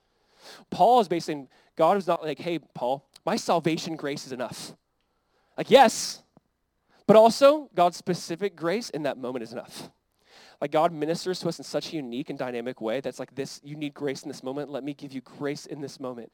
Paul 0.70 1.00
is 1.00 1.08
basically, 1.08 1.48
God 1.76 1.96
was 1.96 2.08
not 2.08 2.24
like, 2.24 2.40
hey, 2.40 2.60
Paul, 2.60 3.08
my 3.26 3.36
salvation 3.36 3.96
grace 3.96 4.26
is 4.26 4.32
enough. 4.32 4.74
Like, 5.58 5.72
yes, 5.72 6.22
but 7.08 7.16
also 7.16 7.70
God's 7.76 7.98
specific 7.98 8.56
grace 8.56 8.90
in 8.90 9.04
that 9.04 9.18
moment 9.18 9.44
is 9.44 9.54
enough. 9.54 9.90
Like 10.62 10.72
God 10.72 10.94
ministers 10.94 11.40
to 11.40 11.50
us 11.50 11.58
in 11.58 11.64
such 11.64 11.92
a 11.92 11.96
unique 11.98 12.30
and 12.30 12.40
dynamic 12.40 12.82
way 12.82 13.02
that's 13.02 13.20
like 13.20 13.36
this, 13.36 13.60
you 13.64 13.76
need 13.76 13.94
grace 13.94 14.24
in 14.24 14.30
this 14.30 14.44
moment. 14.44 14.70
Let 14.70 14.84
me 14.84 14.94
give 14.94 15.14
you 15.14 15.22
grace 15.22 15.66
in 15.66 15.82
this 15.82 16.00
moment. 16.00 16.32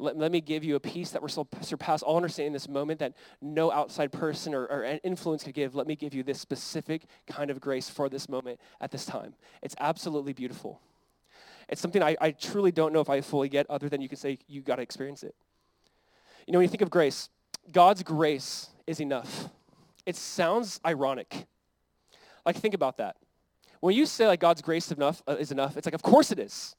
Let, 0.00 0.16
let 0.16 0.32
me 0.32 0.40
give 0.40 0.64
you 0.64 0.76
a 0.76 0.80
peace 0.80 1.10
that 1.10 1.22
will 1.22 1.46
surpass 1.60 2.02
all 2.02 2.16
understanding 2.16 2.48
in 2.48 2.52
this 2.52 2.68
moment 2.68 2.98
that 3.00 3.14
no 3.40 3.70
outside 3.70 4.10
person 4.10 4.54
or, 4.54 4.64
or 4.64 4.98
influence 5.04 5.44
could 5.44 5.54
give. 5.54 5.74
Let 5.74 5.86
me 5.86 5.94
give 5.94 6.14
you 6.14 6.22
this 6.22 6.40
specific 6.40 7.02
kind 7.26 7.50
of 7.50 7.60
grace 7.60 7.88
for 7.88 8.08
this 8.08 8.28
moment 8.28 8.58
at 8.80 8.90
this 8.90 9.04
time. 9.04 9.34
It's 9.62 9.74
absolutely 9.78 10.32
beautiful. 10.32 10.80
It's 11.68 11.80
something 11.80 12.02
I, 12.02 12.16
I 12.20 12.30
truly 12.32 12.72
don't 12.72 12.92
know 12.92 13.00
if 13.00 13.10
I 13.10 13.20
fully 13.20 13.48
get 13.48 13.68
other 13.70 13.88
than 13.88 14.00
you 14.00 14.08
can 14.08 14.18
say 14.18 14.38
you 14.48 14.62
got 14.62 14.76
to 14.76 14.82
experience 14.82 15.22
it. 15.22 15.34
You 16.46 16.52
know, 16.52 16.58
when 16.58 16.64
you 16.64 16.70
think 16.70 16.82
of 16.82 16.90
grace, 16.90 17.28
God's 17.70 18.02
grace 18.02 18.68
is 18.86 19.00
enough. 19.00 19.48
It 20.06 20.16
sounds 20.16 20.80
ironic. 20.84 21.46
Like, 22.44 22.56
think 22.56 22.74
about 22.74 22.96
that. 22.96 23.16
When 23.80 23.94
you 23.94 24.06
say 24.06 24.26
like 24.26 24.40
God's 24.40 24.62
grace 24.62 24.90
enough, 24.90 25.22
uh, 25.28 25.36
is 25.38 25.52
enough, 25.52 25.76
it's 25.76 25.86
like, 25.86 25.94
of 25.94 26.02
course 26.02 26.32
it 26.32 26.38
is. 26.38 26.74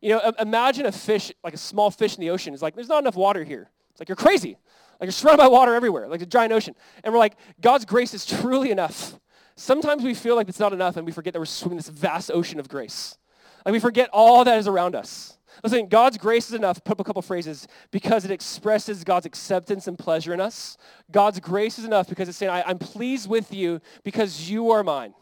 You 0.00 0.10
know, 0.10 0.32
imagine 0.38 0.86
a 0.86 0.92
fish, 0.92 1.32
like 1.42 1.54
a 1.54 1.58
small 1.58 1.90
fish 1.90 2.14
in 2.14 2.20
the 2.20 2.30
ocean. 2.30 2.54
It's 2.54 2.62
like, 2.62 2.74
there's 2.74 2.88
not 2.88 3.02
enough 3.02 3.16
water 3.16 3.44
here. 3.44 3.68
It's 3.90 4.00
like, 4.00 4.08
you're 4.08 4.16
crazy. 4.16 4.56
Like, 5.00 5.06
you're 5.06 5.12
surrounded 5.12 5.42
by 5.42 5.48
water 5.48 5.74
everywhere, 5.74 6.08
like 6.08 6.22
a 6.22 6.26
giant 6.26 6.52
ocean. 6.52 6.74
And 7.04 7.12
we're 7.12 7.20
like, 7.20 7.36
God's 7.60 7.84
grace 7.84 8.14
is 8.14 8.24
truly 8.24 8.70
enough. 8.70 9.18
Sometimes 9.56 10.02
we 10.02 10.14
feel 10.14 10.36
like 10.36 10.48
it's 10.48 10.60
not 10.60 10.72
enough 10.72 10.96
and 10.96 11.04
we 11.04 11.12
forget 11.12 11.32
that 11.32 11.40
we're 11.40 11.46
swimming 11.46 11.78
this 11.78 11.88
vast 11.88 12.30
ocean 12.32 12.60
of 12.60 12.68
grace. 12.68 13.16
Like, 13.64 13.72
we 13.72 13.80
forget 13.80 14.08
all 14.12 14.44
that 14.44 14.58
is 14.58 14.68
around 14.68 14.94
us. 14.94 15.38
Listen, 15.64 15.88
God's 15.88 16.16
grace 16.16 16.48
is 16.48 16.54
enough. 16.54 16.82
Put 16.84 16.92
up 16.92 17.00
a 17.00 17.04
couple 17.04 17.22
phrases 17.22 17.66
because 17.90 18.24
it 18.24 18.30
expresses 18.30 19.02
God's 19.02 19.26
acceptance 19.26 19.88
and 19.88 19.98
pleasure 19.98 20.32
in 20.32 20.40
us. 20.40 20.76
God's 21.10 21.40
grace 21.40 21.78
is 21.78 21.84
enough 21.84 22.08
because 22.08 22.28
it's 22.28 22.38
saying, 22.38 22.52
I, 22.52 22.70
am 22.70 22.78
pleased 22.78 23.28
with 23.28 23.52
you 23.52 23.80
because 24.04 24.48
you 24.48 24.70
are 24.70 24.84
mine. 24.84 25.14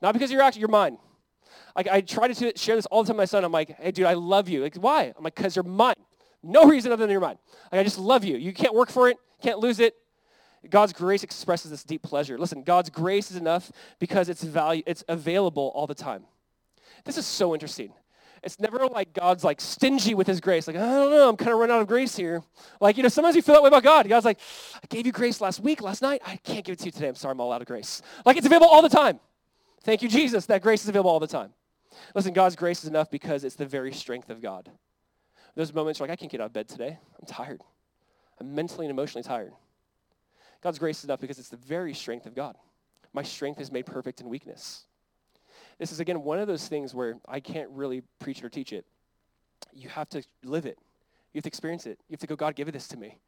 Not 0.00 0.12
because 0.12 0.30
you're 0.30 0.42
actually, 0.42 0.60
you're 0.60 0.68
mine. 0.68 0.98
Like 1.76 1.88
I 1.88 2.00
try 2.00 2.28
to 2.28 2.52
share 2.56 2.76
this 2.76 2.86
all 2.86 3.02
the 3.02 3.08
time 3.08 3.16
with 3.16 3.22
my 3.22 3.24
son. 3.26 3.44
I'm 3.44 3.52
like, 3.52 3.76
hey, 3.78 3.90
dude, 3.90 4.06
I 4.06 4.14
love 4.14 4.48
you. 4.48 4.62
Like, 4.62 4.76
why? 4.76 5.12
I'm 5.16 5.24
like, 5.24 5.34
because 5.34 5.56
you're 5.56 5.64
mine. 5.64 5.96
No 6.42 6.64
reason 6.68 6.92
other 6.92 7.02
than 7.02 7.10
you're 7.10 7.20
mine. 7.20 7.38
Like, 7.72 7.80
I 7.80 7.84
just 7.84 7.98
love 7.98 8.24
you. 8.24 8.36
You 8.36 8.52
can't 8.52 8.74
work 8.74 8.90
for 8.90 9.08
it. 9.08 9.16
Can't 9.42 9.58
lose 9.58 9.80
it. 9.80 9.94
God's 10.70 10.92
grace 10.92 11.22
expresses 11.22 11.70
this 11.70 11.84
deep 11.84 12.02
pleasure. 12.02 12.38
Listen, 12.38 12.62
God's 12.62 12.90
grace 12.90 13.30
is 13.30 13.36
enough 13.36 13.70
because 13.98 14.28
it's 14.28 14.42
value, 14.42 14.82
it's 14.86 15.04
available 15.08 15.72
all 15.74 15.86
the 15.86 15.94
time. 15.94 16.24
This 17.04 17.18
is 17.18 17.26
so 17.26 17.52
interesting. 17.52 17.92
It's 18.42 18.60
never 18.60 18.86
like 18.86 19.12
God's 19.14 19.42
like 19.42 19.60
stingy 19.60 20.14
with 20.14 20.26
his 20.26 20.40
grace. 20.40 20.66
Like, 20.66 20.76
I 20.76 20.80
don't 20.80 21.10
know, 21.10 21.28
I'm 21.30 21.36
kind 21.36 21.50
of 21.50 21.58
running 21.58 21.74
out 21.74 21.80
of 21.80 21.86
grace 21.86 22.14
here. 22.14 22.42
Like, 22.80 22.96
you 22.96 23.02
know, 23.02 23.08
sometimes 23.08 23.36
you 23.36 23.42
feel 23.42 23.54
that 23.54 23.62
way 23.62 23.68
about 23.68 23.82
God. 23.82 24.08
God's 24.08 24.26
like, 24.26 24.38
I 24.76 24.86
gave 24.88 25.06
you 25.06 25.12
grace 25.12 25.40
last 25.40 25.60
week, 25.60 25.80
last 25.80 26.02
night. 26.02 26.20
I 26.26 26.36
can't 26.36 26.64
give 26.64 26.74
it 26.74 26.78
to 26.80 26.84
you 26.86 26.92
today. 26.92 27.08
I'm 27.08 27.14
sorry, 27.14 27.32
I'm 27.32 27.40
all 27.40 27.52
out 27.52 27.62
of 27.62 27.66
grace. 27.66 28.02
Like, 28.26 28.36
it's 28.36 28.46
available 28.46 28.68
all 28.68 28.82
the 28.82 28.90
time. 28.90 29.18
Thank 29.82 30.02
you, 30.02 30.08
Jesus. 30.08 30.46
That 30.46 30.62
grace 30.62 30.82
is 30.82 30.88
available 30.88 31.10
all 31.10 31.20
the 31.20 31.26
time. 31.26 31.52
Listen, 32.14 32.32
God's 32.32 32.56
grace 32.56 32.82
is 32.82 32.88
enough 32.88 33.10
because 33.10 33.44
it's 33.44 33.56
the 33.56 33.66
very 33.66 33.92
strength 33.92 34.30
of 34.30 34.40
God. 34.40 34.70
Those 35.54 35.72
moments 35.72 35.98
you're 35.98 36.08
like, 36.08 36.12
I 36.12 36.16
can't 36.16 36.30
get 36.30 36.40
out 36.40 36.46
of 36.46 36.52
bed 36.52 36.68
today. 36.68 36.98
I'm 37.20 37.26
tired. 37.26 37.62
I'm 38.40 38.54
mentally 38.54 38.86
and 38.86 38.90
emotionally 38.90 39.22
tired. 39.22 39.52
God's 40.62 40.78
grace 40.78 40.98
is 40.98 41.04
enough 41.04 41.20
because 41.20 41.38
it's 41.38 41.50
the 41.50 41.56
very 41.56 41.94
strength 41.94 42.26
of 42.26 42.34
God. 42.34 42.56
My 43.12 43.22
strength 43.22 43.60
is 43.60 43.70
made 43.70 43.86
perfect 43.86 44.20
in 44.20 44.28
weakness. 44.28 44.84
This 45.78 45.92
is, 45.92 46.00
again, 46.00 46.22
one 46.22 46.38
of 46.38 46.48
those 46.48 46.66
things 46.66 46.94
where 46.94 47.18
I 47.28 47.40
can't 47.40 47.70
really 47.70 48.02
preach 48.18 48.38
it 48.38 48.44
or 48.44 48.48
teach 48.48 48.72
it. 48.72 48.84
You 49.72 49.88
have 49.88 50.08
to 50.10 50.22
live 50.42 50.66
it. 50.66 50.78
You 51.32 51.38
have 51.38 51.44
to 51.44 51.48
experience 51.48 51.86
it. 51.86 51.98
You 52.08 52.14
have 52.14 52.20
to 52.20 52.26
go, 52.26 52.36
God, 52.36 52.54
give 52.54 52.70
this 52.72 52.88
to 52.88 52.96
me. 52.96 53.18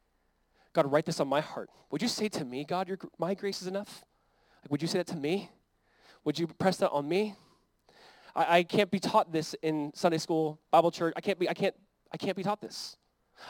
God, 0.73 0.91
write 0.91 1.05
this 1.05 1.19
on 1.19 1.27
my 1.27 1.41
heart. 1.41 1.69
Would 1.91 2.01
you 2.01 2.07
say 2.07 2.29
to 2.29 2.45
me, 2.45 2.63
God, 2.63 2.87
your, 2.87 2.97
my 3.17 3.33
grace 3.33 3.61
is 3.61 3.67
enough? 3.67 4.03
Like, 4.63 4.71
would 4.71 4.81
you 4.81 4.87
say 4.87 4.97
that 4.99 5.07
to 5.07 5.15
me? 5.15 5.49
Would 6.23 6.37
you 6.37 6.47
press 6.47 6.77
that 6.77 6.89
on 6.91 7.07
me? 7.07 7.35
I, 8.37 8.59
I 8.59 8.63
can't 8.63 8.91
be 8.91 8.99
taught 8.99 9.33
this 9.33 9.55
in 9.61 9.91
Sunday 9.95 10.19
school, 10.19 10.59
Bible 10.71 10.91
church. 10.91 11.13
I 11.17 11.21
can't 11.21 11.39
be, 11.39 11.49
I 11.49 11.53
can't, 11.53 11.75
I 12.13 12.17
can't 12.17 12.37
be 12.37 12.43
taught 12.43 12.61
this. 12.61 12.95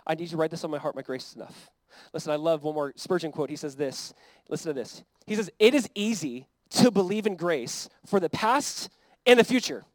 I 0.05 0.15
need 0.15 0.29
to 0.29 0.37
write 0.37 0.49
this 0.49 0.63
on 0.63 0.71
my 0.71 0.79
heart. 0.79 0.95
My 0.95 1.01
grace 1.01 1.29
is 1.29 1.35
enough. 1.35 1.69
Listen, 2.13 2.31
I 2.31 2.35
love 2.35 2.63
one 2.63 2.73
more 2.73 2.93
Spurgeon 2.95 3.31
quote. 3.31 3.49
He 3.49 3.55
says 3.55 3.75
this. 3.75 4.13
Listen 4.49 4.69
to 4.69 4.73
this. 4.73 5.03
He 5.25 5.35
says, 5.35 5.49
it 5.59 5.73
is 5.73 5.89
easy 5.93 6.47
to 6.71 6.91
believe 6.91 7.25
in 7.27 7.35
grace 7.35 7.89
for 8.05 8.19
the 8.19 8.29
past 8.29 8.89
and 9.25 9.39
the 9.39 9.43
future, 9.43 9.85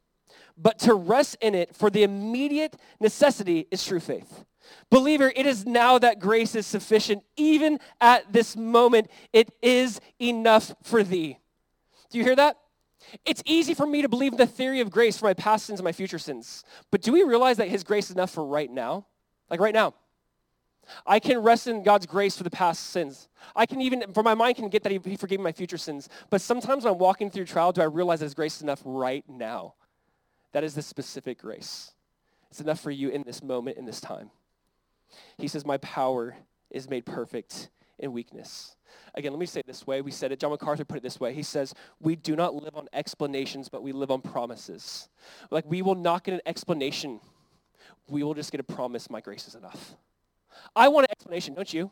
but 0.56 0.78
to 0.80 0.94
rest 0.94 1.36
in 1.40 1.54
it 1.54 1.74
for 1.74 1.90
the 1.90 2.02
immediate 2.02 2.76
necessity 3.00 3.66
is 3.70 3.84
true 3.84 4.00
faith. 4.00 4.44
Believer, 4.90 5.32
it 5.34 5.44
is 5.44 5.66
now 5.66 5.98
that 5.98 6.18
grace 6.18 6.54
is 6.54 6.66
sufficient. 6.66 7.22
Even 7.36 7.78
at 8.00 8.32
this 8.32 8.56
moment, 8.56 9.10
it 9.32 9.50
is 9.60 10.00
enough 10.18 10.74
for 10.82 11.02
thee. 11.02 11.38
Do 12.10 12.18
you 12.18 12.24
hear 12.24 12.36
that? 12.36 12.56
It's 13.24 13.42
easy 13.44 13.74
for 13.74 13.86
me 13.86 14.02
to 14.02 14.08
believe 14.08 14.32
in 14.32 14.38
the 14.38 14.46
theory 14.46 14.80
of 14.80 14.90
grace 14.90 15.18
for 15.18 15.26
my 15.26 15.34
past 15.34 15.66
sins 15.66 15.80
and 15.80 15.84
my 15.84 15.92
future 15.92 16.18
sins. 16.18 16.64
But 16.90 17.02
do 17.02 17.12
we 17.12 17.22
realize 17.22 17.56
that 17.58 17.68
his 17.68 17.84
grace 17.84 18.06
is 18.06 18.16
enough 18.16 18.30
for 18.30 18.44
right 18.44 18.70
now? 18.70 19.06
Like 19.50 19.60
right 19.60 19.74
now. 19.74 19.94
I 21.06 21.20
can 21.20 21.38
rest 21.38 21.68
in 21.68 21.82
God's 21.84 22.06
grace 22.06 22.36
for 22.36 22.42
the 22.42 22.50
past 22.50 22.90
sins. 22.90 23.28
I 23.54 23.66
can 23.66 23.80
even, 23.80 24.12
for 24.12 24.22
my 24.22 24.34
mind, 24.34 24.56
can 24.56 24.68
get 24.68 24.82
that 24.82 24.92
he, 24.92 25.16
forgave 25.16 25.40
my 25.40 25.52
future 25.52 25.78
sins. 25.78 26.08
But 26.28 26.40
sometimes 26.40 26.84
when 26.84 26.92
I'm 26.92 26.98
walking 26.98 27.30
through 27.30 27.44
trial, 27.44 27.72
do 27.72 27.82
I 27.82 27.84
realize 27.84 28.18
that 28.18 28.26
his 28.26 28.34
grace 28.34 28.56
is 28.56 28.62
enough 28.62 28.82
right 28.84 29.24
now? 29.28 29.74
That 30.52 30.64
is 30.64 30.74
the 30.74 30.82
specific 30.82 31.38
grace. 31.38 31.92
It's 32.50 32.60
enough 32.60 32.80
for 32.80 32.90
you 32.90 33.10
in 33.10 33.22
this 33.22 33.42
moment, 33.42 33.78
in 33.78 33.84
this 33.84 34.00
time. 34.00 34.30
He 35.38 35.48
says, 35.48 35.64
my 35.64 35.78
power 35.78 36.36
is 36.70 36.90
made 36.90 37.06
perfect 37.06 37.70
in 37.98 38.12
weakness. 38.12 38.76
Again, 39.14 39.32
let 39.32 39.38
me 39.38 39.46
say 39.46 39.60
it 39.60 39.66
this 39.66 39.86
way. 39.86 40.00
We 40.00 40.10
said 40.10 40.32
it, 40.32 40.40
John 40.40 40.50
MacArthur 40.50 40.84
put 40.84 40.98
it 40.98 41.02
this 41.02 41.20
way. 41.20 41.34
He 41.34 41.42
says, 41.42 41.74
We 42.00 42.16
do 42.16 42.36
not 42.36 42.54
live 42.54 42.76
on 42.76 42.88
explanations, 42.92 43.68
but 43.68 43.82
we 43.82 43.92
live 43.92 44.10
on 44.10 44.20
promises. 44.20 45.08
Like, 45.50 45.64
we 45.66 45.82
will 45.82 45.94
not 45.94 46.24
get 46.24 46.34
an 46.34 46.40
explanation. 46.46 47.20
We 48.08 48.22
will 48.22 48.34
just 48.34 48.50
get 48.50 48.60
a 48.60 48.64
promise, 48.64 49.10
my 49.10 49.20
grace 49.20 49.46
is 49.46 49.54
enough. 49.54 49.94
I 50.74 50.88
want 50.88 51.04
an 51.04 51.12
explanation, 51.12 51.54
don't 51.54 51.72
you? 51.72 51.90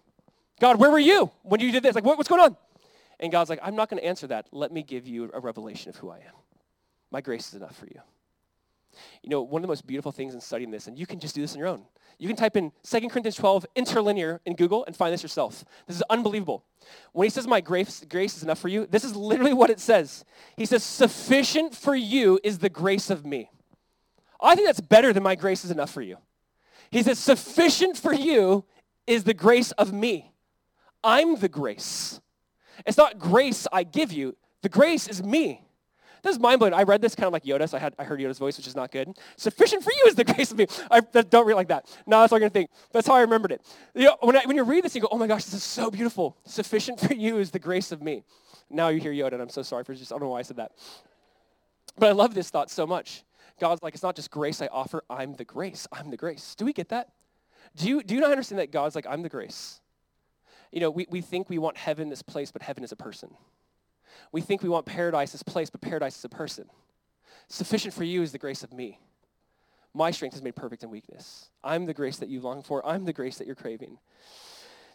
God, 0.61 0.79
where 0.79 0.91
were 0.91 0.99
you 0.99 1.31
when 1.43 1.61
you 1.61 1.73
did 1.73 1.83
this? 1.83 1.95
Like, 1.95 2.05
what, 2.05 2.19
what's 2.19 2.29
going 2.29 2.43
on? 2.43 2.57
And 3.19 3.31
God's 3.31 3.51
like, 3.51 3.61
I'm 3.63 3.77
not 3.77 3.89
going 3.91 4.01
to 4.01 4.07
answer 4.07 4.27
that. 4.29 4.47
Let 4.53 4.73
me 4.73 4.83
give 4.83 5.07
you 5.07 5.31
a 5.33 5.41
revelation 5.41 5.91
of 5.91 5.97
who 5.97 6.11
I 6.11 6.17
am. 6.17 6.35
My 7.11 7.21
grace 7.21 7.49
is 7.49 7.55
enough 7.55 7.77
for 7.77 7.87
you. 7.87 8.01
You 9.23 9.31
know, 9.31 9.43
one 9.43 9.61
of 9.61 9.63
the 9.63 9.69
most 9.69 9.87
beautiful 9.87 10.13
things 10.13 10.35
in 10.35 10.41
studying 10.41 10.71
this, 10.71 10.87
and 10.87 10.99
you 10.99 11.07
can 11.07 11.21
just 11.21 11.35
do 11.35 11.41
this 11.41 11.53
on 11.53 11.59
your 11.59 11.69
own. 11.69 11.85
You 12.19 12.29
can 12.29 12.37
type 12.37 12.57
in 12.57 12.73
2 12.83 13.09
Corinthians 13.09 13.37
12 13.37 13.67
interlinear 13.75 14.41
in 14.45 14.55
Google 14.55 14.85
and 14.85 14.95
find 14.95 15.13
this 15.13 15.23
yourself. 15.23 15.65
This 15.87 15.97
is 15.97 16.03
unbelievable. 16.11 16.65
When 17.13 17.25
he 17.25 17.31
says, 17.31 17.47
My 17.47 17.61
grace, 17.61 18.05
grace 18.09 18.37
is 18.37 18.43
enough 18.43 18.59
for 18.59 18.69
you, 18.69 18.87
this 18.87 19.05
is 19.05 19.17
literally 19.17 19.53
what 19.55 19.71
it 19.71 19.81
says. 19.81 20.25
He 20.57 20.67
says, 20.67 20.83
Sufficient 20.83 21.75
for 21.75 21.95
you 21.95 22.39
is 22.45 22.59
the 22.59 22.69
grace 22.69 23.09
of 23.09 23.25
me. 23.25 23.51
I 24.41 24.55
think 24.55 24.67
that's 24.67 24.81
better 24.81 25.13
than 25.13 25.23
my 25.23 25.35
grace 25.35 25.65
is 25.65 25.71
enough 25.71 25.91
for 25.91 26.03
you. 26.03 26.19
He 26.91 27.03
says, 27.03 27.19
Sufficient 27.19 27.97
for 27.97 28.13
you 28.13 28.65
is 29.07 29.25
the 29.25 29.35
grace 29.35 29.73
of 29.73 29.93
me. 29.93 30.33
I'm 31.03 31.37
the 31.37 31.49
grace. 31.49 32.21
It's 32.87 32.99
not 32.99 33.19
grace 33.19 33.67
I 33.73 33.83
give 33.83 34.13
you, 34.13 34.37
the 34.63 34.69
grace 34.69 35.09
is 35.09 35.23
me. 35.23 35.67
This 36.23 36.33
is 36.35 36.41
mind 36.41 36.59
blowing. 36.59 36.75
I 36.75 36.83
read 36.83 37.01
this 37.01 37.15
kind 37.15 37.27
of 37.27 37.33
like 37.33 37.45
Yoda, 37.45 37.69
so 37.69 37.77
I, 37.77 37.81
had, 37.81 37.95
I 37.99 38.05
heard 38.05 38.21
Yoda's 38.21 38.39
voice, 38.39 38.57
which 38.57 38.67
is 38.67 38.77
not 38.77 38.91
good. 38.93 39.17
Sufficient 39.37 39.83
for 39.83 39.93
you 39.93 40.05
is 40.07 40.15
the 40.15 40.25
grace 40.35 40.51
of 40.51 40.59
me. 40.59 40.67
I 40.91 41.01
don't 41.01 41.47
read 41.47 41.55
like 41.55 41.69
that. 41.69 41.87
No, 42.07 42.21
that's 42.21 42.33
what 42.33 42.39
I'm 42.39 42.41
going 42.41 42.51
to 42.51 42.55
think. 42.55 42.71
That's 42.93 43.07
how 43.07 43.15
I 43.15 43.21
remembered 43.21 43.53
it. 43.53 43.63
You 43.95 44.05
know, 44.05 44.17
when, 44.21 44.37
I, 44.37 44.45
when 44.45 44.57
you 44.57 44.65
read 44.65 44.85
this, 44.85 44.95
you 44.95 45.01
go, 45.01 45.09
oh 45.11 45.19
my 45.19 45.27
gosh, 45.27 45.45
this 45.45 45.55
is 45.55 45.63
so 45.63 45.91
beautiful. 45.91 46.37
Sufficient 46.45 47.01
for 47.01 47.15
you 47.15 47.39
is 47.39 47.51
the 47.51 47.59
grace 47.59 47.93
of 47.93 48.03
me. 48.03 48.25
Now 48.69 48.89
you 48.89 49.01
hear 49.01 49.13
Yoda, 49.13 49.33
and 49.35 49.43
I'm 49.43 49.49
so 49.49 49.63
sorry 49.63 49.85
for 49.85 49.95
just, 49.95 50.13
I 50.13 50.15
don't 50.15 50.23
know 50.23 50.29
why 50.31 50.41
I 50.41 50.43
said 50.43 50.57
that. 50.57 50.73
But 51.99 52.09
I 52.09 52.13
love 52.13 52.35
this 52.35 52.51
thought 52.51 52.71
so 52.71 52.87
much. 52.87 53.25
God's 53.59 53.83
like, 53.83 53.95
it's 53.95 54.03
not 54.03 54.17
just 54.17 54.31
grace 54.31 54.63
I 54.63 54.69
offer, 54.69 55.05
I'm 55.11 55.35
the 55.35 55.45
grace. 55.45 55.87
I'm 55.93 56.11
the 56.11 56.17
grace. 56.17 56.55
Do 56.55 56.65
we 56.65 56.73
get 56.73 56.89
that? 56.91 57.11
Do 57.77 57.89
you, 57.89 58.03
do 58.03 58.15
you 58.15 58.21
not 58.21 58.31
understand 58.31 58.59
that 58.59 58.73
God's 58.73 58.95
like, 58.95 59.07
I'm 59.09 59.23
the 59.23 59.29
grace? 59.29 59.81
You 60.73 60.81
know, 60.81 60.91
we, 60.91 61.07
we 61.11 61.21
think 61.21 61.51
we 61.51 61.59
want 61.59 61.77
heaven, 61.77 62.09
this 62.09 62.23
place, 62.23 62.51
but 62.51 62.63
heaven 62.63 62.85
is 62.85 62.93
a 62.93 62.97
person. 62.97 63.31
We 64.33 64.41
think 64.41 64.63
we 64.63 64.69
want 64.69 64.87
paradise 64.87 65.35
as 65.35 65.43
place, 65.43 65.71
but 65.71 65.81
paradise 65.81 66.17
is 66.19 66.25
a 66.25 66.29
person. 66.29 66.67
Sufficient 67.49 67.95
for 67.95 68.05
you 68.05 68.23
is 68.23 68.33
the 68.33 68.39
grace 68.39 68.63
of 68.63 68.73
me. 68.73 68.99
My 69.93 70.11
strength 70.13 70.37
is 70.37 70.43
made 70.43 70.55
perfect 70.55 70.85
in 70.85 70.91
weakness. 70.91 71.51
I'm 71.65 71.87
the 71.87 71.95
grace 71.95 72.19
that 72.19 72.29
you 72.29 72.41
long 72.41 72.63
for. 72.63 72.87
I'm 72.87 73.05
the 73.05 73.13
grace 73.13 73.39
that 73.39 73.47
you're 73.47 73.57
craving. 73.57 73.99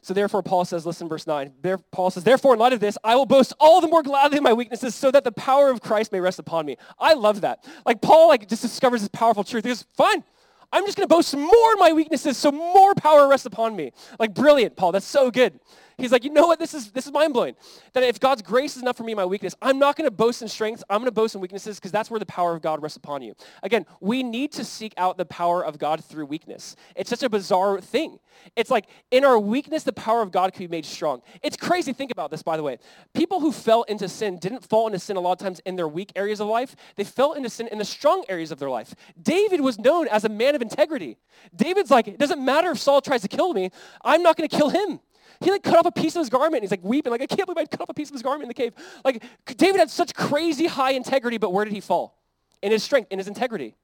So 0.02 0.14
therefore, 0.14 0.44
Paul 0.44 0.66
says, 0.66 0.86
listen, 0.86 1.10
verse 1.10 1.26
9. 1.26 1.52
There, 1.62 1.80
Paul 1.80 2.12
says, 2.12 2.24
therefore, 2.24 2.54
in 2.54 2.60
light 2.60 2.74
of 2.74 2.80
this, 2.80 2.98
I 3.04 3.16
will 3.16 3.26
boast 3.26 3.54
all 3.60 3.82
the 3.82 3.88
more 3.88 4.04
gladly 4.04 4.38
in 4.38 4.44
my 4.44 4.54
weaknesses 4.54 4.94
so 4.94 5.10
that 5.10 5.24
the 5.24 5.32
power 5.32 5.72
of 5.72 5.82
Christ 5.82 6.12
may 6.12 6.20
rest 6.20 6.38
upon 6.38 6.66
me. 6.66 6.78
I 7.00 7.16
love 7.16 7.42
that. 7.42 7.66
Like 7.86 8.02
Paul 8.02 8.28
like 8.28 8.48
just 8.48 8.62
discovers 8.62 9.02
this 9.02 9.10
powerful 9.10 9.44
truth. 9.44 9.66
He 9.66 9.72
goes, 9.72 9.86
fine, 9.98 10.24
I'm 10.72 10.86
just 10.86 10.96
going 10.96 11.08
to 11.08 11.14
boast 11.14 11.36
more 11.36 11.72
in 11.74 11.80
my 11.80 11.92
weaknesses 11.92 12.38
so 12.38 12.52
more 12.52 12.94
power 12.94 13.28
rests 13.28 13.46
upon 13.46 13.76
me. 13.76 13.94
Like 14.20 14.34
brilliant, 14.34 14.76
Paul. 14.76 14.92
That's 14.92 15.06
so 15.06 15.32
good. 15.32 15.60
He's 15.98 16.12
like, 16.12 16.24
you 16.24 16.30
know 16.30 16.48
what? 16.48 16.60
This 16.60 16.74
is 16.74 16.92
this 16.92 17.06
is 17.06 17.12
mind 17.12 17.34
blowing. 17.34 17.56
That 17.94 18.04
if 18.04 18.20
God's 18.20 18.42
grace 18.42 18.76
is 18.76 18.82
enough 18.82 18.98
for 18.98 19.04
me 19.04 19.14
my 19.16 19.26
weakness, 19.26 19.56
I'm 19.62 19.80
not 19.80 19.96
going 19.96 20.08
to 20.08 20.12
boast 20.12 20.42
in 20.42 20.48
strength. 20.48 20.84
I'm 20.90 21.00
going 21.00 21.06
to 21.06 21.12
boast 21.12 21.36
in 21.36 21.42
weaknesses 21.42 21.78
because 21.80 21.92
that's 21.92 22.12
where 22.12 22.20
the 22.20 22.26
power 22.26 22.54
of 22.54 22.62
God 22.62 22.82
rests 22.82 22.98
upon 22.98 23.22
you. 23.22 23.34
Again, 23.64 23.86
we 24.02 24.22
need 24.22 24.52
to 24.54 24.66
seek 24.66 24.94
out 24.98 25.18
the 25.18 25.26
power 25.26 25.64
of 25.64 25.78
God 25.78 26.04
through 26.04 26.26
weakness. 26.26 26.76
It's 26.96 27.10
such 27.10 27.24
a 27.24 27.30
bizarre 27.30 27.80
thing. 27.80 28.20
It's 28.56 28.70
like 28.70 28.88
in 29.12 29.24
our 29.24 29.40
weakness, 29.40 29.84
the 29.84 29.94
power 29.94 30.22
of 30.22 30.32
God 30.32 30.52
can 30.54 30.66
be 30.66 30.72
made 30.72 30.86
strong. 30.86 31.22
It's 31.42 31.56
crazy. 31.56 31.94
Think 31.94 32.12
about 32.12 32.30
this, 32.30 32.44
by 32.44 32.58
the 32.58 32.64
way. 32.64 32.78
People 33.14 33.40
who 33.40 33.52
fell 33.52 33.84
into 33.84 34.10
sin 34.10 34.38
didn't 34.38 34.68
fall 34.68 34.88
into 34.88 35.00
sin 35.00 35.16
a 35.16 35.22
lot 35.22 35.34
of 35.34 35.38
times 35.38 35.62
in 35.66 35.76
their 35.76 35.88
weak 35.88 36.12
areas 36.16 36.42
of 36.42 36.48
life. 36.48 36.76
They 36.98 37.06
fell 37.06 37.34
into 37.34 37.50
sin 37.50 37.70
in 37.72 37.78
the 37.78 37.86
strong 37.86 38.26
areas 38.28 38.52
of 38.52 38.60
their 38.60 38.70
life. 38.70 38.94
David 39.22 39.62
was 39.62 39.80
known 39.80 40.08
as 40.10 40.26
a 40.26 40.30
man 40.30 40.56
of 40.56 40.62
integrity. 40.62 41.18
David's 41.56 41.92
like, 41.92 42.08
it 42.08 42.20
doesn't 42.20 42.44
matter 42.44 42.72
if 42.72 42.80
Saul 42.80 43.02
tries 43.02 43.22
to 43.22 43.28
kill 43.28 43.54
me. 43.54 43.72
I'm 44.04 44.22
not 44.22 44.36
going 44.36 44.50
to 44.50 44.56
kill 44.56 44.70
him. 44.70 45.00
He 45.42 45.52
like 45.52 45.64
cut 45.64 45.78
off 45.78 45.86
a 45.86 45.92
piece 45.92 46.16
of 46.16 46.22
his 46.22 46.30
garment. 46.30 46.64
He's 46.64 46.72
like 46.72 46.84
weeping, 46.84 47.12
like, 47.12 47.22
I 47.22 47.26
can't 47.26 47.46
believe 47.46 47.58
I 47.58 47.66
cut 47.66 47.82
off 47.82 47.90
a 47.90 47.94
piece 47.94 48.10
of 48.10 48.14
his 48.14 48.22
garment 48.22 48.44
in 48.44 48.48
the 48.48 48.54
cave. 48.54 48.74
Like 49.04 49.24
David 49.58 49.80
had 49.80 49.90
such 49.90 50.14
crazy 50.14 50.68
high 50.68 50.92
integrity, 50.92 51.38
but 51.38 51.52
where 51.52 51.66
did 51.66 51.74
he 51.74 51.82
fall? 51.82 52.18
In 52.62 52.72
his 52.72 52.84
strength, 52.84 53.12
in 53.12 53.20
his 53.20 53.28
integrity. 53.28 53.76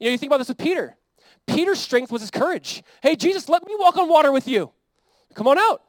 You 0.00 0.06
know, 0.06 0.12
you 0.12 0.18
think 0.18 0.30
about 0.30 0.38
this 0.38 0.48
with 0.48 0.58
Peter. 0.58 0.96
Peter's 1.46 1.78
strength 1.78 2.10
was 2.10 2.20
his 2.20 2.30
courage. 2.30 2.82
Hey, 3.02 3.16
Jesus, 3.16 3.48
let 3.48 3.64
me 3.66 3.74
walk 3.78 3.96
on 3.96 4.08
water 4.08 4.32
with 4.32 4.48
you. 4.48 4.70
Come 5.34 5.46
on 5.46 5.58
out. 5.58 5.82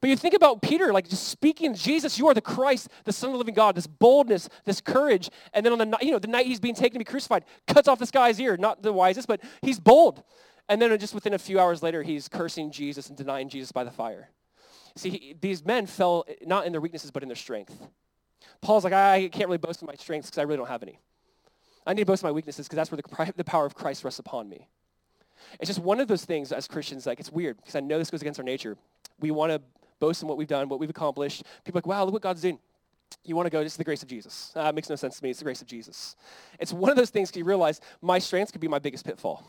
But 0.00 0.10
you 0.10 0.16
think 0.16 0.34
about 0.34 0.62
Peter, 0.62 0.92
like 0.92 1.08
just 1.08 1.28
speaking, 1.28 1.74
Jesus, 1.74 2.18
you 2.18 2.26
are 2.28 2.34
the 2.34 2.40
Christ, 2.40 2.88
the 3.04 3.12
Son 3.12 3.30
of 3.30 3.34
the 3.34 3.38
living 3.38 3.54
God, 3.54 3.74
this 3.74 3.86
boldness, 3.86 4.48
this 4.64 4.80
courage. 4.80 5.30
And 5.52 5.64
then 5.64 5.72
on 5.72 5.78
the, 5.78 5.98
you 6.00 6.10
know, 6.10 6.18
the 6.18 6.28
night 6.28 6.46
he's 6.46 6.60
being 6.60 6.74
taken 6.74 6.92
to 6.92 6.98
be 6.98 7.04
crucified, 7.04 7.44
cuts 7.66 7.88
off 7.88 7.98
this 7.98 8.10
guy's 8.10 8.40
ear. 8.40 8.56
Not 8.56 8.82
the 8.82 8.92
wisest, 8.92 9.28
but 9.28 9.40
he's 9.62 9.78
bold. 9.78 10.22
And 10.68 10.82
then 10.82 10.98
just 10.98 11.14
within 11.14 11.34
a 11.34 11.38
few 11.38 11.60
hours 11.60 11.82
later, 11.82 12.02
he's 12.02 12.28
cursing 12.28 12.70
Jesus 12.70 13.08
and 13.08 13.16
denying 13.16 13.48
Jesus 13.48 13.72
by 13.72 13.84
the 13.84 13.90
fire. 13.90 14.30
See, 14.96 15.10
he, 15.10 15.36
these 15.40 15.64
men 15.64 15.86
fell 15.86 16.24
not 16.44 16.66
in 16.66 16.72
their 16.72 16.80
weaknesses, 16.80 17.10
but 17.10 17.22
in 17.22 17.28
their 17.28 17.36
strength. 17.36 17.76
Paul's 18.60 18.84
like, 18.84 18.92
I 18.92 19.28
can't 19.28 19.46
really 19.46 19.58
boast 19.58 19.82
in 19.82 19.86
my 19.86 19.94
strengths 19.94 20.28
because 20.28 20.38
I 20.38 20.42
really 20.42 20.56
don't 20.56 20.68
have 20.68 20.82
any. 20.82 20.98
I 21.86 21.92
need 21.92 22.00
to 22.00 22.06
boast 22.06 22.22
in 22.22 22.26
my 22.26 22.32
weaknesses 22.32 22.66
because 22.66 22.76
that's 22.76 22.90
where 22.90 23.00
the, 23.00 23.32
the 23.36 23.44
power 23.44 23.66
of 23.66 23.74
Christ 23.74 24.02
rests 24.02 24.18
upon 24.18 24.48
me. 24.48 24.68
It's 25.60 25.68
just 25.68 25.78
one 25.78 26.00
of 26.00 26.08
those 26.08 26.24
things 26.24 26.50
as 26.50 26.66
Christians, 26.66 27.06
like 27.06 27.20
it's 27.20 27.30
weird 27.30 27.58
because 27.58 27.76
I 27.76 27.80
know 27.80 27.98
this 27.98 28.10
goes 28.10 28.22
against 28.22 28.40
our 28.40 28.44
nature. 28.44 28.76
We 29.20 29.30
want 29.30 29.52
to 29.52 29.60
boast 30.00 30.22
in 30.22 30.28
what 30.28 30.36
we've 30.36 30.48
done, 30.48 30.68
what 30.68 30.80
we've 30.80 30.90
accomplished. 30.90 31.44
People 31.64 31.78
are 31.78 31.82
like, 31.82 31.86
wow, 31.86 32.04
look 32.04 32.14
what 32.14 32.22
God's 32.22 32.42
doing. 32.42 32.58
You 33.24 33.36
want 33.36 33.46
to 33.46 33.50
go, 33.50 33.60
it's 33.60 33.76
the 33.76 33.84
grace 33.84 34.02
of 34.02 34.08
Jesus. 34.08 34.52
Uh, 34.56 34.72
makes 34.72 34.88
no 34.88 34.96
sense 34.96 35.18
to 35.18 35.22
me. 35.22 35.30
It's 35.30 35.38
the 35.38 35.44
grace 35.44 35.62
of 35.62 35.68
Jesus. 35.68 36.16
It's 36.58 36.72
one 36.72 36.90
of 36.90 36.96
those 36.96 37.10
things 37.10 37.34
you 37.36 37.44
realize 37.44 37.80
my 38.02 38.18
strengths 38.18 38.50
could 38.50 38.60
be 38.60 38.68
my 38.68 38.80
biggest 38.80 39.04
pitfall. 39.04 39.46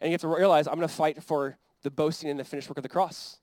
And 0.00 0.10
you 0.10 0.14
have 0.14 0.20
to 0.22 0.28
realize 0.28 0.66
I'm 0.66 0.76
going 0.76 0.88
to 0.88 0.94
fight 0.94 1.22
for 1.22 1.58
the 1.82 1.90
boasting 1.90 2.28
in 2.28 2.36
the 2.36 2.44
finished 2.44 2.68
work 2.68 2.78
of 2.78 2.82
the 2.82 2.88
cross. 2.88 3.38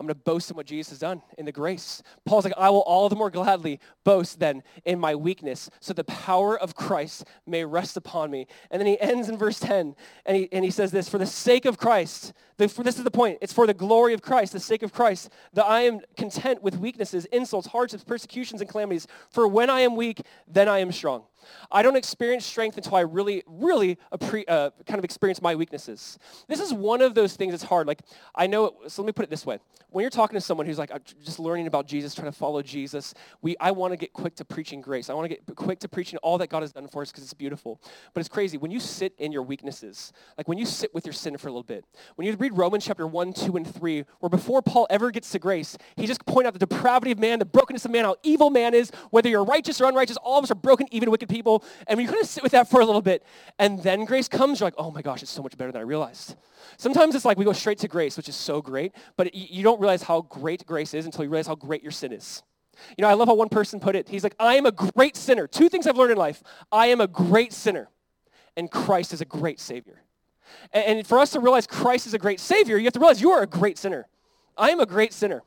I'm 0.00 0.06
going 0.06 0.14
to 0.14 0.24
boast 0.24 0.50
in 0.50 0.56
what 0.56 0.64
Jesus 0.64 0.90
has 0.90 0.98
done 0.98 1.20
in 1.36 1.44
the 1.44 1.52
grace. 1.52 2.02
Paul's 2.24 2.44
like, 2.44 2.54
I 2.56 2.70
will 2.70 2.80
all 2.80 3.10
the 3.10 3.16
more 3.16 3.30
gladly 3.30 3.80
boast 4.02 4.38
then 4.38 4.62
in 4.86 4.98
my 4.98 5.14
weakness 5.14 5.68
so 5.78 5.92
the 5.92 6.04
power 6.04 6.58
of 6.58 6.74
Christ 6.74 7.26
may 7.46 7.66
rest 7.66 7.98
upon 7.98 8.30
me. 8.30 8.46
And 8.70 8.80
then 8.80 8.86
he 8.86 8.98
ends 8.98 9.28
in 9.28 9.36
verse 9.36 9.60
10 9.60 9.94
and 10.24 10.36
he, 10.36 10.48
and 10.52 10.64
he 10.64 10.70
says 10.70 10.90
this, 10.90 11.06
for 11.06 11.18
the 11.18 11.26
sake 11.26 11.66
of 11.66 11.76
Christ, 11.76 12.32
the, 12.56 12.66
for, 12.66 12.82
this 12.82 12.96
is 12.96 13.04
the 13.04 13.10
point, 13.10 13.38
it's 13.42 13.52
for 13.52 13.66
the 13.66 13.74
glory 13.74 14.14
of 14.14 14.22
Christ, 14.22 14.54
the 14.54 14.60
sake 14.60 14.82
of 14.82 14.90
Christ, 14.90 15.28
that 15.52 15.66
I 15.66 15.82
am 15.82 16.00
content 16.16 16.62
with 16.62 16.78
weaknesses, 16.78 17.26
insults, 17.26 17.66
hardships, 17.66 18.02
persecutions, 18.02 18.62
and 18.62 18.70
calamities. 18.70 19.06
For 19.28 19.46
when 19.46 19.68
I 19.68 19.80
am 19.80 19.96
weak, 19.96 20.22
then 20.48 20.66
I 20.66 20.78
am 20.78 20.92
strong. 20.92 21.24
I 21.70 21.82
don't 21.82 21.96
experience 21.96 22.44
strength 22.46 22.76
until 22.76 22.96
I 22.96 23.00
really, 23.00 23.42
really 23.46 23.98
appre- 24.12 24.44
uh, 24.48 24.70
kind 24.86 24.98
of 24.98 25.04
experience 25.04 25.42
my 25.42 25.54
weaknesses. 25.54 26.18
This 26.48 26.60
is 26.60 26.72
one 26.72 27.02
of 27.02 27.14
those 27.14 27.36
things 27.36 27.52
that's 27.52 27.62
hard. 27.62 27.86
Like, 27.86 28.00
I 28.34 28.46
know, 28.46 28.66
it, 28.66 28.90
so 28.90 29.02
let 29.02 29.06
me 29.06 29.12
put 29.12 29.24
it 29.24 29.30
this 29.30 29.46
way. 29.46 29.58
When 29.90 30.02
you're 30.02 30.10
talking 30.10 30.34
to 30.34 30.40
someone 30.40 30.66
who's 30.66 30.78
like, 30.78 30.90
just 31.24 31.38
learning 31.38 31.66
about 31.66 31.86
Jesus, 31.86 32.14
trying 32.14 32.30
to 32.30 32.36
follow 32.36 32.62
Jesus, 32.62 33.14
we, 33.42 33.56
I 33.58 33.70
want 33.72 33.92
to 33.92 33.96
get 33.96 34.12
quick 34.12 34.36
to 34.36 34.44
preaching 34.44 34.80
grace. 34.80 35.10
I 35.10 35.14
want 35.14 35.24
to 35.24 35.28
get 35.28 35.56
quick 35.56 35.80
to 35.80 35.88
preaching 35.88 36.18
all 36.18 36.38
that 36.38 36.48
God 36.48 36.62
has 36.62 36.72
done 36.72 36.88
for 36.88 37.02
us 37.02 37.10
because 37.10 37.24
it's 37.24 37.34
beautiful. 37.34 37.80
But 38.14 38.20
it's 38.20 38.28
crazy. 38.28 38.58
When 38.58 38.70
you 38.70 38.80
sit 38.80 39.14
in 39.18 39.32
your 39.32 39.42
weaknesses, 39.42 40.12
like 40.38 40.48
when 40.48 40.58
you 40.58 40.66
sit 40.66 40.94
with 40.94 41.06
your 41.06 41.12
sin 41.12 41.36
for 41.36 41.48
a 41.48 41.50
little 41.50 41.62
bit, 41.62 41.84
when 42.16 42.26
you 42.26 42.34
read 42.36 42.56
Romans 42.56 42.84
chapter 42.84 43.06
1, 43.06 43.32
2, 43.32 43.56
and 43.56 43.74
3, 43.74 44.04
where 44.20 44.30
before 44.30 44.62
Paul 44.62 44.86
ever 44.90 45.10
gets 45.10 45.30
to 45.30 45.38
grace, 45.38 45.76
he 45.96 46.06
just 46.06 46.24
point 46.26 46.46
out 46.46 46.52
the 46.52 46.58
depravity 46.58 47.12
of 47.12 47.18
man, 47.18 47.38
the 47.38 47.44
brokenness 47.44 47.84
of 47.84 47.90
man, 47.90 48.04
how 48.04 48.16
evil 48.22 48.50
man 48.50 48.74
is, 48.74 48.90
whether 49.10 49.28
you're 49.28 49.44
righteous 49.44 49.80
or 49.80 49.86
unrighteous, 49.86 50.16
all 50.18 50.38
of 50.38 50.44
us 50.44 50.50
are 50.50 50.56
broken, 50.56 50.86
even 50.90 51.10
wicked 51.10 51.28
people. 51.30 51.64
And 51.86 52.00
you 52.00 52.06
kind 52.06 52.20
of 52.20 52.26
sit 52.26 52.42
with 52.42 52.52
that 52.52 52.68
for 52.68 52.80
a 52.80 52.84
little 52.84 53.00
bit, 53.00 53.24
and 53.58 53.82
then 53.82 54.04
grace 54.04 54.28
comes, 54.28 54.60
you're 54.60 54.66
like, 54.66 54.74
oh 54.76 54.90
my 54.90 55.02
gosh, 55.02 55.22
it's 55.22 55.30
so 55.30 55.42
much 55.42 55.56
better 55.56 55.72
than 55.72 55.80
I 55.80 55.84
realized. 55.84 56.36
Sometimes 56.76 57.14
it's 57.14 57.24
like 57.24 57.38
we 57.38 57.44
go 57.44 57.52
straight 57.52 57.78
to 57.78 57.88
grace, 57.88 58.16
which 58.16 58.28
is 58.28 58.36
so 58.36 58.60
great, 58.60 58.92
but 59.16 59.34
you 59.34 59.62
don't 59.62 59.80
realize 59.80 60.02
how 60.02 60.22
great 60.22 60.66
grace 60.66 60.92
is 60.94 61.06
until 61.06 61.24
you 61.24 61.30
realize 61.30 61.46
how 61.46 61.54
great 61.54 61.82
your 61.82 61.92
sin 61.92 62.12
is. 62.12 62.42
You 62.96 63.02
know, 63.02 63.08
I 63.08 63.14
love 63.14 63.28
how 63.28 63.34
one 63.34 63.48
person 63.48 63.80
put 63.80 63.96
it. 63.96 64.08
He's 64.08 64.22
like, 64.22 64.34
I 64.38 64.56
am 64.56 64.66
a 64.66 64.72
great 64.72 65.16
sinner. 65.16 65.46
Two 65.46 65.68
things 65.68 65.86
I've 65.86 65.96
learned 65.96 66.12
in 66.12 66.18
life. 66.18 66.42
I 66.72 66.86
am 66.86 67.00
a 67.00 67.06
great 67.06 67.52
sinner, 67.52 67.88
and 68.56 68.70
Christ 68.70 69.12
is 69.12 69.20
a 69.20 69.26
great 69.26 69.60
Savior. 69.60 70.02
And 70.72 71.06
for 71.06 71.18
us 71.18 71.30
to 71.32 71.40
realize 71.40 71.66
Christ 71.66 72.06
is 72.06 72.14
a 72.14 72.18
great 72.18 72.40
Savior, 72.40 72.76
you 72.76 72.84
have 72.84 72.92
to 72.94 73.00
realize 73.00 73.20
you 73.20 73.30
are 73.30 73.42
a 73.42 73.46
great 73.46 73.78
sinner. 73.78 74.08
I 74.56 74.70
am 74.70 74.80
a 74.80 74.86
great 74.86 75.12
sinner. 75.12 75.42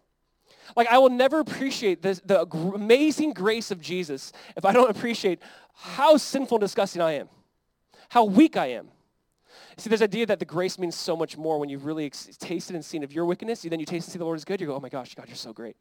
Like, 0.76 0.88
I 0.88 0.98
will 0.98 1.10
never 1.10 1.40
appreciate 1.40 2.02
this, 2.02 2.22
the 2.26 2.42
amazing 2.42 3.34
grace 3.34 3.72
of 3.72 3.82
Jesus 3.82 4.34
if 4.58 4.66
I 4.66 4.74
don't 4.74 4.90
appreciate 4.90 5.40
how 5.76 6.18
sinful 6.18 6.58
and 6.58 6.62
disgusting 6.62 7.02
I 7.02 7.14
am, 7.14 7.30
how 8.10 8.24
weak 8.24 8.58
I 8.58 8.68
am. 8.68 8.90
See, 9.78 9.90
this 9.90 10.02
idea 10.02 10.26
that 10.28 10.40
the 10.40 10.46
grace 10.46 10.78
means 10.78 10.96
so 10.96 11.16
much 11.16 11.36
more 11.36 11.58
when 11.58 11.70
you've 11.70 11.86
really 11.86 12.06
ex- 12.06 12.38
tasted 12.40 12.76
and 12.76 12.86
seen 12.86 13.04
of 13.04 13.12
your 13.12 13.26
wickedness. 13.26 13.64
you 13.64 13.70
Then 13.70 13.80
you 13.80 13.86
taste 13.86 14.08
and 14.08 14.14
see 14.14 14.20
the 14.20 14.26
Lord 14.26 14.38
is 14.38 14.46
good. 14.46 14.62
You 14.62 14.68
go, 14.68 14.76
oh 14.76 14.80
my 14.80 14.90
gosh, 14.90 15.16
God, 15.16 15.28
you're 15.28 15.36
so 15.36 15.52
great. 15.52 15.76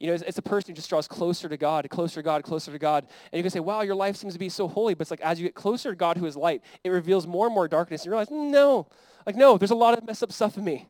You 0.00 0.08
know, 0.08 0.14
it's, 0.14 0.22
it's, 0.22 0.38
a 0.38 0.42
person 0.42 0.70
who 0.70 0.74
just 0.74 0.88
draws 0.88 1.06
closer 1.06 1.48
to 1.48 1.56
God, 1.56 1.88
closer 1.88 2.16
to 2.16 2.22
God, 2.22 2.42
closer 2.42 2.72
to 2.72 2.78
God. 2.78 3.06
And 3.30 3.38
you 3.38 3.42
can 3.42 3.50
say, 3.50 3.60
wow, 3.60 3.82
your 3.82 3.94
life 3.94 4.16
seems 4.16 4.32
to 4.32 4.38
be 4.38 4.48
so 4.48 4.66
holy. 4.66 4.94
But 4.94 5.02
it's 5.02 5.10
like 5.10 5.20
as 5.20 5.38
you 5.38 5.46
get 5.46 5.54
closer 5.54 5.90
to 5.90 5.96
God 5.96 6.16
who 6.16 6.26
is 6.26 6.36
light, 6.36 6.62
it 6.82 6.90
reveals 6.90 7.26
more 7.26 7.46
and 7.46 7.54
more 7.54 7.68
darkness. 7.68 8.02
And 8.02 8.06
you 8.06 8.10
realize, 8.12 8.30
no, 8.30 8.86
like, 9.26 9.36
no, 9.36 9.56
there's 9.56 9.70
a 9.70 9.76
lot 9.76 9.96
of 9.96 10.04
messed 10.04 10.22
up 10.22 10.32
stuff 10.32 10.56
in 10.56 10.64
me. 10.64 10.88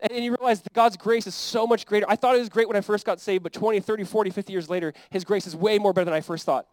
And 0.00 0.24
you 0.24 0.36
realize 0.38 0.60
that 0.60 0.72
God's 0.72 0.96
grace 0.96 1.26
is 1.26 1.34
so 1.34 1.66
much 1.66 1.86
greater. 1.86 2.04
I 2.08 2.16
thought 2.16 2.36
it 2.36 2.40
was 2.40 2.50
great 2.50 2.68
when 2.68 2.76
I 2.76 2.82
first 2.82 3.06
got 3.06 3.20
saved, 3.20 3.42
but 3.42 3.52
20, 3.52 3.80
30, 3.80 4.04
40, 4.04 4.30
50 4.30 4.52
years 4.52 4.68
later, 4.68 4.92
His 5.10 5.24
grace 5.24 5.46
is 5.46 5.56
way 5.56 5.78
more 5.78 5.92
better 5.92 6.04
than 6.04 6.14
I 6.14 6.20
first 6.20 6.44
thought. 6.44 6.66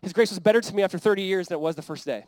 His 0.00 0.12
grace 0.12 0.30
was 0.30 0.38
better 0.38 0.60
to 0.60 0.74
me 0.74 0.82
after 0.82 0.98
30 0.98 1.22
years 1.22 1.48
than 1.48 1.56
it 1.56 1.60
was 1.60 1.76
the 1.76 1.82
first 1.82 2.04
day. 2.04 2.26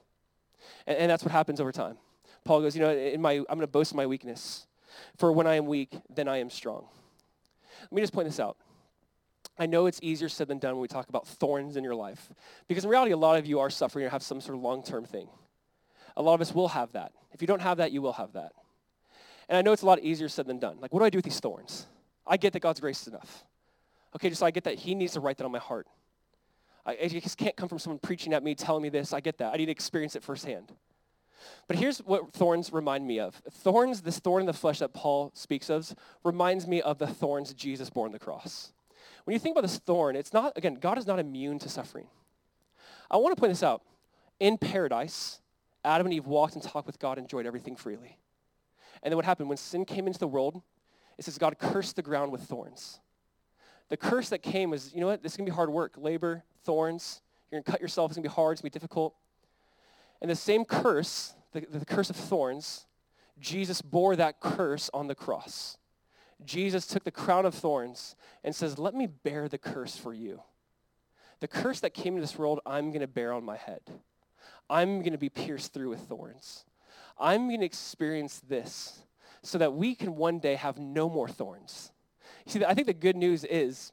And, 0.86 0.98
and 0.98 1.10
that's 1.10 1.24
what 1.24 1.32
happens 1.32 1.60
over 1.60 1.72
time. 1.72 1.98
Paul 2.44 2.60
goes, 2.60 2.76
you 2.76 2.82
know, 2.82 2.90
in 2.90 3.20
my, 3.20 3.32
I'm 3.32 3.44
going 3.46 3.60
to 3.60 3.66
boast 3.66 3.94
my 3.94 4.06
weakness. 4.06 4.66
For 5.16 5.32
when 5.32 5.46
I 5.46 5.54
am 5.54 5.66
weak, 5.66 5.96
then 6.14 6.28
I 6.28 6.38
am 6.38 6.50
strong. 6.50 6.86
Let 7.82 7.92
me 7.92 8.00
just 8.00 8.12
point 8.12 8.26
this 8.26 8.40
out. 8.40 8.56
I 9.58 9.66
know 9.66 9.86
it's 9.86 10.00
easier 10.02 10.28
said 10.28 10.48
than 10.48 10.58
done 10.58 10.74
when 10.74 10.82
we 10.82 10.88
talk 10.88 11.08
about 11.08 11.26
thorns 11.26 11.76
in 11.76 11.84
your 11.84 11.94
life. 11.94 12.30
Because 12.66 12.84
in 12.84 12.90
reality, 12.90 13.12
a 13.12 13.16
lot 13.16 13.38
of 13.38 13.46
you 13.46 13.60
are 13.60 13.70
suffering 13.70 14.04
or 14.04 14.08
have 14.08 14.22
some 14.22 14.40
sort 14.40 14.56
of 14.56 14.62
long-term 14.62 15.04
thing. 15.04 15.28
A 16.16 16.22
lot 16.22 16.34
of 16.34 16.40
us 16.40 16.54
will 16.54 16.68
have 16.68 16.92
that. 16.92 17.12
If 17.32 17.40
you 17.40 17.46
don't 17.46 17.62
have 17.62 17.78
that, 17.78 17.92
you 17.92 18.02
will 18.02 18.12
have 18.12 18.32
that. 18.32 18.52
And 19.48 19.58
I 19.58 19.62
know 19.62 19.72
it's 19.72 19.82
a 19.82 19.86
lot 19.86 20.00
easier 20.00 20.28
said 20.28 20.46
than 20.46 20.58
done. 20.58 20.78
Like, 20.80 20.92
what 20.92 21.00
do 21.00 21.06
I 21.06 21.10
do 21.10 21.18
with 21.18 21.24
these 21.24 21.40
thorns? 21.40 21.86
I 22.26 22.36
get 22.36 22.52
that 22.54 22.60
God's 22.60 22.80
grace 22.80 23.02
is 23.02 23.08
enough. 23.08 23.44
Okay, 24.16 24.28
just 24.28 24.40
so 24.40 24.46
I 24.46 24.50
get 24.50 24.64
that 24.64 24.76
He 24.76 24.94
needs 24.94 25.12
to 25.14 25.20
write 25.20 25.36
that 25.38 25.44
on 25.44 25.52
my 25.52 25.58
heart. 25.58 25.86
I, 26.86 26.94
it 26.94 27.08
just 27.10 27.38
can't 27.38 27.56
come 27.56 27.68
from 27.68 27.78
someone 27.78 27.98
preaching 27.98 28.32
at 28.32 28.42
me, 28.42 28.54
telling 28.54 28.82
me 28.82 28.88
this. 28.88 29.12
I 29.12 29.20
get 29.20 29.38
that. 29.38 29.52
I 29.52 29.56
need 29.56 29.66
to 29.66 29.72
experience 29.72 30.16
it 30.16 30.22
firsthand. 30.22 30.72
But 31.66 31.76
here's 31.76 31.98
what 31.98 32.32
thorns 32.32 32.72
remind 32.72 33.06
me 33.06 33.18
of. 33.20 33.34
Thorns, 33.50 34.02
this 34.02 34.18
thorn 34.18 34.42
in 34.42 34.46
the 34.46 34.52
flesh 34.52 34.78
that 34.78 34.94
Paul 34.94 35.30
speaks 35.34 35.68
of, 35.68 35.94
reminds 36.22 36.66
me 36.66 36.80
of 36.80 36.98
the 36.98 37.06
thorns 37.06 37.52
Jesus 37.54 37.90
bore 37.90 38.06
on 38.06 38.12
the 38.12 38.18
cross. 38.18 38.72
When 39.24 39.32
you 39.32 39.38
think 39.38 39.54
about 39.54 39.62
this 39.62 39.78
thorn, 39.78 40.16
it's 40.16 40.32
not, 40.32 40.56
again, 40.56 40.74
God 40.74 40.98
is 40.98 41.06
not 41.06 41.18
immune 41.18 41.58
to 41.60 41.68
suffering. 41.68 42.06
I 43.10 43.16
want 43.16 43.34
to 43.34 43.40
point 43.40 43.52
this 43.52 43.62
out. 43.62 43.82
In 44.40 44.58
paradise, 44.58 45.40
Adam 45.84 46.06
and 46.06 46.14
Eve 46.14 46.26
walked 46.26 46.54
and 46.54 46.62
talked 46.62 46.86
with 46.86 46.98
God, 46.98 47.18
enjoyed 47.18 47.46
everything 47.46 47.76
freely. 47.76 48.18
And 49.04 49.12
then 49.12 49.16
what 49.16 49.24
happened? 49.24 49.48
When 49.48 49.58
sin 49.58 49.84
came 49.84 50.06
into 50.06 50.18
the 50.18 50.26
world, 50.26 50.62
it 51.18 51.24
says 51.24 51.38
God 51.38 51.58
cursed 51.58 51.94
the 51.94 52.02
ground 52.02 52.32
with 52.32 52.40
thorns. 52.42 53.00
The 53.90 53.96
curse 53.96 54.30
that 54.30 54.38
came 54.38 54.70
was, 54.70 54.92
you 54.94 55.00
know 55.00 55.06
what? 55.06 55.22
This 55.22 55.32
is 55.32 55.36
going 55.36 55.46
to 55.46 55.52
be 55.52 55.54
hard 55.54 55.70
work. 55.70 55.94
Labor, 55.96 56.42
thorns. 56.64 57.20
You're 57.50 57.60
going 57.60 57.64
to 57.64 57.70
cut 57.70 57.80
yourself. 57.80 58.10
It's 58.10 58.16
going 58.16 58.24
to 58.24 58.30
be 58.30 58.34
hard. 58.34 58.54
It's 58.54 58.62
going 58.62 58.70
to 58.70 58.74
be 58.74 58.80
difficult. 58.80 59.14
And 60.22 60.30
the 60.30 60.34
same 60.34 60.64
curse, 60.64 61.34
the, 61.52 61.60
the 61.70 61.84
curse 61.84 62.08
of 62.08 62.16
thorns, 62.16 62.86
Jesus 63.38 63.82
bore 63.82 64.16
that 64.16 64.40
curse 64.40 64.88
on 64.94 65.06
the 65.06 65.14
cross. 65.14 65.76
Jesus 66.44 66.86
took 66.86 67.04
the 67.04 67.10
crown 67.10 67.44
of 67.44 67.54
thorns 67.54 68.16
and 68.42 68.54
says, 68.54 68.78
let 68.78 68.94
me 68.94 69.06
bear 69.06 69.48
the 69.48 69.58
curse 69.58 69.96
for 69.96 70.14
you. 70.14 70.40
The 71.40 71.48
curse 71.48 71.80
that 71.80 71.90
came 71.90 72.14
into 72.14 72.22
this 72.22 72.38
world, 72.38 72.60
I'm 72.64 72.90
going 72.90 73.00
to 73.00 73.06
bear 73.06 73.32
on 73.32 73.44
my 73.44 73.56
head. 73.56 73.82
I'm 74.70 75.00
going 75.00 75.12
to 75.12 75.18
be 75.18 75.28
pierced 75.28 75.74
through 75.74 75.90
with 75.90 76.00
thorns. 76.00 76.64
I'm 77.18 77.48
going 77.48 77.60
to 77.60 77.66
experience 77.66 78.40
this 78.48 79.00
so 79.42 79.58
that 79.58 79.74
we 79.74 79.94
can 79.94 80.16
one 80.16 80.38
day 80.38 80.54
have 80.54 80.78
no 80.78 81.08
more 81.08 81.28
thorns. 81.28 81.92
You 82.46 82.52
see, 82.52 82.64
I 82.64 82.74
think 82.74 82.86
the 82.86 82.94
good 82.94 83.16
news 83.16 83.44
is 83.44 83.92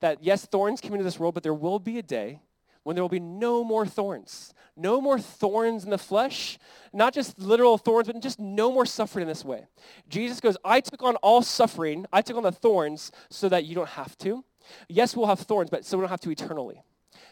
that 0.00 0.22
yes, 0.22 0.44
thorns 0.44 0.80
came 0.80 0.92
into 0.92 1.04
this 1.04 1.18
world, 1.18 1.34
but 1.34 1.42
there 1.42 1.54
will 1.54 1.78
be 1.78 1.98
a 1.98 2.02
day 2.02 2.40
when 2.82 2.94
there 2.94 3.02
will 3.02 3.08
be 3.08 3.20
no 3.20 3.64
more 3.64 3.86
thorns. 3.86 4.54
No 4.76 5.00
more 5.00 5.18
thorns 5.18 5.84
in 5.84 5.90
the 5.90 5.98
flesh, 5.98 6.58
not 6.92 7.12
just 7.12 7.38
literal 7.38 7.78
thorns, 7.78 8.06
but 8.06 8.20
just 8.22 8.38
no 8.38 8.72
more 8.72 8.86
suffering 8.86 9.22
in 9.22 9.28
this 9.28 9.44
way. 9.44 9.66
Jesus 10.08 10.40
goes, 10.40 10.56
I 10.64 10.80
took 10.80 11.02
on 11.02 11.16
all 11.16 11.42
suffering, 11.42 12.06
I 12.12 12.22
took 12.22 12.36
on 12.36 12.44
the 12.44 12.52
thorns 12.52 13.10
so 13.28 13.48
that 13.48 13.64
you 13.64 13.74
don't 13.74 13.88
have 13.88 14.16
to. 14.18 14.44
Yes, 14.88 15.16
we'll 15.16 15.26
have 15.26 15.40
thorns, 15.40 15.70
but 15.70 15.84
so 15.84 15.96
we 15.96 16.02
don't 16.02 16.10
have 16.10 16.20
to 16.20 16.30
eternally. 16.30 16.82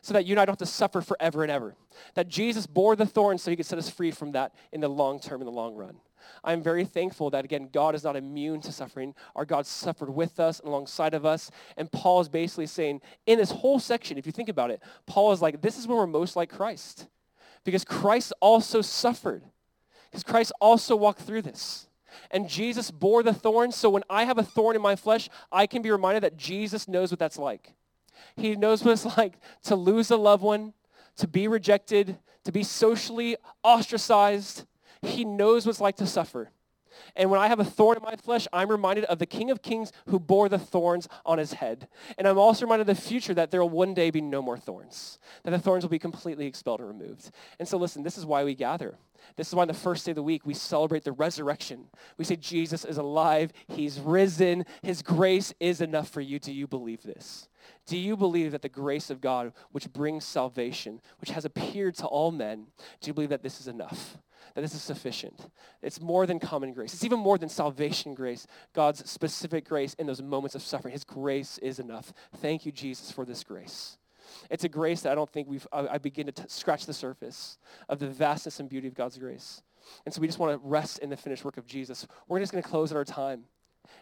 So 0.03 0.15
that 0.15 0.27
you 0.27 0.33
and 0.33 0.41
I 0.41 0.45
don't 0.45 0.53
have 0.53 0.59
to 0.59 0.67
suffer 0.67 1.01
forever 1.01 1.43
and 1.43 1.51
ever. 1.51 1.75
That 2.15 2.29
Jesus 2.29 2.67
bore 2.67 2.97
the 2.97 3.07
thorns 3.07 3.43
so 3.43 3.51
he 3.51 3.57
could 3.57 3.67
set 3.67 3.79
us 3.79 3.91
free 3.91 4.11
from 4.11 4.33
that 4.33 4.55
in 4.73 4.81
the 4.81 4.89
long 4.89 5.21
term, 5.21 5.41
in 5.41 5.47
the 5.47 5.53
long 5.53 5.75
run. 5.75 5.97
I'm 6.43 6.63
very 6.63 6.85
thankful 6.85 7.31
that, 7.31 7.45
again, 7.45 7.69
God 7.73 7.95
is 7.95 8.05
not 8.05 8.17
immune 8.17 8.61
to 8.63 8.73
suffering. 8.73 9.15
Our 9.35 9.45
God 9.45 9.67
suffered 9.67 10.11
with 10.11 10.41
us 10.41 10.59
and 10.59 10.69
alongside 10.69 11.15
of 11.15 11.25
us. 11.25 11.51
And 11.77 11.91
Paul 11.91 12.21
is 12.21 12.29
basically 12.29 12.67
saying, 12.67 13.01
in 13.27 13.39
this 13.39 13.51
whole 13.51 13.79
section, 13.79 14.19
if 14.19 14.27
you 14.27 14.33
think 14.33 14.49
about 14.49 14.71
it, 14.71 14.83
Paul 15.07 15.33
is 15.33 15.41
like, 15.41 15.63
this 15.63 15.79
is 15.79 15.87
when 15.87 15.97
we're 15.97 16.07
most 16.07 16.35
like 16.35 16.51
Christ. 16.51 17.07
Because 17.65 17.85
Christ 17.85 18.33
also 18.41 18.83
suffered. 18.83 19.45
Because 20.11 20.25
Christ 20.25 20.53
also 20.61 20.97
walked 20.97 21.21
through 21.21 21.43
this. 21.43 21.89
And 22.31 22.49
Jesus 22.49 22.91
bore 22.91 23.23
the 23.23 23.35
thorns. 23.35 23.77
So 23.77 23.91
when 23.91 24.05
I 24.09 24.25
have 24.25 24.39
a 24.39 24.43
thorn 24.43 24.77
in 24.77 24.83
my 24.83 24.97
flesh, 24.97 25.29
I 25.53 25.67
can 25.67 25.83
be 25.83 25.91
reminded 25.91 26.23
that 26.23 26.37
Jesus 26.37 26.89
knows 26.89 27.11
what 27.11 27.19
that's 27.19 27.39
like. 27.39 27.75
He 28.37 28.57
knows 28.57 28.85
what 28.85 28.93
it's 28.93 29.05
like 29.17 29.35
to 29.65 29.77
lose 29.77 30.11
a 30.11 30.17
loved 30.17 30.43
one, 30.43 30.73
to 31.17 31.27
be 31.29 31.49
rejected, 31.49 32.19
to 32.45 32.53
be 32.53 32.63
socially 32.63 33.37
ostracized, 33.63 34.67
he 35.03 35.25
knows 35.25 35.67
what 35.67 35.71
it's 35.71 35.81
like 35.81 35.97
to 35.97 36.07
suffer. 36.07 36.51
And 37.15 37.31
when 37.31 37.41
I 37.41 37.49
have 37.49 37.61
a 37.61 37.65
thorn 37.65 37.97
in 37.97 38.03
my 38.03 38.17
flesh, 38.17 38.49
I'm 38.53 38.71
reminded 38.71 39.05
of 39.05 39.19
the 39.19 39.27
King 39.27 39.51
of 39.51 39.63
Kings 39.63 39.93
who 40.07 40.19
bore 40.19 40.49
the 40.49 40.59
thorns 40.59 41.09
on 41.25 41.39
his 41.39 41.55
head. 41.55 41.89
And 42.17 42.27
I'm 42.27 42.39
also 42.39 42.65
reminded 42.65 42.89
of 42.89 42.97
the 42.97 43.03
future 43.03 43.35
that 43.35 43.51
there 43.51 43.61
will 43.61 43.69
one 43.69 43.95
day 43.95 44.11
be 44.11 44.21
no 44.21 44.41
more 44.43 44.57
thorns, 44.57 45.19
that 45.43 45.51
the 45.51 45.59
thorns 45.59 45.85
will 45.85 45.91
be 45.91 45.99
completely 45.99 46.47
expelled 46.47 46.81
and 46.81 46.89
removed. 46.89 47.31
And 47.59 47.69
so 47.69 47.77
listen, 47.77 48.03
this 48.03 48.17
is 48.17 48.25
why 48.25 48.45
we 48.45 48.55
gather. 48.55 48.97
This 49.37 49.49
is 49.49 49.55
why 49.55 49.63
on 49.63 49.69
the 49.69 49.75
first 49.75 50.07
day 50.07 50.13
of 50.13 50.17
the 50.17 50.23
week 50.23 50.47
we 50.47 50.55
celebrate 50.55 51.05
the 51.05 51.13
resurrection. 51.13 51.87
We 52.17 52.25
say 52.25 52.37
Jesus 52.37 52.85
is 52.85 52.97
alive, 52.97 53.53
he's 53.69 53.99
risen, 53.99 54.65
his 54.83 55.03
grace 55.03 55.53
is 55.59 55.81
enough 55.81 56.09
for 56.09 56.21
you. 56.21 56.39
Do 56.39 56.53
you 56.53 56.67
believe 56.67 57.03
this? 57.03 57.49
Do 57.87 57.97
you 57.97 58.17
believe 58.17 58.53
that 58.53 58.63
the 58.63 58.69
grace 58.69 59.11
of 59.11 59.21
God, 59.21 59.53
which 59.73 59.93
brings 59.93 60.25
salvation, 60.25 61.01
which 61.21 61.31
has 61.31 61.45
appeared 61.45 61.95
to 61.97 62.07
all 62.07 62.31
men, 62.31 62.67
do 63.01 63.09
you 63.09 63.15
believe 63.15 63.31
that 63.31 63.43
this 63.43 63.61
is 63.61 63.69
enough? 63.69 64.19
that 64.55 64.63
this 64.63 64.75
is 64.75 64.83
sufficient. 64.83 65.51
It's 65.83 66.01
more 66.01 66.27
than 66.27 66.39
common 66.39 66.73
grace. 66.73 66.95
It's 66.95 67.05
even 67.05 67.19
more 67.19 67.37
than 67.37 67.49
salvation 67.49 68.15
grace, 68.15 68.47
God's 68.73 69.09
specific 69.09 69.69
grace 69.69 69.93
in 69.95 70.07
those 70.07 70.23
moments 70.23 70.55
of 70.55 70.63
suffering. 70.63 70.93
His 70.93 71.05
grace 71.05 71.59
is 71.59 71.79
enough. 71.79 72.13
Thank 72.37 72.65
you, 72.65 72.73
Jesus, 72.73 73.11
for 73.11 73.27
this 73.27 73.45
grace. 73.45 73.99
It's 74.51 74.65
a 74.65 74.69
grace 74.69 75.03
that 75.03 75.13
I 75.13 75.15
don't 75.15 75.31
think 75.31 75.49
we've, 75.49 75.67
I, 75.73 75.99
begin 75.99 76.27
to 76.27 76.33
t- 76.33 76.45
scratch 76.49 76.87
the 76.87 76.95
surface 76.95 77.59
of 77.89 77.99
the 77.99 78.09
vastness 78.09 78.59
and 78.59 78.69
beauty 78.69 78.89
of 78.89 78.95
God's 78.95 79.19
grace. 79.19 79.63
And 80.05 80.15
so 80.15 80.21
we 80.21 80.27
just 80.27 80.39
want 80.39 80.61
to 80.61 80.67
rest 80.67 80.99
in 80.99 81.11
the 81.11 81.17
finished 81.17 81.45
work 81.45 81.59
of 81.59 81.67
Jesus. 81.67 82.07
We're 82.27 82.41
just 82.41 82.51
going 82.51 82.63
to 82.63 82.69
close 82.69 82.91
at 82.91 82.97
our 82.97 83.05
time 83.05 83.45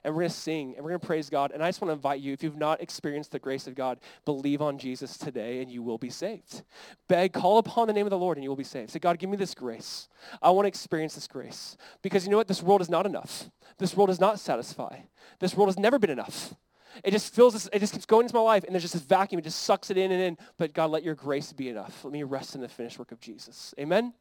and 0.02 0.14
we're 0.14 0.22
going 0.22 0.30
to 0.30 0.36
sing 0.36 0.74
and 0.74 0.84
we're 0.84 0.90
going 0.90 1.00
to 1.00 1.06
praise 1.06 1.30
God. 1.30 1.52
And 1.52 1.62
I 1.62 1.68
just 1.68 1.80
want 1.80 1.90
to 1.90 1.94
invite 1.94 2.20
you, 2.20 2.32
if 2.32 2.42
you've 2.42 2.56
not 2.56 2.80
experienced 2.80 3.32
the 3.32 3.38
grace 3.38 3.66
of 3.66 3.74
God, 3.74 3.98
believe 4.24 4.62
on 4.62 4.78
Jesus 4.78 5.16
today 5.16 5.60
and 5.60 5.70
you 5.70 5.82
will 5.82 5.98
be 5.98 6.10
saved. 6.10 6.62
Beg, 7.08 7.32
call 7.32 7.58
upon 7.58 7.86
the 7.86 7.92
name 7.92 8.06
of 8.06 8.10
the 8.10 8.18
Lord 8.18 8.36
and 8.36 8.44
you 8.44 8.50
will 8.50 8.56
be 8.56 8.64
saved. 8.64 8.90
Say, 8.90 8.98
God, 8.98 9.18
give 9.18 9.30
me 9.30 9.36
this 9.36 9.54
grace. 9.54 10.08
I 10.42 10.50
want 10.50 10.64
to 10.64 10.68
experience 10.68 11.14
this 11.14 11.26
grace. 11.26 11.76
Because 12.02 12.24
you 12.24 12.30
know 12.30 12.36
what? 12.36 12.48
This 12.48 12.62
world 12.62 12.80
is 12.80 12.90
not 12.90 13.06
enough. 13.06 13.50
This 13.78 13.96
world 13.96 14.08
does 14.08 14.20
not 14.20 14.38
satisfy. 14.38 15.00
This 15.40 15.56
world 15.56 15.68
has 15.68 15.78
never 15.78 15.98
been 15.98 16.10
enough. 16.10 16.54
It 17.02 17.10
just 17.10 17.34
fills 17.34 17.54
this, 17.54 17.68
it 17.72 17.80
just 17.80 17.92
keeps 17.92 18.06
going 18.06 18.24
into 18.26 18.36
my 18.36 18.40
life 18.40 18.62
and 18.64 18.72
there's 18.72 18.84
just 18.84 18.94
this 18.94 19.02
vacuum. 19.02 19.38
It 19.38 19.42
just 19.42 19.62
sucks 19.62 19.90
it 19.90 19.98
in 19.98 20.12
and 20.12 20.20
in. 20.20 20.38
But 20.58 20.72
God, 20.72 20.90
let 20.90 21.02
your 21.02 21.14
grace 21.14 21.52
be 21.52 21.68
enough. 21.68 22.04
Let 22.04 22.12
me 22.12 22.22
rest 22.22 22.54
in 22.54 22.60
the 22.60 22.68
finished 22.68 22.98
work 22.98 23.12
of 23.12 23.20
Jesus. 23.20 23.74
Amen? 23.78 24.14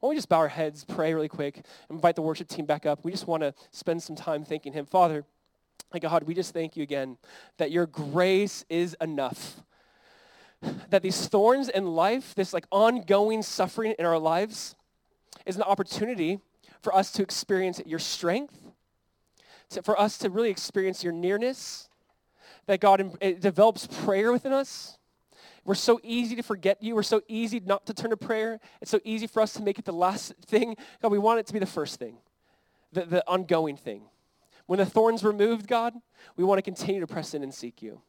Why 0.00 0.06
don't 0.06 0.10
we 0.10 0.16
just 0.16 0.28
bow 0.28 0.38
our 0.38 0.48
heads, 0.48 0.84
pray 0.84 1.14
really 1.14 1.28
quick, 1.28 1.64
invite 1.90 2.16
the 2.16 2.22
worship 2.22 2.48
team 2.48 2.66
back 2.66 2.86
up. 2.86 3.04
We 3.04 3.10
just 3.10 3.26
want 3.26 3.42
to 3.42 3.54
spend 3.70 4.02
some 4.02 4.16
time 4.16 4.44
thanking 4.44 4.72
him. 4.72 4.86
Father, 4.86 5.24
God, 6.00 6.24
we 6.24 6.34
just 6.34 6.52
thank 6.52 6.76
you 6.76 6.82
again 6.82 7.16
that 7.56 7.70
your 7.70 7.86
grace 7.86 8.64
is 8.68 8.96
enough. 9.00 9.62
That 10.90 11.02
these 11.02 11.28
thorns 11.28 11.68
in 11.68 11.86
life, 11.94 12.34
this 12.34 12.52
like 12.52 12.66
ongoing 12.70 13.42
suffering 13.42 13.94
in 13.98 14.04
our 14.04 14.18
lives, 14.18 14.74
is 15.46 15.56
an 15.56 15.62
opportunity 15.62 16.40
for 16.82 16.94
us 16.94 17.10
to 17.12 17.22
experience 17.22 17.80
your 17.86 17.98
strength, 17.98 18.54
for 19.82 19.98
us 19.98 20.18
to 20.18 20.30
really 20.30 20.50
experience 20.50 21.02
your 21.02 21.12
nearness, 21.12 21.88
that 22.66 22.80
God 22.80 23.16
it 23.20 23.40
develops 23.40 23.86
prayer 23.86 24.32
within 24.32 24.52
us, 24.52 24.97
we're 25.68 25.74
so 25.74 26.00
easy 26.02 26.34
to 26.34 26.42
forget 26.42 26.82
you. 26.82 26.94
We're 26.94 27.02
so 27.02 27.20
easy 27.28 27.60
not 27.60 27.84
to 27.88 27.92
turn 27.92 28.08
to 28.08 28.16
prayer. 28.16 28.58
It's 28.80 28.90
so 28.90 29.00
easy 29.04 29.26
for 29.26 29.42
us 29.42 29.52
to 29.52 29.62
make 29.62 29.78
it 29.78 29.84
the 29.84 29.92
last 29.92 30.32
thing. 30.46 30.74
God, 31.02 31.12
we 31.12 31.18
want 31.18 31.40
it 31.40 31.46
to 31.48 31.52
be 31.52 31.58
the 31.58 31.66
first 31.66 31.98
thing, 31.98 32.16
the, 32.90 33.04
the 33.04 33.28
ongoing 33.28 33.76
thing. 33.76 34.04
When 34.64 34.78
the 34.78 34.86
thorn's 34.86 35.22
removed, 35.22 35.66
God, 35.66 35.92
we 36.36 36.44
want 36.44 36.56
to 36.56 36.62
continue 36.62 37.02
to 37.02 37.06
press 37.06 37.34
in 37.34 37.42
and 37.42 37.52
seek 37.52 37.82
you. 37.82 38.00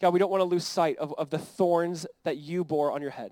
God, 0.00 0.12
we 0.12 0.18
don't 0.18 0.28
want 0.28 0.40
to 0.40 0.44
lose 0.44 0.66
sight 0.66 0.98
of, 0.98 1.14
of 1.18 1.30
the 1.30 1.38
thorns 1.38 2.04
that 2.24 2.38
you 2.38 2.64
bore 2.64 2.90
on 2.90 3.00
your 3.00 3.12
head. 3.12 3.30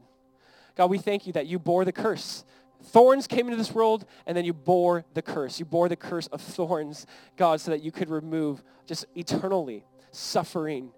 God, 0.77 0.89
we 0.89 0.99
thank 0.99 1.27
you 1.27 1.33
that 1.33 1.49
you 1.49 1.59
bore 1.59 1.85
the 1.85 1.91
curse. 1.91 2.45
Thorns 2.85 3.27
came 3.27 3.47
into 3.47 3.57
this 3.57 3.75
world, 3.75 4.05
and 4.27 4.37
then 4.37 4.45
you 4.45 4.55
bore 4.55 5.05
the 5.15 5.23
curse. 5.23 5.59
You 5.59 5.65
bore 5.65 5.89
the 5.89 5.97
curse 5.97 6.29
of 6.29 6.41
thorns, 6.41 7.05
God, 7.37 7.61
so 7.61 7.73
that 7.73 7.83
you 7.83 7.91
could 7.91 8.11
remove 8.11 8.63
just 8.87 9.07
eternally 9.17 9.85
suffering 10.13 10.93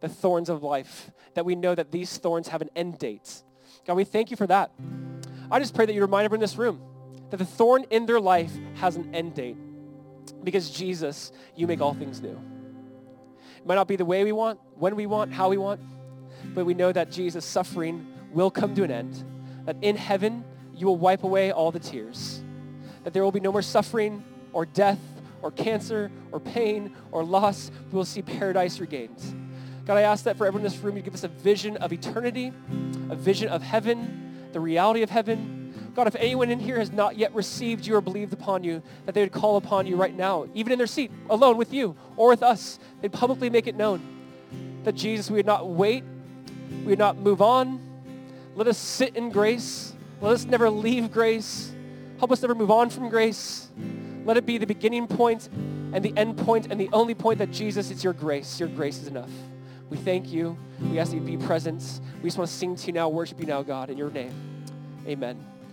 the 0.00 0.08
thorns 0.08 0.48
of 0.48 0.62
life, 0.62 1.10
that 1.34 1.44
we 1.44 1.54
know 1.54 1.74
that 1.74 1.90
these 1.90 2.16
thorns 2.18 2.48
have 2.48 2.62
an 2.62 2.70
end 2.74 2.98
date. 2.98 3.42
God, 3.86 3.94
we 3.94 4.04
thank 4.04 4.30
you 4.30 4.36
for 4.36 4.46
that. 4.46 4.72
I 5.50 5.58
just 5.58 5.74
pray 5.74 5.86
that 5.86 5.92
you 5.92 6.00
remind 6.00 6.24
everyone 6.24 6.38
in 6.38 6.48
this 6.48 6.56
room 6.56 6.80
that 7.30 7.36
the 7.36 7.44
thorn 7.44 7.84
in 7.90 8.06
their 8.06 8.20
life 8.20 8.52
has 8.74 8.96
an 8.96 9.14
end 9.14 9.34
date. 9.34 9.56
Because 10.42 10.70
Jesus, 10.70 11.32
you 11.54 11.66
make 11.66 11.80
all 11.80 11.94
things 11.94 12.20
new. 12.20 12.38
It 13.56 13.66
might 13.66 13.76
not 13.76 13.88
be 13.88 13.96
the 13.96 14.04
way 14.04 14.24
we 14.24 14.32
want, 14.32 14.58
when 14.76 14.96
we 14.96 15.06
want, 15.06 15.32
how 15.32 15.48
we 15.48 15.58
want, 15.58 15.80
but 16.54 16.64
we 16.64 16.74
know 16.74 16.92
that 16.92 17.10
Jesus' 17.10 17.44
suffering 17.44 18.06
will 18.32 18.50
come 18.50 18.74
to 18.74 18.82
an 18.84 18.90
end. 18.90 19.24
That 19.66 19.76
in 19.82 19.96
heaven, 19.96 20.44
you 20.74 20.86
will 20.86 20.96
wipe 20.96 21.24
away 21.24 21.52
all 21.52 21.70
the 21.70 21.78
tears. 21.78 22.42
That 23.04 23.12
there 23.12 23.22
will 23.22 23.32
be 23.32 23.40
no 23.40 23.52
more 23.52 23.62
suffering 23.62 24.24
or 24.52 24.66
death 24.66 24.98
or 25.42 25.50
cancer 25.50 26.10
or 26.32 26.40
pain 26.40 26.94
or 27.12 27.24
loss, 27.24 27.70
we 27.90 27.96
will 27.96 28.04
see 28.04 28.22
paradise 28.22 28.80
regained. 28.80 29.39
God, 29.90 29.98
I 29.98 30.02
ask 30.02 30.22
that 30.22 30.36
for 30.36 30.46
everyone 30.46 30.64
in 30.64 30.70
this 30.72 30.80
room, 30.84 30.96
you 30.96 31.02
give 31.02 31.14
us 31.14 31.24
a 31.24 31.28
vision 31.28 31.76
of 31.78 31.92
eternity, 31.92 32.52
a 33.08 33.16
vision 33.16 33.48
of 33.48 33.60
heaven, 33.60 34.46
the 34.52 34.60
reality 34.60 35.02
of 35.02 35.10
heaven. 35.10 35.92
God, 35.96 36.06
if 36.06 36.14
anyone 36.14 36.48
in 36.48 36.60
here 36.60 36.78
has 36.78 36.92
not 36.92 37.18
yet 37.18 37.34
received 37.34 37.84
you 37.84 37.96
or 37.96 38.00
believed 38.00 38.32
upon 38.32 38.62
you, 38.62 38.84
that 39.04 39.16
they 39.16 39.22
would 39.22 39.32
call 39.32 39.56
upon 39.56 39.88
you 39.88 39.96
right 39.96 40.16
now, 40.16 40.46
even 40.54 40.70
in 40.72 40.78
their 40.78 40.86
seat, 40.86 41.10
alone 41.28 41.56
with 41.56 41.72
you 41.72 41.96
or 42.16 42.28
with 42.28 42.40
us. 42.40 42.78
They'd 43.00 43.10
publicly 43.10 43.50
make 43.50 43.66
it 43.66 43.74
known 43.74 44.00
that 44.84 44.94
Jesus, 44.94 45.28
we 45.28 45.38
would 45.38 45.46
not 45.46 45.66
wait, 45.66 46.04
we 46.84 46.90
would 46.90 47.00
not 47.00 47.16
move 47.16 47.42
on. 47.42 47.80
Let 48.54 48.68
us 48.68 48.78
sit 48.78 49.16
in 49.16 49.30
grace. 49.30 49.92
Let 50.20 50.34
us 50.34 50.44
never 50.44 50.70
leave 50.70 51.10
grace. 51.10 51.72
Help 52.20 52.30
us 52.30 52.40
never 52.42 52.54
move 52.54 52.70
on 52.70 52.90
from 52.90 53.08
grace. 53.08 53.66
Let 54.24 54.36
it 54.36 54.46
be 54.46 54.56
the 54.56 54.68
beginning 54.68 55.08
point 55.08 55.48
and 55.92 56.04
the 56.04 56.16
end 56.16 56.36
point 56.38 56.68
and 56.70 56.80
the 56.80 56.90
only 56.92 57.16
point 57.16 57.40
that 57.40 57.50
Jesus, 57.50 57.90
it's 57.90 58.04
your 58.04 58.12
grace. 58.12 58.60
Your 58.60 58.68
grace 58.68 59.02
is 59.02 59.08
enough. 59.08 59.30
We 59.90 59.96
thank 59.96 60.32
you. 60.32 60.56
We 60.80 60.98
ask 60.98 61.10
that 61.10 61.16
you 61.18 61.22
be 61.22 61.36
present. 61.36 62.00
We 62.22 62.28
just 62.28 62.38
want 62.38 62.48
to 62.48 62.56
sing 62.56 62.76
to 62.76 62.86
you 62.86 62.92
now, 62.92 63.08
worship 63.08 63.40
you 63.40 63.46
now, 63.46 63.62
God, 63.62 63.90
in 63.90 63.98
your 63.98 64.10
name. 64.10 64.32
Amen. 65.06 65.44